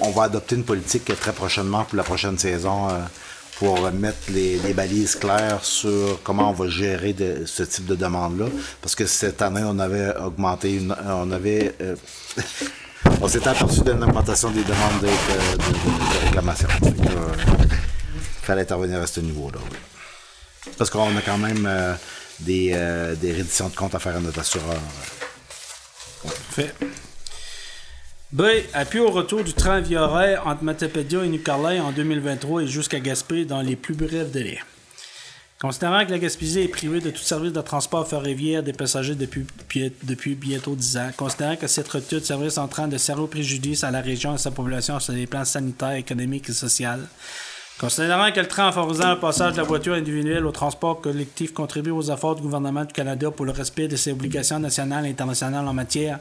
[0.00, 2.88] on va adopter une politique très prochainement pour la prochaine saison.
[3.60, 7.14] Pour mettre les, balises claires sur comment on va gérer
[7.44, 8.46] ce type de demande-là.
[8.80, 11.74] Parce que cette année, on avait augmenté, une- on avait...
[11.82, 11.94] euh,
[13.20, 16.68] on s'était aperçu d'une augmentation des demandes de, réclamation.
[16.80, 17.66] Que, euh,
[18.40, 19.58] fallait intervenir à ce niveau-là.
[19.70, 20.72] oui.
[20.78, 21.94] Parce qu'on a quand même euh,
[22.40, 22.70] des,
[23.20, 24.80] des redditions de comptes à faire à notre assureur.
[26.52, 26.74] Fait.
[28.32, 28.42] B.
[28.74, 30.06] Appui au retour du train via
[30.46, 34.60] entre Matapédia et New-Carlisle en 2023 et jusqu'à Gaspé dans les plus brefs délais.
[35.60, 40.34] Considérant que la Gaspésie est privée de tout service de transport ferroviaire des passagers depuis,
[40.36, 44.00] bientôt 10 ans, considérant que cette rupture de service entraîne de sérieux préjudices à la
[44.00, 46.88] région et à sa population sur les plans sanitaires, économiques et sociaux,
[47.80, 51.54] Considérant que le train en favorisant le passage de la voiture individuelle au transport collectif
[51.54, 55.08] contribue aux efforts du gouvernement du Canada pour le respect de ses obligations nationales et
[55.08, 56.18] internationales en matière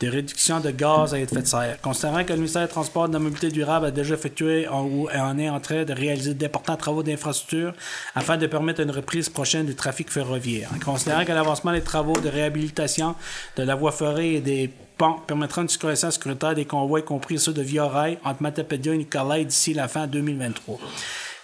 [0.00, 1.80] de réduction de gaz à effet de serre.
[1.80, 5.08] Considérant que le ministère des Transports et de la Mobilité durable a déjà effectué ou
[5.08, 7.72] en est en train de réaliser d'importants travaux d'infrastructure
[8.14, 10.70] afin de permettre une reprise prochaine du trafic ferroviaire.
[10.84, 13.14] Considérant que l'avancement des travaux de réhabilitation
[13.56, 17.38] de la voie ferrée et des ponts permettra une circulation sécuritaire des convois, y compris
[17.38, 20.78] ceux de Via Rail, entre Matapédia et Nicolai d'ici la fin 2023.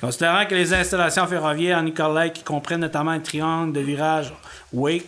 [0.00, 4.32] Considérant que les installations ferroviaires en Nicolai, qui comprennent notamment un triangle de virage
[4.72, 5.04] Wake,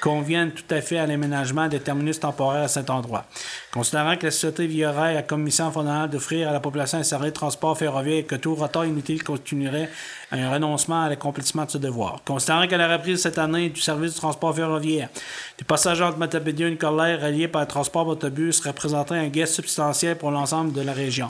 [0.00, 3.26] conviennent tout à fait à l'aménagement des terminus temporaires à cet endroit.
[3.72, 7.02] Considérant que la société Via Rail a comme mission fondamentale d'offrir à la population un
[7.02, 9.90] service de transport ferroviaire et que tout retard inutile continuerait
[10.32, 12.20] un renoncement à l'accomplissement de ce devoir.
[12.24, 15.08] Considérant que la reprise cette année du service de transport ferroviaire
[15.58, 20.16] des passagers entre Matapédia et Nicolai reliés par le transport d'autobus représenterait un gain substantiel
[20.16, 21.28] pour l'ensemble de la région.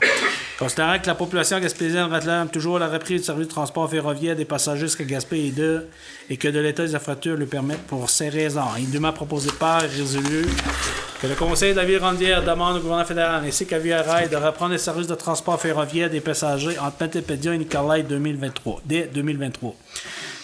[0.57, 4.45] Considérant que la population gaspésienne réclame toujours la reprise du service de transport ferroviaire des
[4.45, 5.87] passagers jusqu'à Gaspé et de
[6.29, 8.61] et que de l'état des infrastructures le permettent pour ces raisons.
[8.77, 10.45] Il est dûment proposé par et résolu
[11.21, 14.29] que le Conseil de la ville rondière demande au gouvernement fédéral ainsi qu'à Via Rail
[14.29, 19.07] de reprendre les services de transport ferroviaire des passagers entre Matapédia et Nicolai 2023, dès
[19.07, 19.73] 2023.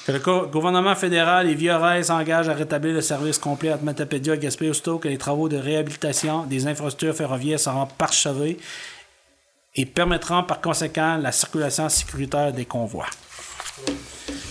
[0.05, 4.33] Que le gouvernement fédéral et Via Rail s'engagent à rétablir le service complet entre Matapédia
[4.33, 8.57] et Gaspé aussitôt que les travaux de réhabilitation des infrastructures ferroviaires seront parchevés
[9.75, 13.07] et permettront par conséquent la circulation sécuritaire des convois.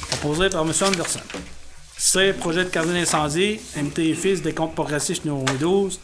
[0.09, 0.73] Proposé par M.
[0.81, 1.21] Anderson.
[1.97, 2.33] C.
[2.33, 6.01] Projet de carnet d'incendie, MT Fils, des comptes progressifs numéro 12.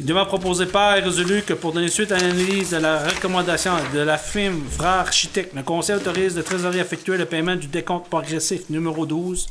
[0.00, 3.72] Il devra proposer par et résolu que pour donner suite à l'analyse de la recommandation
[3.92, 7.66] de la firme Frère Architecte, le Conseil autorise de trésorerie à effectuer le paiement du
[7.66, 9.48] décompte progressif numéro 12.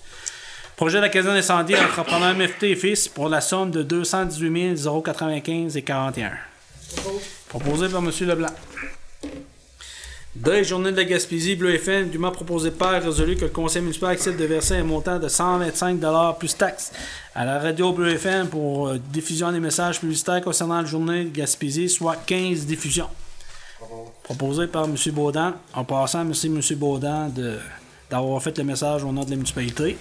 [0.75, 5.81] Projet de la caserne d'incendie entrepreneur MFT et pour la somme de 218 095 et
[5.83, 6.31] 41.
[7.47, 8.11] Proposé par M.
[8.21, 8.49] Leblanc.
[10.33, 14.11] Deux journées de la Gaspésie, Bleu FM, dûment proposé par résolu que le conseil municipal
[14.11, 15.99] accepte de verser un montant de 125
[16.39, 16.93] plus taxes
[17.35, 21.29] à la radio Bleu FM pour euh, diffusion des messages publicitaires concernant la journée de
[21.31, 23.09] Gaspésie, soit 15 diffusions.
[24.23, 24.95] Proposé par M.
[25.07, 25.55] Baudin.
[25.73, 26.61] En passant, merci M.
[26.77, 27.29] Baudin
[28.09, 29.97] d'avoir fait le message au nom de la municipalité.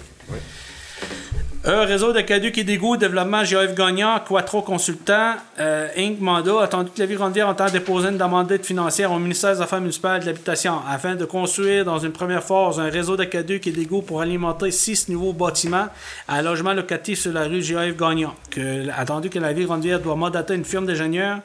[1.63, 6.19] Un réseau de et d'égouts, développement GF Gagnant, Quattro Consultant, euh, Inc.
[6.19, 9.61] Mandat, attendu que la ville Rondière entend déposer une demande d'aide financière au ministère des
[9.61, 13.25] Affaires municipales et de l'Habitation afin de construire dans une première phase un réseau de
[13.31, 15.85] et d'égouts pour alimenter six nouveaux bâtiments
[16.27, 18.33] à logement locatif sur la rue GF Gagnant.
[18.49, 21.41] Que, attendu que la ville Rondière doit mandater une firme d'ingénieurs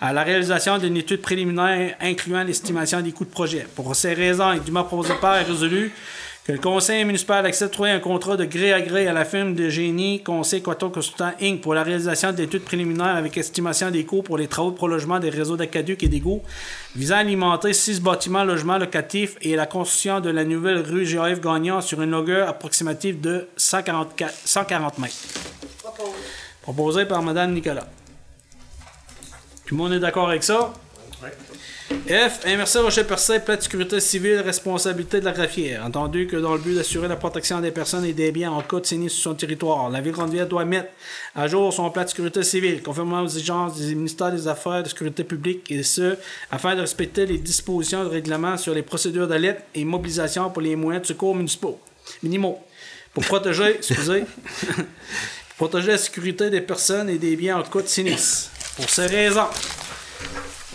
[0.00, 3.64] à la réalisation d'une étude préliminaire incluant l'estimation des coûts de projet.
[3.76, 5.92] Pour ces raisons, est dûment proposé par et résolu
[6.52, 9.54] le conseil municipal accepte de trouver un contrat de gré à gré à la firme
[9.54, 11.60] de génie Conseil Quato Consultant Inc.
[11.60, 15.30] pour la réalisation d'études préliminaires avec estimation des coûts pour les travaux de prolongement des
[15.30, 16.42] réseaux d'aqueduc et d'égouts
[16.96, 21.40] visant à alimenter six bâtiments logements locatifs et la construction de la nouvelle rue GAF
[21.40, 25.14] Gagnon sur une longueur approximative de 144 140 mètres.
[26.62, 27.86] Proposé par Mme Nicolas.
[29.66, 30.72] Tout le monde est d'accord avec ça?
[32.10, 32.44] F.
[32.44, 35.84] Inverser Rocher Percé, plat de sécurité civile, responsabilité de la greffière.
[35.84, 38.80] Entendu que dans le but d'assurer la protection des personnes et des biens en cas
[38.80, 40.90] de sinistre sur son territoire, la ville Grande-Ville doit mettre
[41.34, 44.88] à jour son plat de sécurité civile, conformément aux exigences du ministère des Affaires de
[44.88, 46.16] sécurité publique, et ce,
[46.50, 50.76] afin de respecter les dispositions du règlement sur les procédures d'alerte et mobilisation pour les
[50.76, 51.78] moyens de secours municipaux,
[52.22, 52.58] minimaux,
[53.12, 54.24] pour protéger, excusez,
[55.56, 58.50] protéger la sécurité des personnes et des biens en cas de sinistre.
[58.76, 59.48] Pour ces raisons,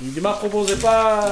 [0.01, 1.31] il m'a proposé pas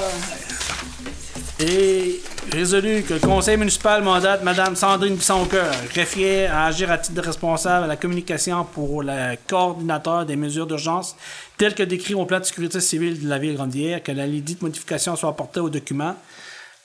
[1.59, 2.19] et
[2.51, 7.21] résolu que le conseil municipal mandate Mme Sandrine Bissoncoeur, greffière, à agir à titre de
[7.21, 11.15] responsable à la communication pour le coordinateur des mesures d'urgence
[11.57, 14.61] telles que décrites au plan de sécurité civile de la ville Grandière, que la dite
[14.61, 16.15] modification soit apportée au document.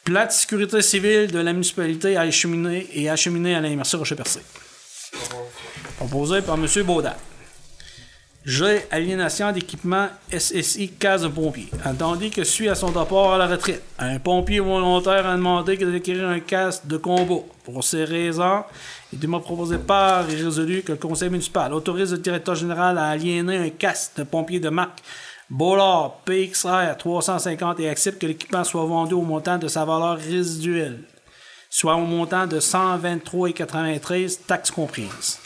[0.05, 4.40] Plan de sécurité civile de la municipalité à acheminer et acheminé à MRC Rocher-Percé.
[5.96, 6.66] Proposé par M.
[6.84, 7.14] Baudin.
[8.49, 8.81] G.
[8.91, 11.69] Aliénation d'équipement SSI case de pompier.
[11.85, 16.27] Entendu que suit à son départ à la retraite, un pompier volontaire a demandé d'acquérir
[16.27, 17.43] un casque de combat.
[17.62, 18.65] Pour ces raisons,
[19.12, 23.09] il m'a proposé par et résolu que le conseil municipal autorise le directeur général à
[23.09, 25.01] aliéner un casque de pompier de marque
[25.51, 31.01] Bollard PXR 350 et accepte que l'équipement soit vendu au montant de sa valeur résiduelle,
[31.69, 35.39] soit au montant de 123,93, taxes comprises.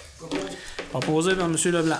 [0.92, 1.56] Proposé par M.
[1.64, 1.98] Leblanc.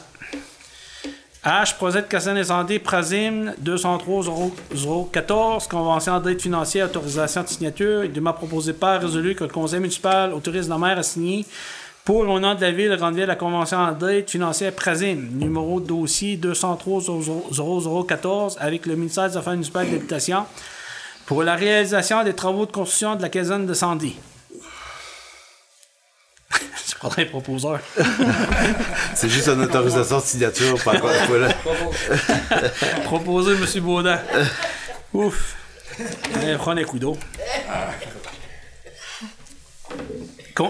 [1.44, 8.04] H, projet de caserne incendie, Prasim 203-014, convention d'aide financière, autorisation de signature.
[8.04, 11.44] Il m'a proposé par résolu que le conseil municipal autorise la maire à signer
[12.04, 15.86] pour au nom de la ville de Grandeville la convention d'aide financière Prasim, numéro de
[15.86, 20.44] dossier 203-0014, avec le ministère des Affaires municipales et de l'Habitation
[21.26, 24.14] pour la réalisation des travaux de construction de la caserne d'incendie.
[24.14, 24.31] C'est
[27.02, 27.80] pas très proposeur.
[29.14, 30.82] C'est juste une autorisation de signature.
[30.82, 31.54] Par contre, voilà.
[33.04, 33.82] Proposé, M.
[33.82, 34.20] Baudin.
[35.12, 35.56] Ouf.
[36.36, 37.16] Allez, prenez un coup d'eau.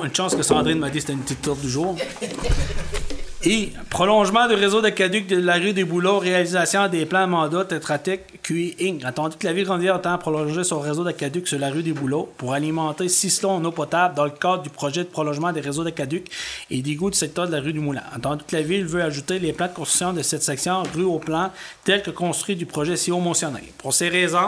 [0.05, 1.97] Une chance que Sandrine m'a dit que c'était une petite tour du jour.
[3.44, 8.40] Et prolongement du réseau d'aqueduc de la rue des Bouleaux, réalisation des plans mandat Tetratec
[8.40, 9.05] QI Inc.
[9.05, 12.32] Attendu que la ville Grandville entend prolonger son réseau d'aqueduc sur la rue des Bouleaux
[12.36, 15.82] pour alimenter Sislon en eau potable dans le cadre du projet de prolongement des réseaux
[15.82, 16.31] d'aqueduc
[16.70, 18.05] et d'égouts du secteur de la rue du Moulin.
[18.14, 21.19] Attendu que la ville veut ajouter les plans de construction de cette section rue au
[21.19, 21.51] plan
[21.85, 23.73] tel que construit du projet ci-haut mentionné.
[23.78, 24.47] Pour ces raisons,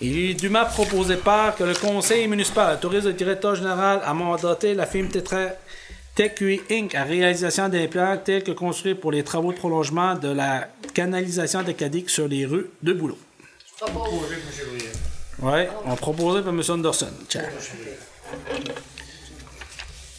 [0.00, 4.86] il est dûment proposé par que le conseil municipal le directeur général à mandater la
[4.86, 5.48] firme Tetra
[6.14, 6.94] TechUI Inc.
[6.94, 11.62] à réalisation des plans tels que construits pour les travaux de prolongement de la canalisation
[11.62, 13.18] de Cadic sur les rues de Boulot.
[15.40, 16.62] Ouais, on proposé par M.
[16.68, 17.08] Anderson.
[17.28, 17.44] Tiens.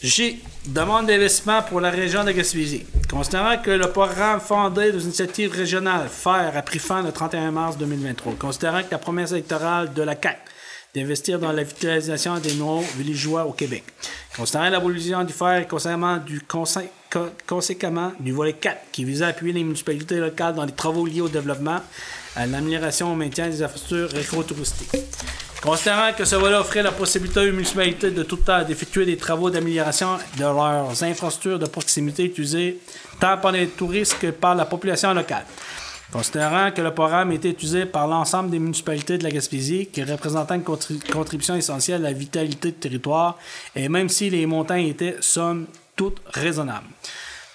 [0.02, 0.44] J.
[0.65, 2.86] Demande d'investissement pour la région de Gaspésie.
[3.10, 7.78] Considérant que le programme fondé des initiatives régionales FAIR a pris fin le 31 mars
[7.78, 10.40] 2023, considérant que la promesse électorale de la CAC
[10.95, 13.84] d'investir dans la vitalisation des nouveaux villageois au Québec,
[14.38, 19.26] considérant l'abolition du FAIR et conséquemment du, consé- co- conséquemment du volet 4 qui visait
[19.26, 21.80] à appuyer les municipalités locales dans les travaux liés au développement,
[22.36, 24.91] à l'amélioration au maintien des infrastructures éco-touristiques.
[25.64, 29.49] Considérant que ce volet offrait la possibilité aux municipalités de tout temps d'effectuer des travaux
[29.49, 32.78] d'amélioration de leurs infrastructures de proximité utilisées
[33.20, 35.45] tant par les touristes que par la population locale.
[36.11, 40.53] Considérant que le programme était utilisé par l'ensemble des municipalités de la Gaspésie, qui représentant
[40.55, 43.38] une contri- contribution essentielle à la vitalité du territoire,
[43.75, 45.65] et même si les montants étaient, somme
[45.95, 46.85] toute, raisonnables.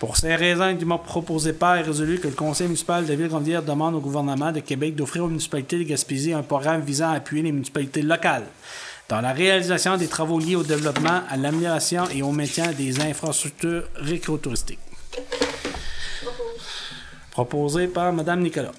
[0.01, 3.63] Pour ces raisons, il m'a proposé par et résolu que le conseil municipal de Ville-Grandière
[3.63, 7.43] demande au gouvernement de Québec d'offrir aux municipalités de Gaspésie un programme visant à appuyer
[7.43, 8.47] les municipalités locales
[9.09, 13.85] dans la réalisation des travaux liés au développement, à l'amélioration et au maintien des infrastructures
[13.97, 14.79] récréotouristiques.
[17.39, 18.73] Proposé par Mme Nicolas.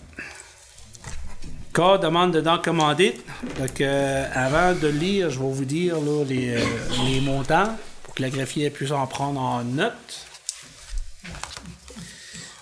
[1.73, 3.23] Cas demande de dents commandite.
[3.57, 8.21] Donc, euh, avant de lire, je vais vous dire là, les, euh, montants pour que
[8.21, 10.27] la greffier puisse en prendre en note.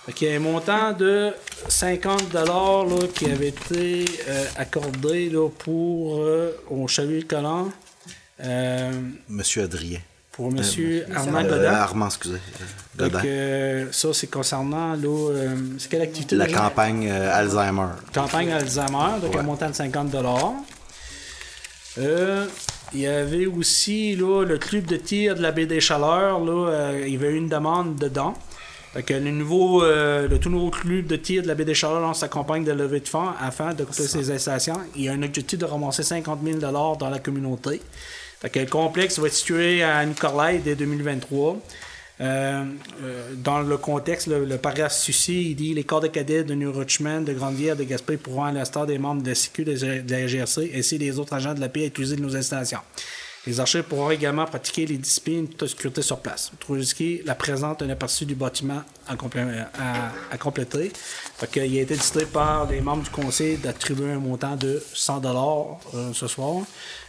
[0.05, 1.33] Donc, il y a un montant de
[1.67, 6.21] 50 là, qui avait été euh, accordé pour
[6.69, 7.69] au Chevalier Collant
[9.27, 10.01] Monsieur Adrien.
[10.37, 10.61] Pour M.
[11.13, 11.73] Armand Euh, Godin.
[11.73, 12.37] Armand, excusez.
[12.95, 16.59] Donc, euh, ça, c'est concernant euh, c'est quelle activité La déjà?
[16.59, 17.87] campagne euh, Alzheimer.
[18.13, 19.39] campagne Alzheimer, donc Ouais.
[19.39, 20.15] un montant de 50
[21.97, 22.45] euh,
[22.93, 26.39] Il y avait aussi là, le club de tir de la baie des Chaleurs.
[26.39, 28.33] Là, il y avait eu une demande dedans.
[28.95, 32.27] Le, nouveau, le tout nouveau club de tir de la baie des Chaleurs lance sa
[32.29, 34.79] campagne de levée de fonds afin de couper ses installations.
[34.95, 37.81] Il y a un objectif de ramasser 50 000 dans la communauté.
[38.43, 41.57] Le complexe va être situé à Nicolay dès 2023.
[42.19, 42.63] Euh,
[43.03, 46.71] euh, dans le contexte, le, paragraphe suci, il dit les corps de cadets de New
[46.71, 50.11] Richmond, de Grande-Vierre, de Gaspé pourront, à l'instar des membres de la CQ, de de
[50.11, 52.79] la GRC, ainsi des autres agents de la paix, utiliser nos installations.
[53.47, 56.51] Les archives pourront également pratiquer les disciplines de sécurité sur place.
[56.59, 60.91] Trousky la présente un aperçu du bâtiment à, complé- à- à compléter.
[61.55, 65.79] Il a été décidé par les membres du conseil d'attribuer un montant de 100 dollars
[66.13, 66.63] ce soir.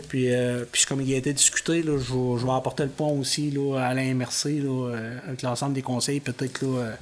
[0.08, 3.92] Puis, euh, puis comme il a été discuté, je, vais, apporter le point aussi à
[3.92, 6.20] l'IMRC euh, avec l'ensemble des conseils.
[6.20, 6.92] Peut-être là, euh,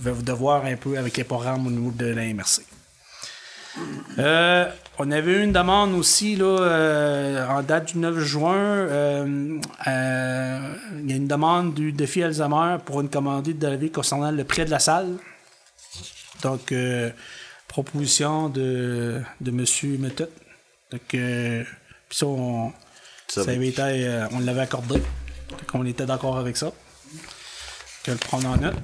[0.00, 2.62] va- de voir un peu avec les programmes au niveau de l'IMRC.
[4.18, 8.56] Euh, on avait eu une demande aussi là, euh, en date du 9 juin.
[8.56, 13.76] euh, euh, il y a une demande du défi Alzheimer pour une commandite de la
[13.76, 15.16] ville concernant le prêt de la salle.
[16.42, 16.72] Donc,
[17.68, 19.64] proposition de, de M.
[20.00, 20.30] Méthode.
[20.90, 21.66] Donc, puis
[22.10, 22.70] ça, on,
[23.28, 23.52] Ça ça va.
[23.52, 24.94] avait été, on l'avait accordé.
[25.50, 26.72] Donc, on était d'accord avec ça.
[28.04, 28.74] Que le prendre en note.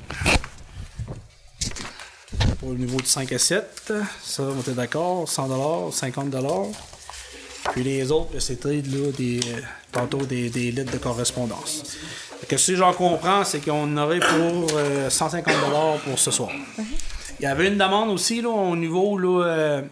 [2.58, 3.92] Pour le niveau de 5 à 7,
[4.22, 5.28] ça, on était d'accord.
[5.28, 6.34] 100 50
[7.72, 9.60] Puis les autres, c'était là, des, euh,
[9.90, 11.82] tantôt des, des lettres de correspondance.
[12.40, 15.54] Fait que si j'en comprends, c'est qu'on aurait pour euh, 150
[16.04, 16.50] pour ce soir.
[17.40, 19.82] Il y avait une demande aussi là, au niveau là, euh,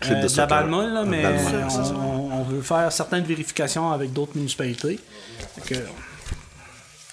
[0.00, 0.46] Club euh, de de, la
[0.86, 4.98] là, Ah, mais on, on- on veut faire certaines vérifications avec d'autres municipalités.
[5.62, 5.80] Fait que,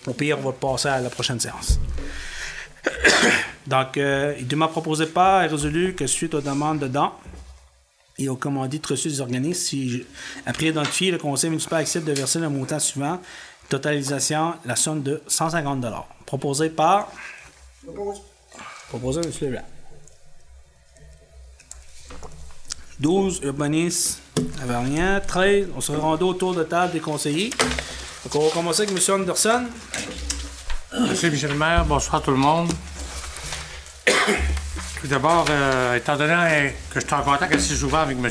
[0.09, 1.79] au pire, on va passer à la prochaine séance.
[3.71, 7.13] Donc, euh, il m'a proposé pas et résolu que suite aux demandes dedans
[8.17, 10.05] et aux commandites reçues des organismes, si,
[10.45, 13.21] après identifier le conseil municipal accepte de verser le montant suivant,
[13.69, 15.85] totalisation, la somme de 150
[16.25, 17.09] Proposé par.
[18.89, 19.31] Proposé, M.
[19.39, 19.65] Leblanc.
[22.99, 24.21] 12, urbanistes,
[24.61, 25.21] Avernian.
[25.25, 27.51] 13, on se rendu autour de table des conseillers.
[28.23, 29.21] Donc, on va commencer avec M.
[29.21, 29.63] Anderson.
[30.93, 31.85] Merci, Michel le maire.
[31.85, 32.69] Bonsoir tout le monde.
[35.01, 38.29] Tout d'abord, euh, étant donné euh, que je suis en contact assez souvent avec M.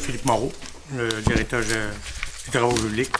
[0.00, 0.52] Philippe Moreau,
[0.94, 1.90] le directeur euh,
[2.46, 3.10] des travaux publics,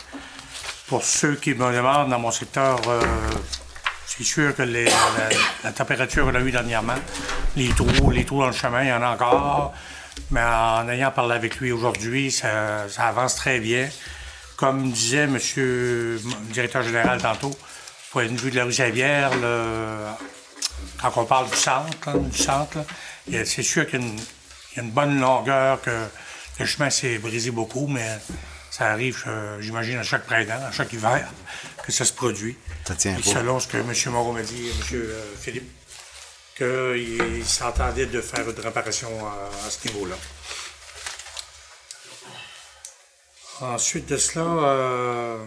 [0.87, 3.03] pour ceux qui me demandent dans mon secteur, euh,
[4.07, 6.95] c'est sûr que la, température qu'on a eue dernièrement,
[7.57, 9.75] les trous, les trous dans le chemin, il y en a encore.
[10.31, 13.89] Mais en ayant parlé avec lui aujourd'hui, ça, avance très bien.
[14.57, 15.37] Comme disait M.
[15.57, 16.21] le
[16.53, 17.57] directeur général tantôt,
[18.13, 19.33] point de vue de la rue Saint-Pierre,
[21.01, 22.79] quand on parle du centre, là, du centre,
[23.31, 24.19] c'est sûr qu'il y, a une-
[24.73, 26.07] il y a une bonne longueur, que
[26.59, 28.19] le chemin s'est brisé beaucoup, mais
[28.71, 31.27] ça arrive, euh, j'imagine, à chaque printemps, à chaque hiver,
[31.85, 32.57] que ça se produit.
[32.87, 33.23] Ça tient pas.
[33.23, 33.93] selon ce que M.
[34.13, 34.75] Moreau m'a dit, M.
[34.95, 35.71] euh, Philippe,
[36.57, 40.17] qu'il s'entendait de faire une réparation à, à ce niveau-là.
[43.61, 45.45] Ensuite de cela, euh,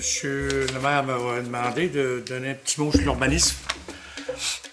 [0.00, 3.54] Monsieur le maire m'a demandé de donner un petit mot sur l'urbanisme.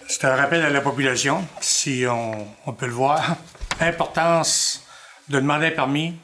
[0.08, 3.36] C'est un rappel à la population, si on, on peut le voir.
[3.78, 4.86] L'importance
[5.28, 6.18] de demander un permis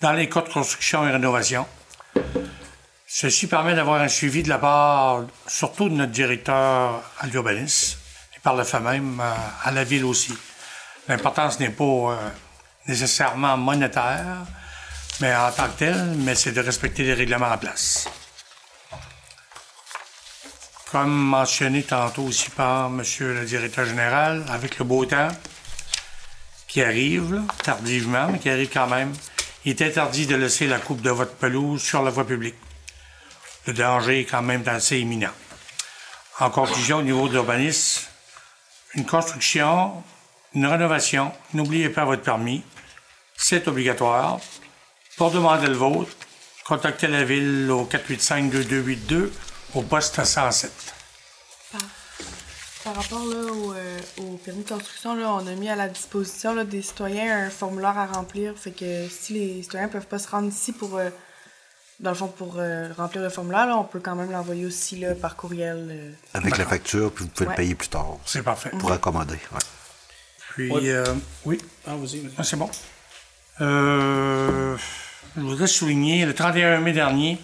[0.00, 1.66] dans les cas de construction et rénovation.
[3.06, 7.98] Ceci permet d'avoir un suivi de la part, surtout de notre directeur à l'urbanisme,
[8.34, 10.32] et par le fait même euh, à la ville aussi.
[11.06, 12.16] L'importance n'est pas euh,
[12.86, 14.46] nécessairement monétaire,
[15.20, 18.08] mais en tant que tel, mais c'est de respecter les règlements en place.
[20.90, 25.28] Comme mentionné tantôt aussi par Monsieur le directeur général, avec le beau temps
[26.66, 29.12] qui arrive, là, tardivement, mais qui arrive quand même,
[29.66, 32.54] il est interdit de laisser la coupe de votre pelouse sur la voie publique.
[33.66, 35.32] Le danger est quand même assez imminent.
[36.40, 38.06] En conclusion, au niveau de l'urbanisme,
[38.94, 40.02] une construction,
[40.54, 42.62] une rénovation, n'oubliez pas votre permis.
[43.36, 44.40] C'est obligatoire.
[45.18, 46.16] Pour demander le vôtre,
[46.64, 49.30] contactez la ville au 485-2282
[49.74, 50.72] au poste 107.
[52.84, 55.88] Par rapport là, au, euh, au permis de construction, là, on a mis à la
[55.88, 58.54] disposition là, des citoyens un formulaire à remplir.
[58.56, 61.10] Fait que si les citoyens peuvent pas se rendre ici pour, euh,
[62.00, 64.96] dans le fond, pour euh, remplir le formulaire, là, on peut quand même l'envoyer aussi
[64.96, 65.88] là, par courriel.
[65.90, 66.12] euh.
[66.34, 67.52] Avec la facture, puis vous pouvez Ouais.
[67.52, 68.16] le payer plus tard.
[68.24, 68.70] C'est parfait.
[68.70, 69.34] Pour accommoder.
[69.52, 69.58] ouais.
[70.54, 70.80] Puis, Ouais.
[70.88, 71.14] euh,
[71.44, 72.32] oui, Ah, vas-y, vas-y.
[72.38, 72.70] Ah, c'est bon.
[73.60, 74.76] Euh,
[75.36, 77.38] je voudrais souligner, le 31 mai dernier,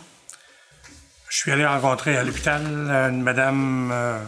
[1.35, 4.20] je suis allé rencontrer à l'hôpital euh, une madame, euh,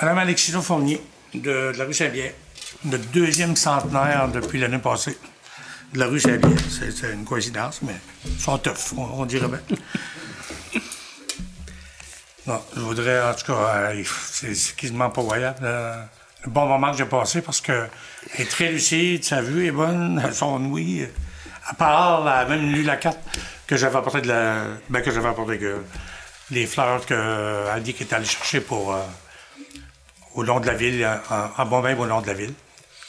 [0.00, 1.00] madame Alexina Fournier
[1.34, 2.32] de, de la rue Saint-Pierre,
[2.84, 5.18] notre deuxième centenaire depuis l'année passée
[5.92, 6.52] de la rue Saint-Pierre.
[6.70, 9.60] C'est une coïncidence, mais ils sont tough, on, on dirait bien.
[12.46, 15.60] Non, je voudrais, en tout cas, euh, c'est c'est quasiment pas voyable.
[15.62, 15.96] euh,
[16.44, 17.88] le bon moment que j'ai passé parce que
[18.34, 21.08] elle est très lucide, sa vue est bonne, son ouïe.
[21.66, 23.18] À part, elle a même lu la carte
[23.66, 24.64] que j'avais apporté de la.
[24.90, 25.82] Ben, que j'avais apporté que.
[26.50, 28.94] Les fleurs qu'elle dit qu'elle est allée chercher pour.
[28.94, 29.00] euh,
[30.34, 32.52] au long de la ville, en, en Bombay, au long de la ville.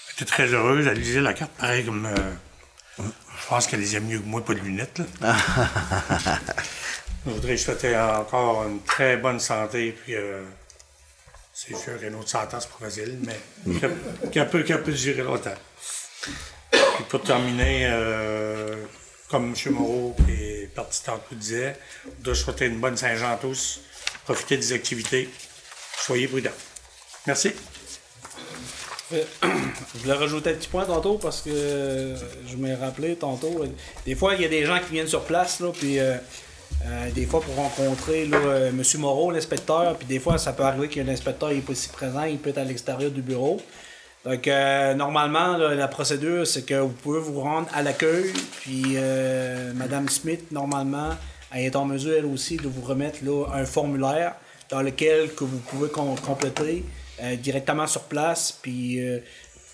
[0.07, 2.05] Elle était très heureuse, elle lisait la carte, pareil comme.
[2.05, 3.03] euh,
[3.37, 5.35] je pense qu'elle les aime mieux que moi, pas de lunettes, là.
[7.25, 10.43] Je voudrais souhaiter encore une très bonne santé, puis euh,
[11.53, 13.79] c'est sûr qu'une autre santé, c'est pas facile, mais
[14.31, 15.55] qu'elle- peut, qu'elle peut durer longtemps.
[16.95, 18.75] Puis pour terminer, euh,
[19.29, 19.73] comme M.
[19.73, 21.75] Moreau et parti tantôt disait,
[22.23, 23.81] de souhaiter une bonne Saint-Jean à tous,
[24.23, 25.29] profitez des activités,
[25.97, 26.51] soyez prudents.
[27.27, 27.51] Merci.
[29.11, 32.15] Je voulais rajouter un petit point tantôt parce que
[32.47, 33.63] je m'ai rappelé tantôt.
[34.05, 36.15] Des fois, il y a des gens qui viennent sur place, puis euh,
[36.85, 38.81] euh, des fois pour rencontrer M.
[38.97, 42.39] Moreau, l'inspecteur, puis des fois, ça peut arriver que l'inspecteur n'est pas ici présent, il
[42.39, 43.61] peut être à l'extérieur du bureau.
[44.25, 48.93] Donc, euh, normalement, là, la procédure, c'est que vous pouvez vous rendre à l'accueil, puis
[48.95, 51.09] euh, Mme Smith, normalement,
[51.53, 54.33] elle est en mesure, elle aussi, de vous remettre là, un formulaire
[54.69, 56.83] dans lequel que vous pouvez com- compléter
[57.21, 59.19] euh, directement sur place, puis euh,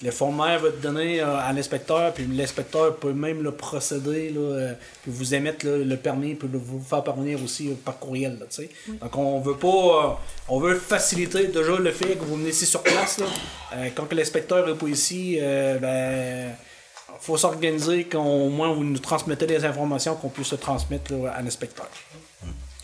[0.04, 4.40] Le formulaire va être donné euh, à l'inspecteur, puis l'inspecteur peut même le procéder, là,
[4.40, 4.74] euh,
[5.04, 8.38] puis vous émettre là, le permis, puis le- vous faire parvenir aussi euh, par courriel.
[8.40, 8.70] Là, tu sais.
[9.00, 9.68] Donc on veut pas.
[9.68, 10.10] euh,
[10.48, 13.20] on veut faciliter déjà le fait que vous venez ici sur place.
[13.20, 13.26] Là.
[13.76, 16.56] Euh, quand l'inspecteur n'est pas ici, euh, ben
[17.20, 21.42] faut s'organiser qu'au moins vous nous transmettez les informations qu'on puisse se transmettre là, à
[21.44, 21.88] l'inspecteur.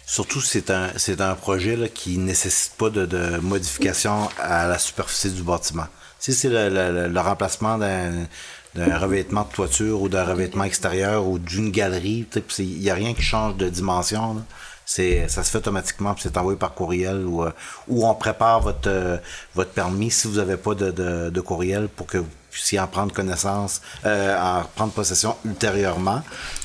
[0.06, 4.78] Surtout, c'est un, c'est un projet là, qui nécessite pas de, de modification à la
[4.78, 5.88] superficie du bâtiment.
[6.20, 8.28] Si c'est le, le- le- remplacement d'un,
[8.76, 12.26] revêtement de toiture ou d'un revêtement extérieur ou d'une galerie,
[12.60, 14.36] il n'y a rien qui change de dimension.
[14.36, 14.42] là.
[14.86, 17.52] Ça se fait automatiquement, puis c'est envoyé par courriel ou, euh,
[17.90, 19.18] ou on prépare votre, euh,
[19.54, 22.88] votre permis si vous n'avez pas de, de, de courriel pour que vous puissiez en
[22.88, 26.22] prendre connaissance, euh, en prendre possession ultérieurement.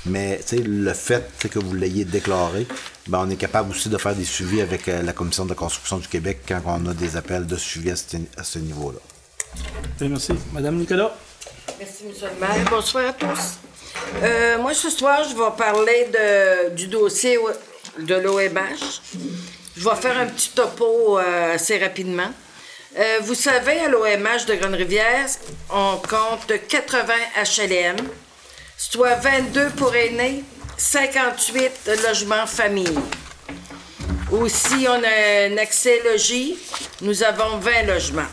[0.06, 2.66] Mais le fait que vous l'ayez déclaré,
[3.08, 5.98] ben, on est capable aussi de faire des suivis avec euh, la Commission de construction
[5.98, 8.04] du Québec quand on a des appels de suivi à ce,
[8.36, 9.00] à ce niveau-là.
[10.00, 10.32] Merci.
[10.52, 11.12] Madame Nicolas?
[11.78, 12.12] Merci, M.
[12.22, 12.64] le maire.
[12.70, 13.58] Bonsoir à tous.
[14.22, 16.08] Euh, moi, ce soir, je vais parler
[16.74, 17.38] du dossier
[17.98, 19.00] de l'OMH.
[19.76, 22.30] Je vais faire un petit topo euh, assez rapidement.
[22.98, 25.26] Euh, vous savez, à l'OMH de Grande-Rivière,
[25.70, 27.96] on compte 80 HLM,
[28.76, 30.44] soit 22 pour aînés,
[30.76, 32.98] 58 logements famille.
[34.30, 36.58] Aussi, on a un accès logis.
[37.00, 38.28] Nous avons 20 logements.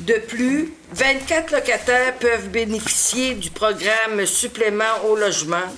[0.00, 5.74] De plus, 24 locataires peuvent bénéficier du programme supplément au logement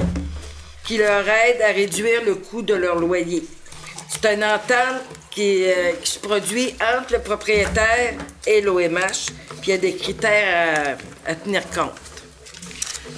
[0.85, 3.43] qui leur aide à réduire le coût de leur loyer.
[4.09, 8.15] C'est une entente qui, euh, qui se produit entre le propriétaire
[8.47, 9.31] et l'OMH,
[9.63, 11.93] puis il y a des critères à, à tenir compte.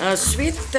[0.00, 0.78] Ensuite,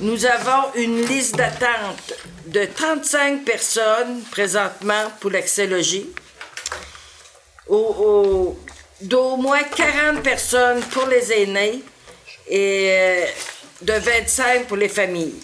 [0.00, 2.14] nous avons une liste d'attente
[2.46, 6.08] de 35 personnes présentement pour l'accès logis,
[7.68, 8.60] au- au-
[9.02, 11.82] d'au moins 40 personnes pour les aînés
[12.48, 13.24] et euh,
[13.82, 15.34] de 25 pour les familles.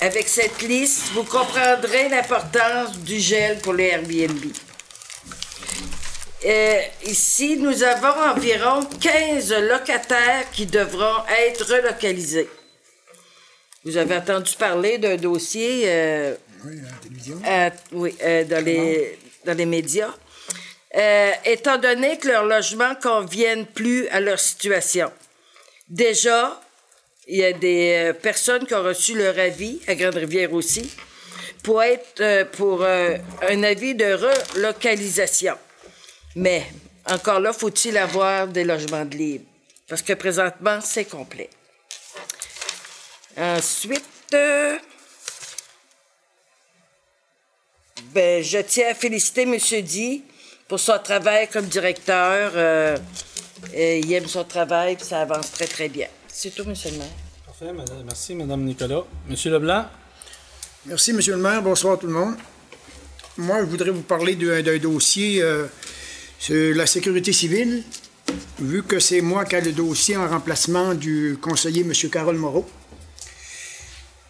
[0.00, 4.44] Avec cette liste, vous comprendrez l'importance du gel pour les Airbnb.
[6.46, 12.48] Euh, ici, nous avons environ 15 locataires qui devront être relocalisés.
[13.84, 16.34] Vous avez entendu parler d'un dossier euh,
[17.44, 20.14] à- oui, euh, dans, les, dans les médias.
[20.96, 25.12] Euh, étant donné que leurs logements conviennent plus à leur situation.
[25.88, 26.60] Déjà,
[27.28, 30.90] il y a des euh, personnes qui ont reçu leur avis, à Grande-Rivière aussi,
[31.62, 34.14] pour, être, euh, pour un avis de
[34.54, 35.56] relocalisation.
[36.34, 36.66] Mais
[37.06, 39.44] encore là, faut-il avoir des logements de libre?
[39.88, 41.50] Parce que présentement, c'est complet.
[43.36, 44.34] Ensuite,
[48.12, 49.56] ben, je tiens à féliciter M.
[49.82, 50.24] Di
[50.70, 52.52] pour son travail comme directeur.
[52.54, 52.96] Euh,
[53.74, 56.06] il aime son travail, puis ça avance très, très bien.
[56.28, 56.72] C'est tout, M.
[56.84, 57.06] le maire.
[57.44, 59.02] Parfait, madame- merci, Madame Nicolas.
[59.28, 59.84] Monsieur Leblanc?
[60.86, 61.60] Merci, Monsieur le maire.
[61.60, 62.36] Bonsoir tout le monde.
[63.36, 65.66] Moi, je voudrais vous parler d'un d'un dossier euh,
[66.38, 67.82] sur la sécurité civile,
[68.60, 71.92] vu que c'est moi qui ai le dossier en remplacement du conseiller M.
[72.10, 72.64] Carole Moreau.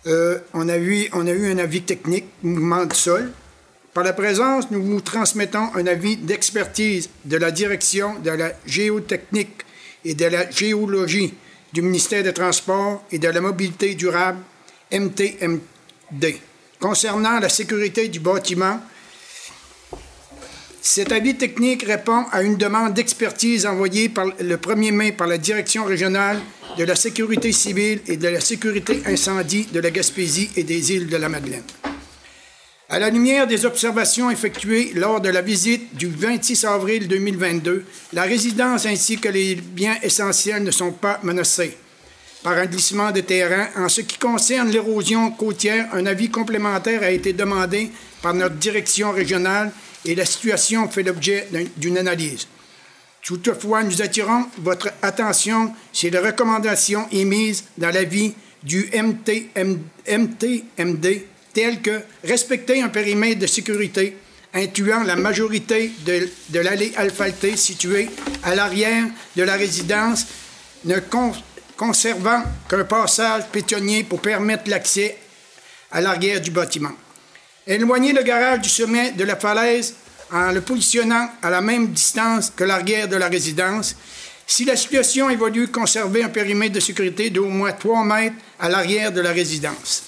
[0.07, 3.31] Euh, on, a eu, on a eu un avis technique, mouvement de sol.
[3.93, 9.63] Par la présence, nous vous transmettons un avis d'expertise de la direction de la géotechnique
[10.05, 11.35] et de la géologie
[11.73, 14.39] du ministère des Transports et de la mobilité durable,
[14.93, 16.35] MTMD,
[16.79, 18.81] concernant la sécurité du bâtiment.
[20.81, 25.37] Cet avis technique répond à une demande d'expertise envoyée par le 1er mai par la
[25.37, 26.41] Direction régionale
[26.79, 31.09] de la sécurité civile et de la sécurité incendie de la Gaspésie et des îles
[31.09, 31.65] de la Madeleine.
[32.93, 38.23] À la lumière des observations effectuées lors de la visite du 26 avril 2022, la
[38.23, 41.77] résidence ainsi que les biens essentiels ne sont pas menacés
[42.43, 43.69] par un glissement de terrain.
[43.77, 47.91] En ce qui concerne l'érosion côtière, un avis complémentaire a été demandé
[48.23, 49.71] par notre direction régionale
[50.05, 52.49] et la situation fait l'objet d'un- d'une analyse.
[53.23, 58.33] Toutefois, nous attirons votre attention sur les recommandations émises dans l'avis
[58.65, 64.17] du MTM MTMD, telles que respecter un périmètre de sécurité
[64.53, 68.09] incluant la majorité de, l'allée asphaltée située
[68.43, 69.05] à l'arrière
[69.37, 70.27] de la résidence,
[70.85, 71.33] ne con-
[71.77, 75.17] conservant qu'un passage pétonnier pour permettre l'accès
[75.93, 76.93] à l'arrière du bâtiment.
[77.67, 79.95] Éloigner le garage du sommet de la falaise
[80.33, 83.95] en le positionnant à la même distance que l'arrière de la résidence.
[84.47, 89.13] Si la situation évolue, conserver un périmètre de sécurité d'au moins 3 mètres à l'arrière
[89.13, 90.03] de la résidence.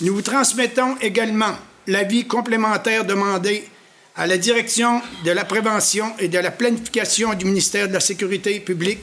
[0.00, 3.68] Nous vous transmettons également l'avis complémentaire demandé
[4.16, 8.58] à la direction de la prévention et de la planification du ministère de la Sécurité
[8.60, 9.00] publique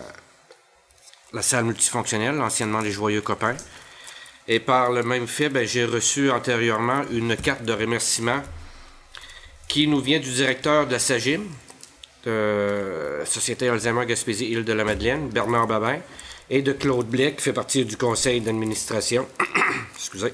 [1.35, 3.57] la salle multifonctionnelle, anciennement les Joyeux Copains.
[4.47, 8.41] Et par le même fait, ben, j'ai reçu antérieurement une carte de remerciement
[9.69, 11.43] qui nous vient du directeur de SAGIM,
[12.25, 15.99] de Société Alzheimer Gaspésie Île de la Madeleine, Bernard Babin,
[16.51, 19.27] et de Claude Blais, qui fait partie du conseil d'administration.
[19.97, 20.33] Excusez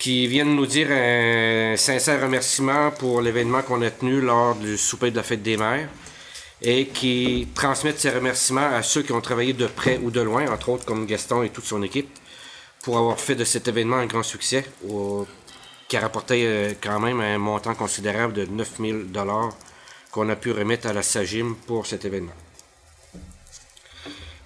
[0.00, 5.10] qui viennent nous dire un sincère remerciement pour l'événement qu'on a tenu lors du souper
[5.10, 5.90] de la fête des mères
[6.62, 10.50] et qui transmettent ces remerciements à ceux qui ont travaillé de près ou de loin,
[10.50, 12.08] entre autres comme Gaston et toute son équipe,
[12.82, 14.64] pour avoir fait de cet événement un grand succès
[15.90, 19.50] qui a rapporté euh, quand même un montant considérable de 9000 dollars
[20.12, 22.32] qu'on a pu remettre à la SAGIM pour cet événement.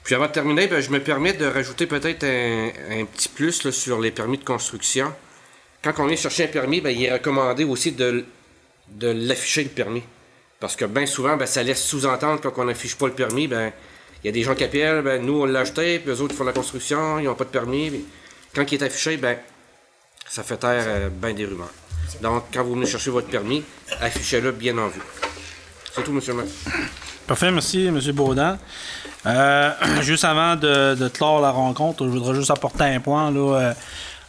[0.03, 4.01] Puis avant de terminer, ben, je me permets de rajouter peut-être un, petit plus sur
[4.01, 5.13] les permis de construction.
[5.83, 8.25] Quand on vient chercher un permis, ben, il est recommandé aussi de,
[8.89, 10.03] de l'afficher le permis.
[10.61, 13.73] Parce que bien souvent, ben, ça laisse sous-entendre quand on n'affiche pas le permis, il
[14.25, 16.55] y a des gens qui appellent, nous on l'a acheté, puis eux autres font la
[16.55, 18.03] construction, ils n'ont pas de permis.
[18.55, 19.37] Quand il est affiché, ben,
[20.35, 21.71] ça fait taire euh, bien des rumeurs.
[22.21, 23.63] Donc, quand vous venez chercher votre permis,
[24.01, 25.01] affichez-le bien en vue.
[25.95, 26.53] C'est tout, monsieur le maire.
[27.25, 28.01] Parfait, merci, M.
[28.13, 28.59] Baudin.
[29.27, 29.71] Euh,
[30.03, 33.31] juste avant de, clore la rencontre, je voudrais juste apporter un point.
[33.31, 33.73] Là, euh,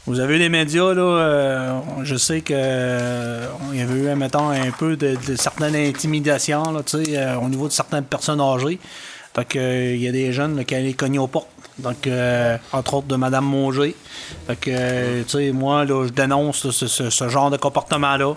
[0.05, 4.49] vous avez eu les médias, là, je sais que euh, il y avait eu, mettons,
[4.49, 8.79] un peu de, certaines intimidations là, au niveau de certaines personnes âgées.
[9.35, 11.47] Fait que, euh, il y a des jeunes là, qui allaient cogner aux portes.
[11.77, 13.95] Donc, euh, entre autres de Mme Monger.
[14.47, 18.35] Fait que, euh, tu sais, moi, là, je dénonce là, ce- ce genre de comportement-là.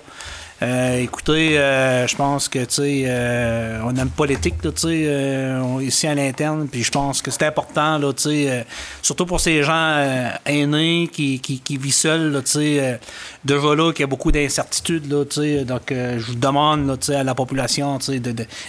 [0.61, 5.79] Euh, écoutez, euh, je pense que tu sais, euh, on n'aime pas tu sais, euh,
[5.81, 8.63] ici à l'interne, puis je pense que c'est important, tu sais, euh,
[9.01, 13.01] surtout pour ces gens euh, aînés qui, qui, qui vivent seuls, tu sais,
[13.45, 17.15] déjà là, qu'il y a beaucoup d'incertitudes, tu sais, donc je vous demande, tu sais,
[17.15, 18.21] à la population, tu sais,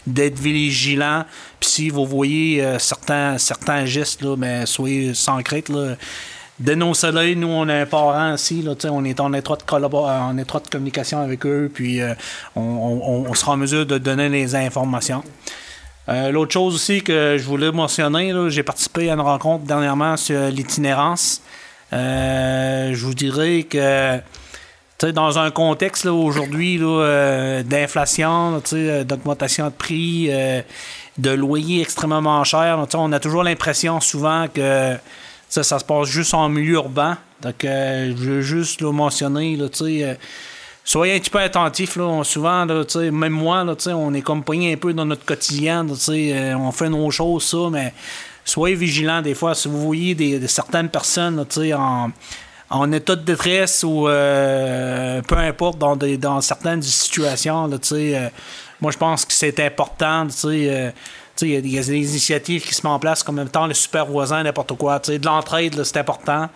[0.06, 1.26] d'être vigilant,
[1.60, 5.96] si vous voyez certains, certains gestes, là, ben, soyez sans crainte, là,
[6.60, 11.20] Dénoncez-les, nous on a un parent ici, là, on est en étroite, en étroite communication
[11.22, 12.14] avec eux, puis euh,
[12.56, 15.24] on, sera en mesure de donner les informations.
[16.10, 20.50] Euh, L'autre chose aussi que je voulais mentionner, j'ai participé à une rencontre dernièrement sur
[20.50, 21.42] l'itinérance.
[21.94, 24.20] Euh, je vous dirais que
[25.14, 28.62] dans un contexte aujourd'hui d'inflation,
[29.06, 30.30] d'augmentation de prix,
[31.18, 34.98] de loyers extrêmement chers, on a toujours l'impression souvent que
[35.50, 37.18] ça, ça se passe juste en milieu urbain.
[37.42, 40.14] Donc, euh, je veux juste le mentionner, là, euh,
[40.84, 41.96] soyez un petit peu attentifs.
[41.96, 42.24] Là.
[42.24, 45.86] Souvent, même moi, là, on est comme pogné un peu dans notre quotidien.
[45.88, 47.94] euh, on fait nos choses, ça, mais
[48.46, 49.56] soyez vigilants des fois.
[49.56, 52.12] Si vous voyez des, certaines personnes là, en,
[52.70, 57.78] en état de détresse ou peu importe, dans, des, dans certaines situations, là,
[58.82, 60.28] moi, je pense que c'est important.
[60.30, 60.94] sais,
[61.42, 63.74] Il y, a des- initiatives qui se mettent en place, comme en même temps le
[63.74, 65.00] super voisin, n'importe quoi.
[65.00, 66.50] De l'entraide, c'est important.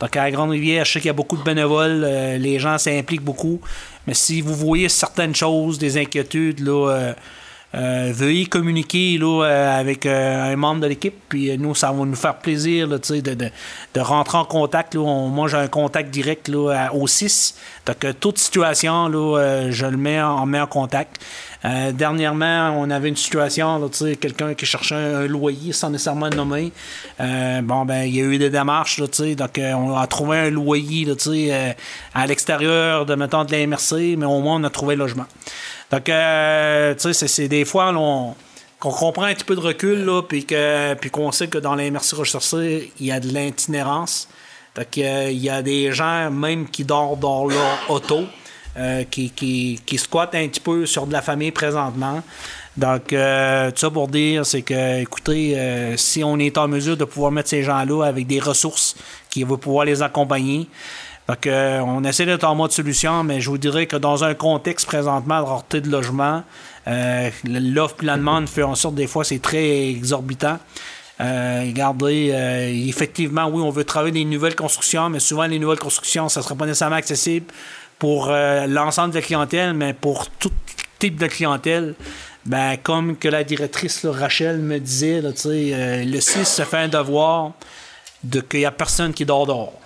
[0.00, 3.24] Donc, à Grande-Rivière, je sais qu'il y a beaucoup de bénévoles, euh, les gens s'impliquent
[3.24, 3.60] beaucoup.
[4.06, 7.12] Mais si vous voyez certaines choses, des inquiétudes, là, euh,
[7.72, 9.44] euh, veuillez communiquer là,
[9.76, 14.38] avec un membre de l'équipe, puis nous, ça va nous faire plaisir de, de rentrer
[14.38, 14.94] en contact.
[14.96, 15.02] Là.
[15.02, 17.54] On- moi, j'ai un contact direct là, à- au 6.
[17.90, 21.20] Donc, euh, toute situation, là, euh, je le mets en, mets en contact.
[21.64, 23.90] Euh, dernièrement, on avait une situation,
[24.20, 26.72] quelqu'un qui cherchait un, loyer sans nécessairement le nommer.
[27.20, 30.50] Euh, bon, ben, il y a eu des démarches, là, donc on a trouvé un
[30.50, 31.74] loyer, là,
[32.14, 35.26] à l'extérieur de, mettons, de la MRC, mais au moins, on a trouvé le logement.
[35.90, 36.12] Donc, tu
[37.12, 41.48] sais, c'est- des fois, qu'on comprend un petit peu de recul, puis que- qu'on sait
[41.48, 42.14] que dans la MRC
[43.00, 44.28] il y a de l'itinérance.
[44.76, 48.24] Donc, euh, il y a des gens, même qui dorment dans leur auto,
[48.76, 52.22] euh, qui, qui, squattent un petit peu sur de la famille présentement.
[52.76, 57.04] Donc, euh, tout ça pour dire, c'est que, écoutez, si on est en mesure de
[57.04, 58.94] pouvoir mettre ces gens-là avec des ressources
[59.28, 60.68] qui vont pouvoir les accompagner,
[61.28, 64.86] donc, on essaie d'être en mode solution, mais je vous dirais que dans un contexte
[64.86, 66.42] présentement de rareté de logement,
[66.86, 70.58] l'offre et la demande fait en sorte des fois c'est très exorbitant.
[71.20, 75.78] Euh, regardez, euh, effectivement, oui, on veut travailler des nouvelles constructions, mais souvent les nouvelles
[75.78, 77.46] constructions, ça ne sera pas nécessairement accessible
[77.98, 80.52] pour euh, l'ensemble de la clientèle, mais pour tout
[80.98, 81.94] type de clientèle.
[82.46, 87.52] Ben, comme que la directrice Rachel me disait, le 6 se fait un devoir
[88.24, 89.78] de qu'il n'y a personne qui dort dehors.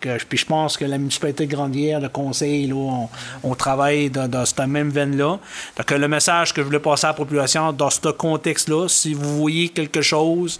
[0.00, 3.06] Puis je pense que la municipalité de Grandière, le conseil, là,
[3.42, 5.38] on, travaille dans, dans cette même veine-là.
[5.76, 9.38] Donc, le message que je voulais passer à la population dans ce contexte-là, si vous
[9.38, 10.58] voyez quelque chose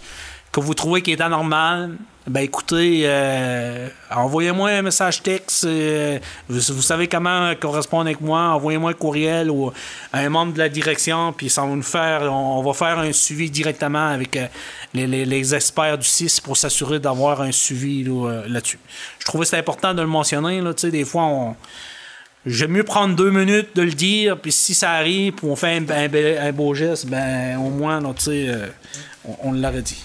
[0.51, 1.97] que vous trouvez qui est anormal,
[2.27, 5.65] ben écoutez, euh, envoyez-moi un message texte.
[5.65, 8.39] euh, vous, savez comment correspondre avec moi.
[8.41, 9.71] Envoyez-moi un courriel ou
[10.13, 13.49] un membre de la direction, puis ça va nous faire, on, va faire un suivi
[13.49, 14.45] directement avec euh,
[14.93, 18.79] les, experts du 6 pour s'assurer d'avoir un suivi là, là-dessus.
[19.17, 20.61] Je trouvais c'était important de le mentionner.
[20.61, 21.55] Là, des fois, on,
[22.43, 25.77] J'aime mieux prendre deux minutes de le dire, puis si ça arrive, puis on fait
[25.77, 28.01] un, un be- un beau geste, ben au moins,
[29.43, 30.03] on l'aurait dit.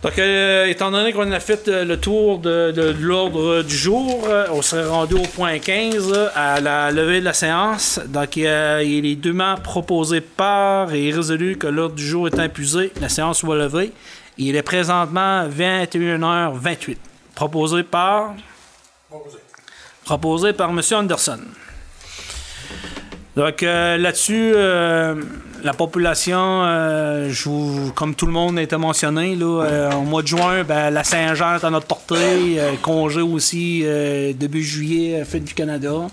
[0.00, 4.28] Donc, euh, étant donné qu'on a fait euh, le tour de, de l'ordre du jour,
[4.28, 7.98] euh, on serait rendu au point 15, euh, à la levée de la séance.
[8.06, 13.08] Donc, il est dûment proposé par et résolu que l'ordre du jour est impuisé, la
[13.08, 13.92] séance soit levée.
[14.36, 16.96] Il est présentement 21h28.
[17.34, 18.34] Proposé par...
[20.04, 20.80] Proposé par M.
[20.92, 21.40] Anderson.
[23.38, 25.14] Donc euh, là-dessus, euh,
[25.62, 27.32] la population, euh,
[27.94, 31.54] comme tout le monde a été mentionné, là, au mois de juin, ben, la Saint-Jean
[31.54, 33.84] est à notre portée, congé aussi
[34.34, 36.08] début juillet, fête du Canada.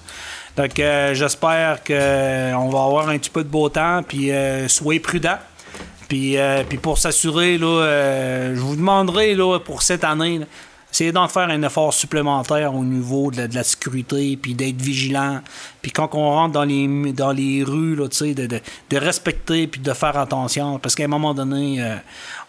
[0.56, 4.30] Donc j'espère qu'on va avoir un petit peu de beau temps, puis
[4.68, 5.40] soyez prudents.
[6.08, 6.38] Puis,
[6.70, 10.42] puis pour s'assurer, je vous demanderai là, pour cette année,
[10.96, 14.82] essayez d'en faire un effort supplémentaire au niveau de la, de la sécurité, puis d'être
[14.82, 15.42] vigilant.
[15.82, 19.82] Puis quand on rentre dans les, dans les rues, là, de, de, de respecter puis
[19.82, 20.80] de faire attention.
[20.80, 21.98] Parce qu'à un moment donné, euh,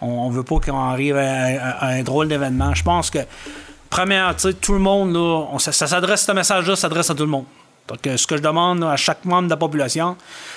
[0.00, 2.72] on, ne veut pas qu'on arrive à, un drôle d'événement.
[2.72, 3.18] Je pense que,
[3.90, 7.46] première, tout le monde, là, ça s'adresse, ce message-là s'adresse à tout le monde.
[7.88, 10.16] Donc, euh, ce que je demande à chaque membre de la population,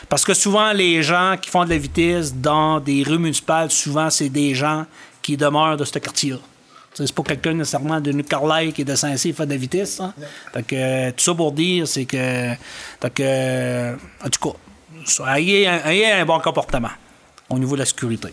[0.10, 4.12] parce que souvent, les gens qui font de la vitesse dans des rues municipales, souvent,
[4.12, 4.86] c'est des gens
[5.24, 6.38] qui demeurent de ce quartier-là.
[7.06, 10.00] C'est pas quelqu'un nécessairement de New Carlisle qui est de Saint-Cyr fait de la vitesse.
[10.00, 10.14] hein.
[10.54, 12.52] Donc, euh, tout ça pour dire, c'est que.
[13.02, 13.96] Donc, euh,
[14.26, 14.50] en tout
[15.18, 16.90] cas, ayez un, ayez un bon comportement
[17.50, 18.30] au niveau de la sécurité.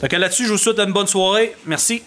[0.00, 1.54] Donc, là-dessus, je vous souhaite une bonne soirée.
[1.66, 2.02] Merci.